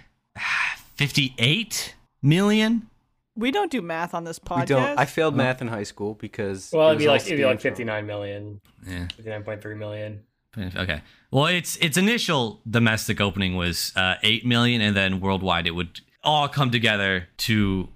[0.95, 2.87] 58 million?
[3.35, 4.59] We don't do math on this podcast.
[4.61, 4.99] We don't.
[4.99, 6.69] I failed math in high school because.
[6.71, 9.07] Well, it it'd be like all it'd be like fifty-nine million, Yeah.
[9.07, 10.23] fifty-nine point three million.
[10.57, 11.01] Okay.
[11.29, 15.99] Well, its its initial domestic opening was uh, 8 million and then worldwide it would
[16.23, 17.89] all come together to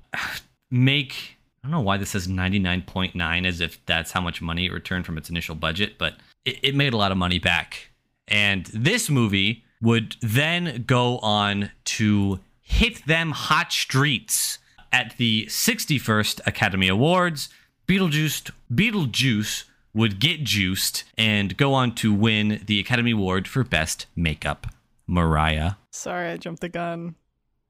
[0.72, 4.74] make I don't know why this says 99.9 as if that's how much money it
[4.74, 6.16] returned from its initial budget, but
[6.46, 7.92] it, it made a lot of money back.
[8.28, 14.60] And this movie would then go on to hit them hot streets
[14.92, 17.50] at the 61st Academy Awards.
[17.88, 19.64] Beetlejuice Beetlejuice
[19.94, 24.68] would get juiced and go on to win the Academy Award for Best Makeup.
[25.08, 25.74] Mariah.
[25.92, 27.16] Sorry, I jumped the gun.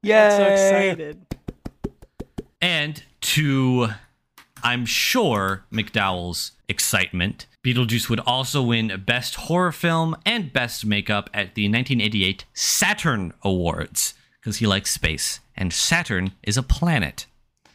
[0.02, 0.28] Yeah.
[0.28, 1.26] I'm so excited.
[2.60, 3.88] And to,
[4.62, 11.54] I'm sure, McDowell's excitement, Beetlejuice would also win Best Horror Film and Best Makeup at
[11.54, 17.26] the 1988 Saturn Awards because he likes space, and Saturn is a planet.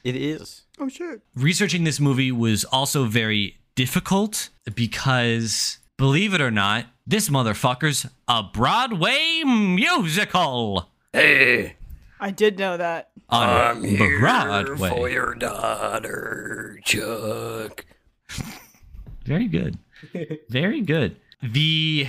[0.03, 0.63] It is.
[0.79, 1.21] Oh sure.
[1.35, 8.41] Researching this movie was also very difficult because, believe it or not, this motherfucker's a
[8.41, 11.75] Broadway musical Hey,
[12.19, 13.11] I did know that.
[13.29, 13.47] on
[13.77, 14.89] I'm here Broadway.
[14.89, 17.85] for your daughter, Chuck.
[19.25, 19.77] Very good.
[20.49, 21.15] Very good.
[21.41, 22.07] The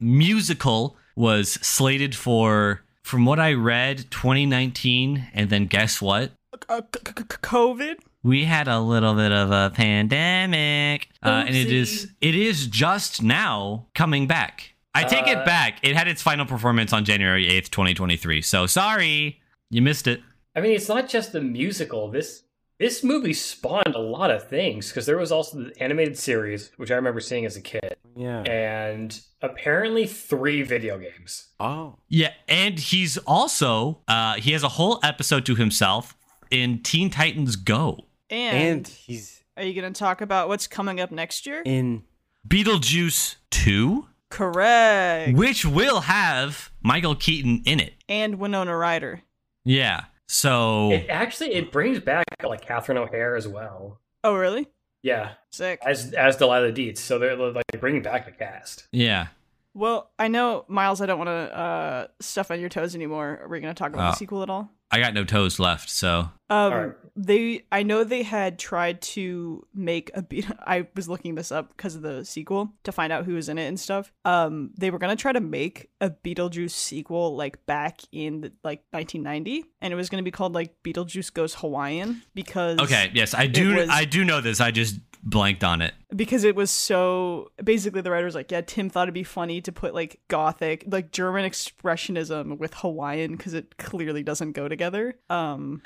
[0.00, 5.28] musical was slated for, from what I read, 2019.
[5.34, 6.32] And then guess what?
[6.68, 7.96] Uh, COVID.
[8.22, 11.08] We had a little bit of a pandemic.
[11.22, 14.74] Uh, and it is it is just now coming back.
[14.94, 15.78] I take it Uh, back.
[15.82, 18.40] It had its final performance on January 8th, 2023.
[18.42, 19.40] So sorry.
[19.70, 20.22] You missed it.
[20.56, 22.08] I mean, it's not just the musical.
[22.10, 22.44] This
[22.78, 26.90] this movie spawned a lot of things because there was also the animated series, which
[26.90, 28.40] I remember seeing as a kid, Yeah.
[28.42, 31.48] and apparently three video games.
[31.60, 31.96] Oh.
[32.08, 36.16] Yeah, and he's also uh he has a whole episode to himself
[36.50, 38.06] in Teen Titans Go.
[38.30, 41.62] And, And he's are you going to talk about what's coming up next year?
[41.64, 42.02] in.
[42.48, 45.36] Beetlejuice 2, Correct.
[45.36, 47.94] which will have Michael Keaton in it.
[48.08, 49.22] And Winona Ryder.
[49.64, 50.04] Yeah.
[50.28, 54.00] So It actually it brings back like Catherine O'Hara as well.
[54.22, 54.68] Oh, really?
[55.02, 55.80] Yeah, Sick.
[55.84, 57.00] as as Delilah Dietz.
[57.00, 58.86] So they're like bringing back the cast.
[58.92, 59.28] yeah.
[59.76, 63.40] Well, I know, Miles, I don't want to uh, stuff on your toes anymore.
[63.42, 64.10] Are we going to talk about Oh.
[64.12, 64.70] the sequel at all?
[64.94, 66.92] I got no toes left, so Um, Alright.
[67.16, 70.46] they, I know they had tried to make a beat.
[70.66, 73.58] I was looking this up because of the sequel to find out who was in
[73.58, 74.12] it and stuff.
[74.24, 78.84] Um, they were gonna try to make a Beetlejuice sequel like back in the, like
[78.92, 83.46] 1990, and it was gonna be called like Beetlejuice Goes Hawaiian because Okay, yes, I
[83.46, 84.60] do was- I do know this.
[84.60, 85.94] I just blanked on it.
[86.14, 89.60] because it was so basically the writer was like yeah tim thought it'd be funny
[89.60, 95.16] to put like gothic like german expressionism with hawaiian because it clearly doesn't go together
[95.30, 95.80] um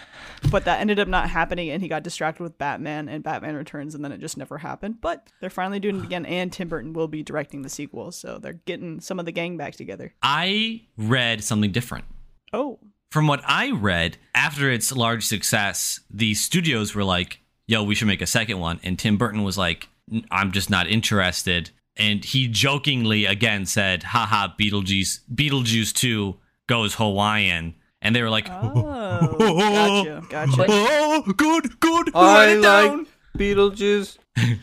[0.51, 3.94] but that ended up not happening and he got distracted with batman and batman returns
[3.94, 6.93] and then it just never happened but they're finally doing it again and tim burton
[6.93, 10.82] will be directing the sequel so they're getting some of the gang back together I
[10.97, 12.05] read something different.
[12.52, 12.78] oh
[13.10, 18.09] From what I read, after its large success, the studios were like, yo, we should
[18.09, 18.81] make a second one.
[18.82, 19.89] And Tim Burton was like,
[20.32, 21.70] I'm just not interested.
[21.97, 26.36] And he jokingly again said, haha, Beetlejuice, Beetlejuice 2
[26.66, 27.74] goes Hawaiian.
[28.01, 33.07] And they were like, oh gotcha gotcha oh, good, good, I write it like down.
[33.36, 34.19] Beetlejuice.
[34.36, 34.59] I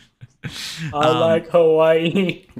[0.92, 2.46] Um, like Hawaii.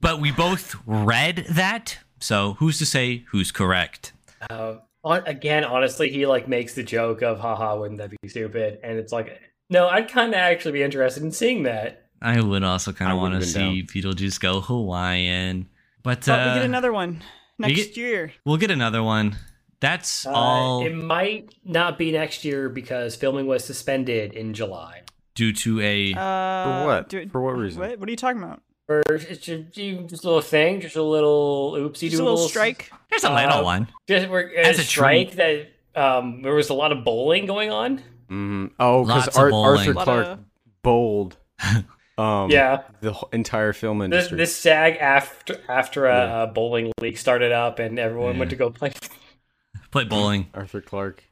[0.00, 1.98] But we both read that.
[2.20, 4.12] So who's to say who's correct?
[4.48, 8.78] Uh, on, again, honestly, he like makes the joke of "haha, wouldn't that be stupid?"
[8.84, 12.04] And it's like, no, I'd kind of actually be interested in seeing that.
[12.20, 15.68] I would also kind of want to see been Beetlejuice go Hawaiian.
[16.02, 17.22] But, but uh, we get another one
[17.58, 19.36] next get- year we'll get another one.
[19.80, 25.02] That's Uh, all It might not be next year because filming was suspended in July.
[25.36, 26.14] due to a.
[26.14, 27.08] uh, what?
[27.08, 27.80] do- For what reason?
[27.80, 31.02] what, what are you talking about Or it's just, just a little thing, just a
[31.02, 33.88] little oopsie just a little strike there's a little uh, one.
[34.08, 37.70] Just we're, As a a strike that um, there was a lot of bowling going
[37.70, 38.02] on.
[38.28, 40.38] Hmm Oh, because Ar- Arthur Lot Clarke of-
[40.82, 41.36] bowled.
[42.18, 42.82] Um, Yeah.
[43.00, 44.38] the entire film This, industry.
[44.38, 46.34] this SAG-AFTRA after a, Yeah.
[46.42, 48.92] uh bowling league started up and everyone went to go play.
[49.92, 50.48] Play bowling.
[50.54, 51.22] Arthur Clarke.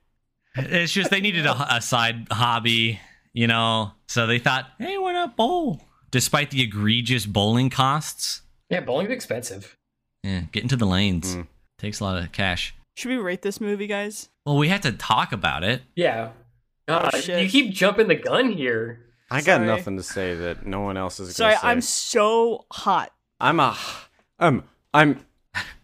[0.54, 3.00] it's just they needed a, a side hobby,
[3.32, 3.90] you know.
[4.06, 5.82] So they thought, hey, why not bowl?
[6.12, 9.76] Despite the egregious bowling costs, Yeah, bowling's expensive.
[10.22, 11.48] yeah, get into the lanes Mm.
[11.78, 12.74] takes a lot of cash.
[12.96, 15.82] should we rate this movie guys Well, we had to talk about it.
[15.96, 16.28] Yeah.
[16.88, 17.42] God, Oh, shit.
[17.42, 19.00] you keep jumping the gun here.
[19.30, 19.66] I got Sorry.
[19.66, 21.66] nothing to say that no one else is sorry gonna say.
[21.68, 23.76] i'm so hot I'm a.
[24.38, 24.62] I'm.
[24.94, 25.20] I'm.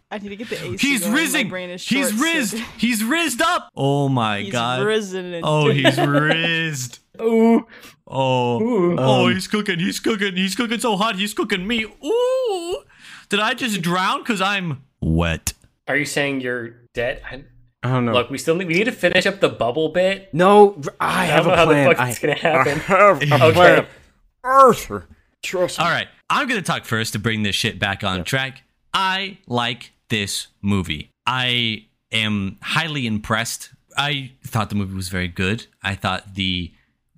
[0.09, 0.77] I need to get the AC.
[0.87, 1.13] He's going.
[1.13, 1.49] My rizzing.
[1.49, 2.63] brain is He's short, so- rizzed.
[2.79, 3.69] He's rizzed up.
[3.75, 4.43] Oh my god.
[4.43, 4.85] He's god.
[4.85, 5.33] risen.
[5.33, 6.99] and- Oh, he's rizzed.
[7.21, 7.67] Ooh.
[8.07, 8.95] Oh, Ooh.
[8.97, 9.77] oh, Um, he's cooking.
[9.79, 10.35] He's cooking.
[10.35, 11.15] He's cooking so hot.
[11.17, 11.83] He's cooking me.
[11.83, 12.83] Ooh,
[13.29, 15.53] did I just drown because I'm wet?
[15.87, 17.21] Are you saying you're dead?
[17.29, 17.43] I,
[17.83, 18.13] I don't know.
[18.13, 20.33] Look, we still need, we need to finish up the bubble bit.
[20.33, 21.87] no, I I have don't a know how the plan.
[21.89, 22.73] fuck I, it's gonna happen.
[22.73, 23.27] I happen.
[23.27, 23.53] have a Okay.
[23.53, 23.85] plan.
[24.43, 25.07] Arthur,
[25.41, 25.85] trust me.
[25.85, 28.63] All right, I'm gonna talk first to bring this shit back on track.
[28.93, 31.09] I like this movie.
[31.25, 33.69] I am highly impressed.
[33.97, 35.67] I thought the movie was very good.
[35.81, 36.71] I thought the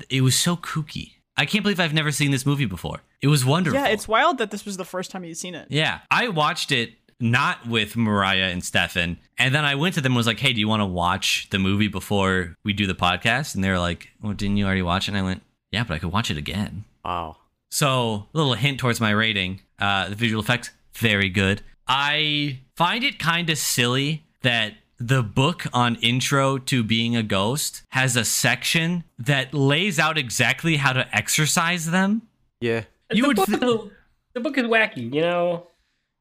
[0.09, 1.13] it was so kooky.
[1.37, 3.01] I can't believe I've never seen this movie before.
[3.21, 3.79] It was wonderful.
[3.79, 5.67] yeah, it's wild that this was the first time you'd seen it.
[5.69, 10.13] Yeah, I watched it not with Mariah and Stefan, and then I went to them
[10.13, 12.95] and was like, "Hey, do you want to watch the movie before we do the
[12.95, 15.83] podcast?" And they were like, "Well, didn't you already watch it?" And I went, "Yeah,
[15.83, 17.37] but I could watch it again." Wow.
[17.71, 19.61] So, a little hint towards my rating.
[19.79, 21.61] Uh, the visual effects very good.
[21.87, 27.83] I find it kind of silly that the book on intro to being a ghost
[27.89, 32.21] has a section that lays out exactly how to exercise them.
[32.61, 32.83] Yeah.
[33.11, 33.91] You the would book, th- is-
[34.33, 35.67] the book is wacky, you know.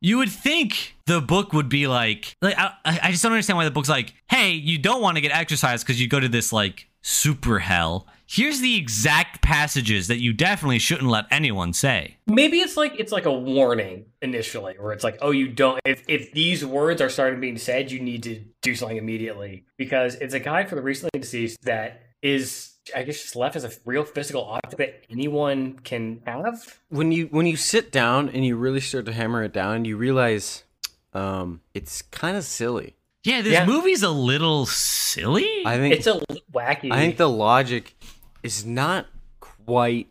[0.05, 3.65] You would think the book would be like, like I, I just don't understand why
[3.65, 6.53] the book's like, hey, you don't want to get exercise because you go to this
[6.53, 8.07] like super hell.
[8.27, 12.19] Here's the exact passages that you definitely shouldn't let anyone say.
[12.27, 15.81] Maybe it's like it's like a warning initially, where it's like, oh, you don't.
[15.87, 20.17] If if these words are starting being said, you need to do something immediately because
[20.17, 23.71] it's a guide for the recently deceased that is, I guess, just left as a
[23.85, 26.79] real physical object that anyone can have.
[26.89, 29.97] When you when you sit down and you really start to hammer it down, you
[29.97, 30.65] realize
[31.13, 32.97] um it's kind of silly.
[33.23, 33.65] Yeah, this Yeah.
[33.65, 35.63] movie's a little silly.
[35.65, 36.21] I think It's a
[36.53, 36.91] wacky.
[36.93, 37.95] I think the logic
[38.43, 39.07] is not
[39.41, 40.09] quite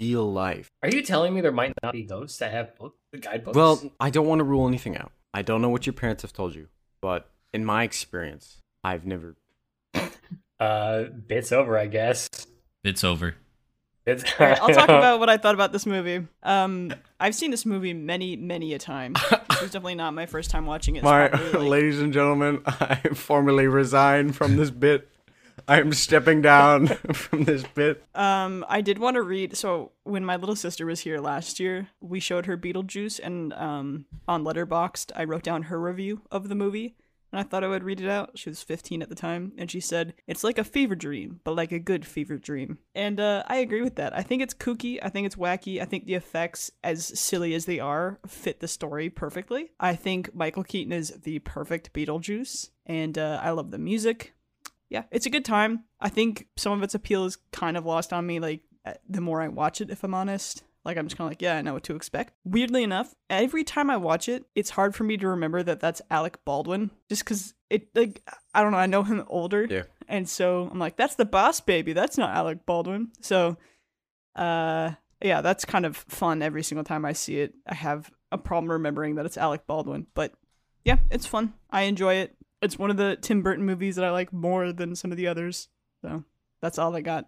[0.00, 0.68] real life.
[0.82, 3.56] Are you telling me there might not be ghosts that have book the guidebooks?
[3.56, 5.12] Well, I don't want to rule anything out.
[5.32, 6.66] I don't know what your parents have told you,
[7.00, 9.36] but in my experience, I've never.
[10.62, 12.28] Uh, bits over, I guess.
[12.84, 13.34] it's over.
[14.04, 16.26] It's, All right, I'll talk about what I thought about this movie.
[16.42, 19.12] Um, I've seen this movie many, many a time.
[19.48, 21.00] This was definitely not my first time watching it.
[21.00, 25.08] It's My like- ladies and gentlemen, I formally resign from this bit.
[25.68, 28.02] I am stepping down from this bit.
[28.16, 29.56] Um, I did want to read.
[29.56, 34.06] So when my little sister was here last year, we showed her Beetlejuice, and um,
[34.26, 36.96] on Letterboxd, I wrote down her review of the movie,
[37.32, 38.32] and I thought I would read it out.
[38.34, 41.56] She was 15 at the time, and she said it's like a fever dream, but
[41.56, 42.78] like a good fever dream.
[42.94, 44.16] And uh, I agree with that.
[44.16, 44.98] I think it's kooky.
[45.02, 45.80] I think it's wacky.
[45.80, 49.72] I think the effects, as silly as they are, fit the story perfectly.
[49.80, 54.34] I think Michael Keaton is the perfect Beetlejuice, and uh, I love the music
[54.92, 55.84] yeah, it's a good time.
[56.00, 58.40] I think some of its appeal is kind of lost on me.
[58.40, 60.64] Like uh, the more I watch it, if I'm honest.
[60.84, 62.34] Like, I'm just kind of like, yeah, I know what to expect.
[62.44, 66.02] Weirdly enough, every time I watch it, it's hard for me to remember that that's
[66.10, 68.20] Alec Baldwin, just because it, like,
[68.52, 69.66] I don't know, I know him older.
[69.68, 69.84] Yeah.
[70.08, 71.92] And so I'm like, that's the boss baby.
[71.92, 73.12] That's not Alec Baldwin.
[73.20, 73.56] So,
[74.34, 74.92] uh,
[75.22, 77.54] yeah, that's kind of fun every single time I see it.
[77.66, 80.32] I have a problem remembering that it's Alec Baldwin, but
[80.84, 81.54] yeah, it's fun.
[81.70, 82.34] I enjoy it.
[82.60, 85.28] It's one of the Tim Burton movies that I like more than some of the
[85.28, 85.68] others.
[86.00, 86.24] So
[86.60, 87.26] that's all I got.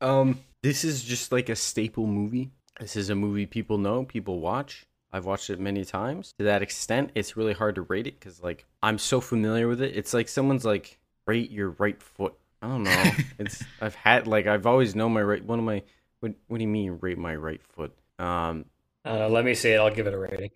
[0.00, 2.50] Um, this is just like a staple movie.
[2.80, 4.84] This is a movie people know, people watch.
[5.12, 6.34] I've watched it many times.
[6.38, 9.80] To that extent, it's really hard to rate it because like I'm so familiar with
[9.80, 9.96] it.
[9.96, 12.34] It's like someone's like rate your right foot.
[12.60, 13.10] I don't know.
[13.38, 15.44] it's I've had like I've always known my right.
[15.44, 15.84] One of my
[16.18, 17.96] what What do you mean rate my right foot?
[18.18, 18.64] Um.
[19.04, 19.76] Uh, let me see it.
[19.76, 20.50] I'll give it a rating.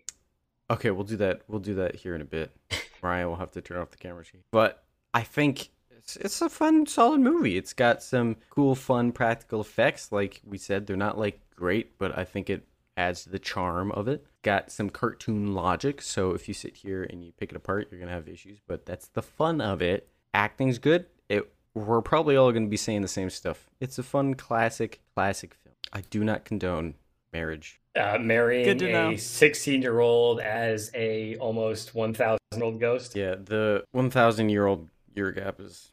[0.71, 1.43] Okay, we'll do that.
[1.47, 2.51] We'll do that here in a bit.
[3.01, 4.43] Ryan will have to turn off the camera sheet.
[4.51, 4.83] But
[5.15, 5.71] I think
[6.01, 7.57] it's, it's a fun, solid movie.
[7.57, 10.11] It's got some cool, fun, practical effects.
[10.11, 12.67] Like we said, they're not like great, but I think it
[12.97, 14.27] adds to the charm of it.
[14.43, 18.01] Got some cartoon logic, so if you sit here and you pick it apart, you're
[18.01, 18.59] gonna have issues.
[18.67, 20.09] But that's the fun of it.
[20.33, 21.07] Acting's good.
[21.29, 23.69] It we're probably all gonna be saying the same stuff.
[23.81, 25.75] It's a fun, classic, classic film.
[25.93, 26.95] I do not condone
[27.33, 27.81] marriage.
[27.95, 29.11] Uh, marrying Good to know.
[29.11, 33.17] a 16 year old as a almost 1,000 year old ghost.
[33.17, 35.89] Yeah, the 1,000 year old year gap is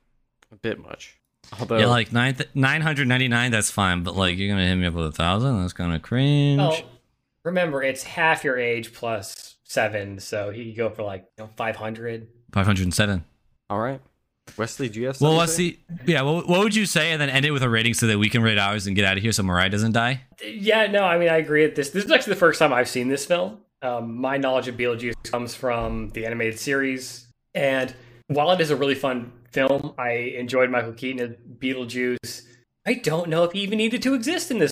[0.52, 1.18] a bit much.
[1.60, 3.52] Although, Yeah, like nine nine hundred ninety nine.
[3.52, 5.61] That's fine, but like you're gonna hit me up with a thousand.
[5.61, 6.57] That's kind of cringe.
[6.60, 6.77] Well,
[7.44, 11.49] remember, it's half your age plus seven, so he could go for like you know,
[11.56, 12.27] 500.
[12.52, 13.23] Five hundred and seven.
[13.69, 14.02] all right.
[14.57, 15.38] Wesley, do you have Well, something?
[15.39, 15.77] let's to say?
[16.06, 16.11] see.
[16.14, 18.18] Yeah, what, what would you say, and then end it with a rating so that
[18.18, 20.22] we can rate ours and get out of here so Mariah doesn't die?
[20.41, 21.89] Yeah, no, I mean, I agree with this.
[21.89, 23.57] This is actually the first time I've seen this film.
[23.81, 27.27] Um, my knowledge of Beetlejuice comes from the animated series.
[27.53, 27.94] And
[28.28, 32.44] while it is a really fun film, I enjoyed Michael Keaton as Beetlejuice.
[32.86, 34.72] I don't know if he even needed to exist in this.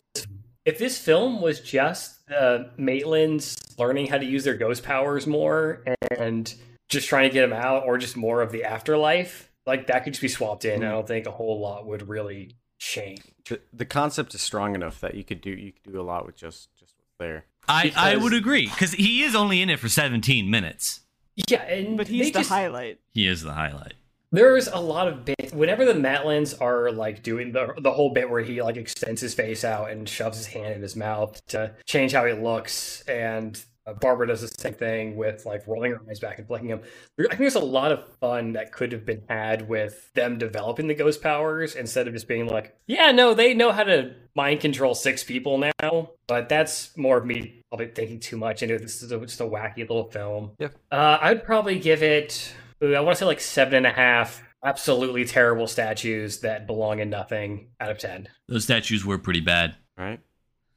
[0.65, 5.83] If this film was just uh, Maitland's learning how to use their ghost powers more
[6.17, 6.53] and
[6.89, 10.13] just trying to get them out, or just more of the afterlife, like that could
[10.13, 10.83] just be swapped in.
[10.83, 13.21] I don't think a whole lot would really change.
[13.47, 16.25] the, the concept is strong enough that you could do you could do a lot
[16.25, 17.45] with just just there.
[17.67, 21.01] I, I would agree because he is only in it for 17 minutes.
[21.49, 22.99] Yeah, and But they he's the just- highlight.
[23.13, 23.93] He is the highlight.
[24.31, 25.53] There's a lot of bits.
[25.53, 29.33] Whenever the Maitlands are like doing the the whole bit where he like extends his
[29.33, 33.63] face out and shoves his hand in his mouth to change how he looks, and
[33.93, 36.81] Barbara does the same thing with like rolling her eyes back and blinking them.
[37.19, 40.87] I think there's a lot of fun that could have been had with them developing
[40.87, 44.59] the ghost powers instead of just being like, yeah, no, they know how to mind
[44.61, 46.09] control six people now.
[46.27, 48.81] But that's more of me probably thinking too much into it.
[48.81, 50.51] This is a, just a wacky little film.
[50.57, 50.69] Yeah.
[50.91, 52.53] Uh, I'd probably give it.
[52.83, 54.41] ooh, I want to say like seven and a half.
[54.63, 58.27] Absolutely terrible statues that belong in nothing out of ten.
[58.47, 59.75] Those statues were pretty bad.
[59.95, 60.19] All right,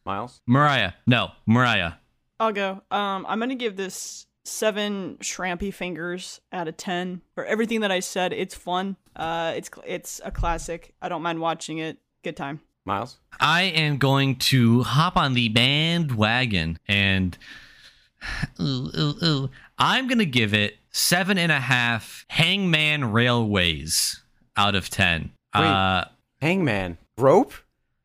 [0.04, 0.42] Miles.
[0.46, 1.92] Mariah, no, Mariah.
[2.40, 2.82] I'll go.
[2.90, 8.00] Um, I'm gonna give this seven shrampy fingers out of ten for everything that I
[8.00, 8.32] said.
[8.32, 8.96] It's fun.
[9.16, 10.94] Uh, it's it's a classic.
[11.02, 11.98] I don't mind watching it.
[12.22, 12.60] Good time.
[12.84, 13.18] Miles.
[13.40, 17.36] I am going to hop on the bandwagon and
[18.60, 19.50] ooh, ooh, ooh.
[19.78, 24.22] I'm gonna give it seven and a half Hangman Railways
[24.56, 25.32] out of ten.
[25.54, 25.64] Wait.
[25.64, 26.04] Uh,
[26.40, 26.98] Hangman.
[27.18, 27.52] Rope?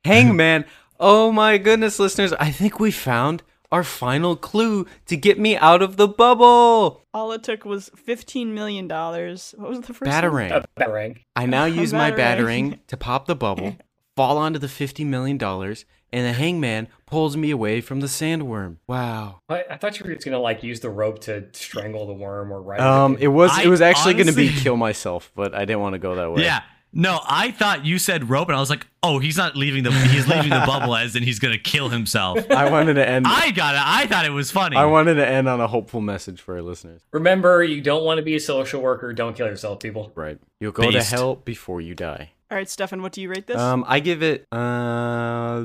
[0.04, 0.66] Hangman.
[1.00, 2.34] oh my goodness, listeners.
[2.34, 3.44] I think we found
[3.74, 7.04] our final clue to get me out of the bubble.
[7.14, 9.56] All it took was fifteen million dollars.
[9.58, 10.04] What was the first?
[10.10, 10.12] one?
[10.12, 10.52] Batarang.
[10.52, 11.18] A batarang.
[11.36, 12.38] I now use my Batarang.
[12.76, 13.76] batarang to pop the bubble,
[14.16, 18.78] fall onto the $50 million, and the hangman pulls me away from the sandworm.
[18.86, 19.42] Wow.
[19.50, 22.52] I, I thought you were just gonna like use the rope to strangle the worm
[22.52, 22.80] or ride.
[22.80, 23.24] Um, it.
[23.24, 25.94] it was I it was actually going to be kill myself, but I didn't want
[25.94, 26.44] to go that way.
[26.44, 26.62] yeah.
[26.96, 29.92] No, I thought you said rope, and I was like, "Oh, he's not leaving the
[29.92, 33.26] he's leaving the bubble, as and he's gonna kill himself." I wanted to end.
[33.28, 33.82] I got it.
[33.84, 34.78] I thought it was funny.
[34.78, 37.02] I wanted to end on a hopeful message for our listeners.
[37.12, 39.12] Remember, you don't want to be a social worker.
[39.12, 40.12] Don't kill yourself, people.
[40.14, 40.38] Right.
[40.60, 42.30] You'll go to hell before you die.
[42.52, 43.02] All right, Stefan.
[43.02, 43.58] What do you rate this?
[43.60, 45.64] Um, I give it uh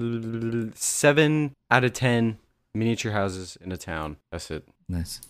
[0.74, 2.38] seven out of ten
[2.74, 4.16] miniature houses in a town.
[4.32, 4.64] That's it.
[4.88, 5.20] nice.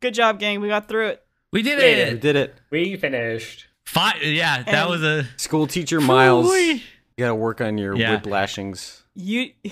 [0.00, 0.60] Good job, gang.
[0.60, 1.22] We got through it.
[1.52, 2.20] We did Yeah, We it.
[2.20, 2.54] did it.
[2.70, 3.68] We finished.
[3.84, 6.46] Fi- yeah, that And- was a School teacher Miles.
[6.46, 6.72] Ooh-wee.
[6.72, 6.80] You
[7.18, 8.10] gotta work on your Yeah.
[8.12, 9.04] whiplashings.
[9.14, 9.50] You.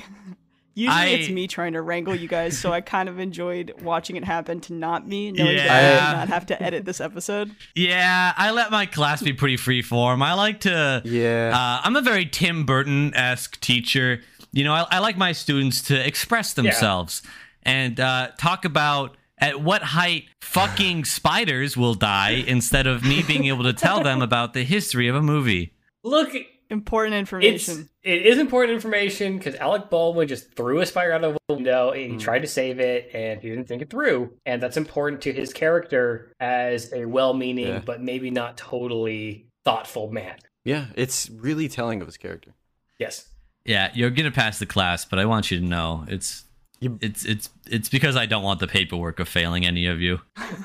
[0.74, 4.16] Usually I- it's me trying to wrangle you guys, so I kind of enjoyed watching
[4.16, 6.10] it happen to not me, knowing that I Yeah.
[6.10, 7.50] did not have to edit this episode.
[7.74, 10.22] Yeah, I let my class be pretty free form.
[10.22, 11.02] I like to.
[11.04, 11.50] Yeah.
[11.54, 14.22] Uh, I'm a very Tim Burton esque teacher.
[14.52, 17.20] You know, I, I like my students to express themselves
[17.64, 23.44] and uh, talk about at what height fucking spiders will die instead of me being
[23.46, 25.74] able to tell them about the history of a movie.
[26.04, 26.34] Look,
[26.70, 27.90] Important information.
[28.02, 31.90] it is important information because Alec Baldwin just threw a spider out of the window.
[31.90, 32.16] and He hmm.
[32.18, 35.52] tried to save it and he didn't think it through, and that's important to his
[35.52, 37.82] character as a well-meaning Yeah.
[37.84, 40.36] but maybe not totally thoughtful man.
[40.64, 42.54] Yeah, it's really telling of his character.
[42.98, 43.28] Yes.
[43.66, 46.44] Yeah, you're gonna pass the class, but I want you to know it's
[46.82, 50.20] You- it's it's it's because I don't want the paperwork of failing any of you.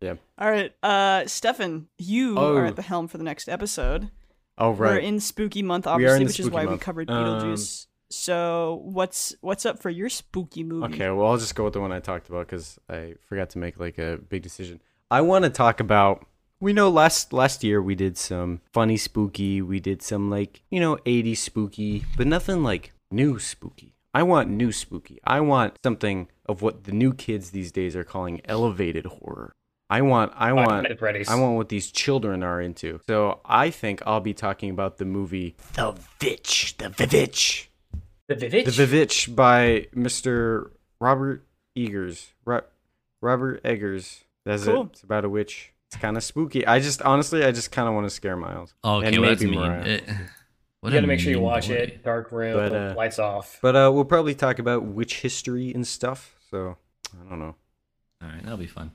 [0.00, 0.14] Yeah.
[0.36, 2.56] All right, uh, Stefan, you Oh.
[2.56, 4.10] are at the helm for the next episode.
[4.58, 4.92] Oh right.
[4.92, 6.80] We're in spooky month, obviously, which is spooky why we month.
[6.82, 7.86] covered Um, Beetlejuice.
[8.10, 10.92] so what's what's up for your spooky movie?
[10.94, 13.58] Okay, well I'll just go with the one I talked about because I forgot to
[13.58, 14.82] make like a big decision.
[15.10, 16.26] I want to talk about.
[16.60, 19.62] We know last last year we did some funny spooky.
[19.62, 23.93] We did some like you know 80s spooky, but nothing like new spooky.
[24.14, 25.18] I want new spooky.
[25.24, 29.52] I want something of what the new kids these days are calling elevated horror.
[29.90, 31.28] I want I want Nights at Freddy's.
[31.28, 33.00] I want what these children are into.
[33.06, 36.76] So I think I'll be talking about the movie The Vitch.
[36.78, 37.66] The Vivitch.
[38.28, 38.64] the Vivitch.
[38.64, 40.70] The Vivitch by Mr.
[41.00, 41.44] Robert
[41.76, 42.32] Eggers.
[42.46, 42.62] Ro-
[43.20, 44.24] Robert Eggers.
[44.46, 44.82] That's Cool.
[44.82, 44.88] it.
[44.92, 45.72] It's about a witch.
[45.90, 46.66] It's kind of spooky.
[46.66, 48.74] I just honestly, I just kind of want to scare Miles.
[48.84, 49.68] Okay, And well, that's maybe mean.
[49.68, 50.00] Mariah.
[50.06, 50.14] Eh.
[50.84, 51.74] It- what you gotta make sure you watch boy.
[51.74, 52.04] it.
[52.04, 53.58] Dark room, But, uh, lights off.
[53.62, 56.36] But uh, we'll probably talk about witch history and stuff.
[56.50, 56.76] So
[57.14, 57.54] I don't know.
[58.22, 58.92] All right, that'll be fun.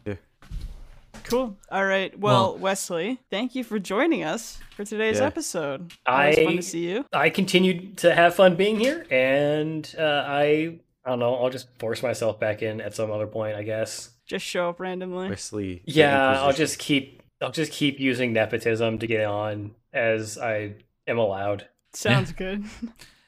[1.24, 1.57] Cool.
[1.72, 2.18] All right.
[2.18, 5.26] Well, Well- Wesley, thank you for joining us for today's Yeah.
[5.26, 5.82] episode.
[5.82, 7.06] It was fun I- to see you.
[7.14, 11.36] I continued to have fun being here, and uh, I I don't know.
[11.36, 14.11] I'll just force myself back in at some other point, I guess.
[14.28, 15.30] Just show up randomly.
[15.30, 15.82] Wesley.
[15.86, 20.76] Yeah, I'll just keep I'll just keep using nepotism to get on as I
[21.07, 21.68] am allowed.
[21.94, 22.64] Sounds good.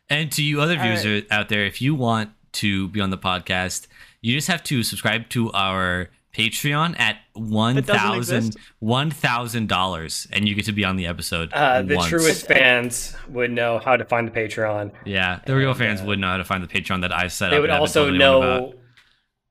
[0.10, 3.18] And to you other All viewers out there, if you want to be on the
[3.18, 3.88] podcast,
[4.20, 8.58] you just have to subscribe to our Patreon at one That doesn't thousand exist?
[8.80, 11.54] one thousand dollars, and you get to be on the episode.
[11.54, 12.10] Uh, the once.
[12.10, 14.92] truest fans would know how to find the Patreon.
[15.06, 17.32] Yeah, the real And, fans uh, would know how to find the Patreon that I've
[17.32, 17.62] set They up.
[17.62, 18.74] would also told know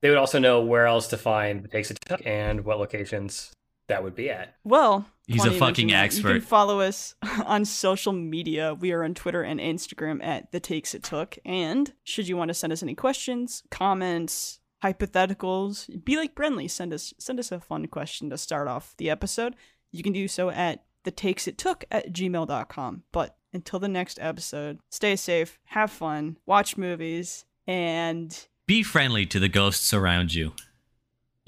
[0.03, 3.51] they would also know where else to find the takes it took and what locations
[3.91, 4.55] that would be at.
[4.63, 6.15] Well, He's a fucking mention that.
[6.15, 6.43] You can expert.
[6.43, 7.15] follow us
[7.45, 8.73] on social media.
[8.73, 11.37] We are on Twitter and Instagram at the takes it took.
[11.45, 16.69] And should you want to send us any questions, comments, hypotheticals, be like Brenly.
[16.69, 19.55] Send us send us a fun question to start off the episode.
[19.91, 23.03] You can do so at the takes it took at gmail.com.
[23.11, 29.39] But until the next episode, stay safe, have fun, watch movies, and Be friendly to
[29.39, 30.53] the ghosts around you.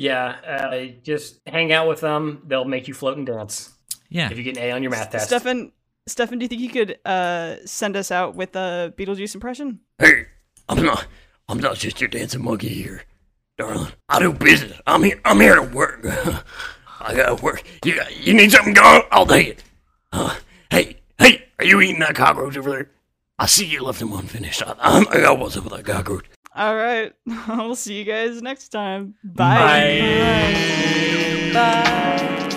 [0.03, 2.41] Yeah, uh, just hang out with them.
[2.45, 3.71] They'll make you float and dance
[4.09, 4.29] Yeah.
[4.29, 5.27] if you get an A on your math test.
[5.27, 5.71] Stefan,
[6.07, 9.79] Stefan, do you think you could uh, send us out with a Beetlejuice impression?
[9.99, 10.25] Hey,
[10.67, 11.07] I'm not.
[11.47, 13.03] I'm not just your dancing monkey here,
[13.57, 13.93] darling.
[14.09, 14.77] I do business.
[14.85, 15.21] I'm here.
[15.23, 16.01] I'm here to work.
[16.99, 17.63] I gotta work.
[17.85, 19.03] You you need something going?
[19.11, 19.63] I'll take it.
[20.11, 20.35] Uh,
[20.69, 22.89] hey, hey, are you eating that cockroach over there?
[23.39, 24.63] I see you left him unfinished.
[24.65, 26.25] I, I'm, I got what's up with that cockroach.
[26.55, 27.13] All right.
[27.47, 29.15] we'll see you guys next time.
[29.23, 29.57] Bye.
[31.53, 31.53] Bye.
[31.53, 32.49] Bye.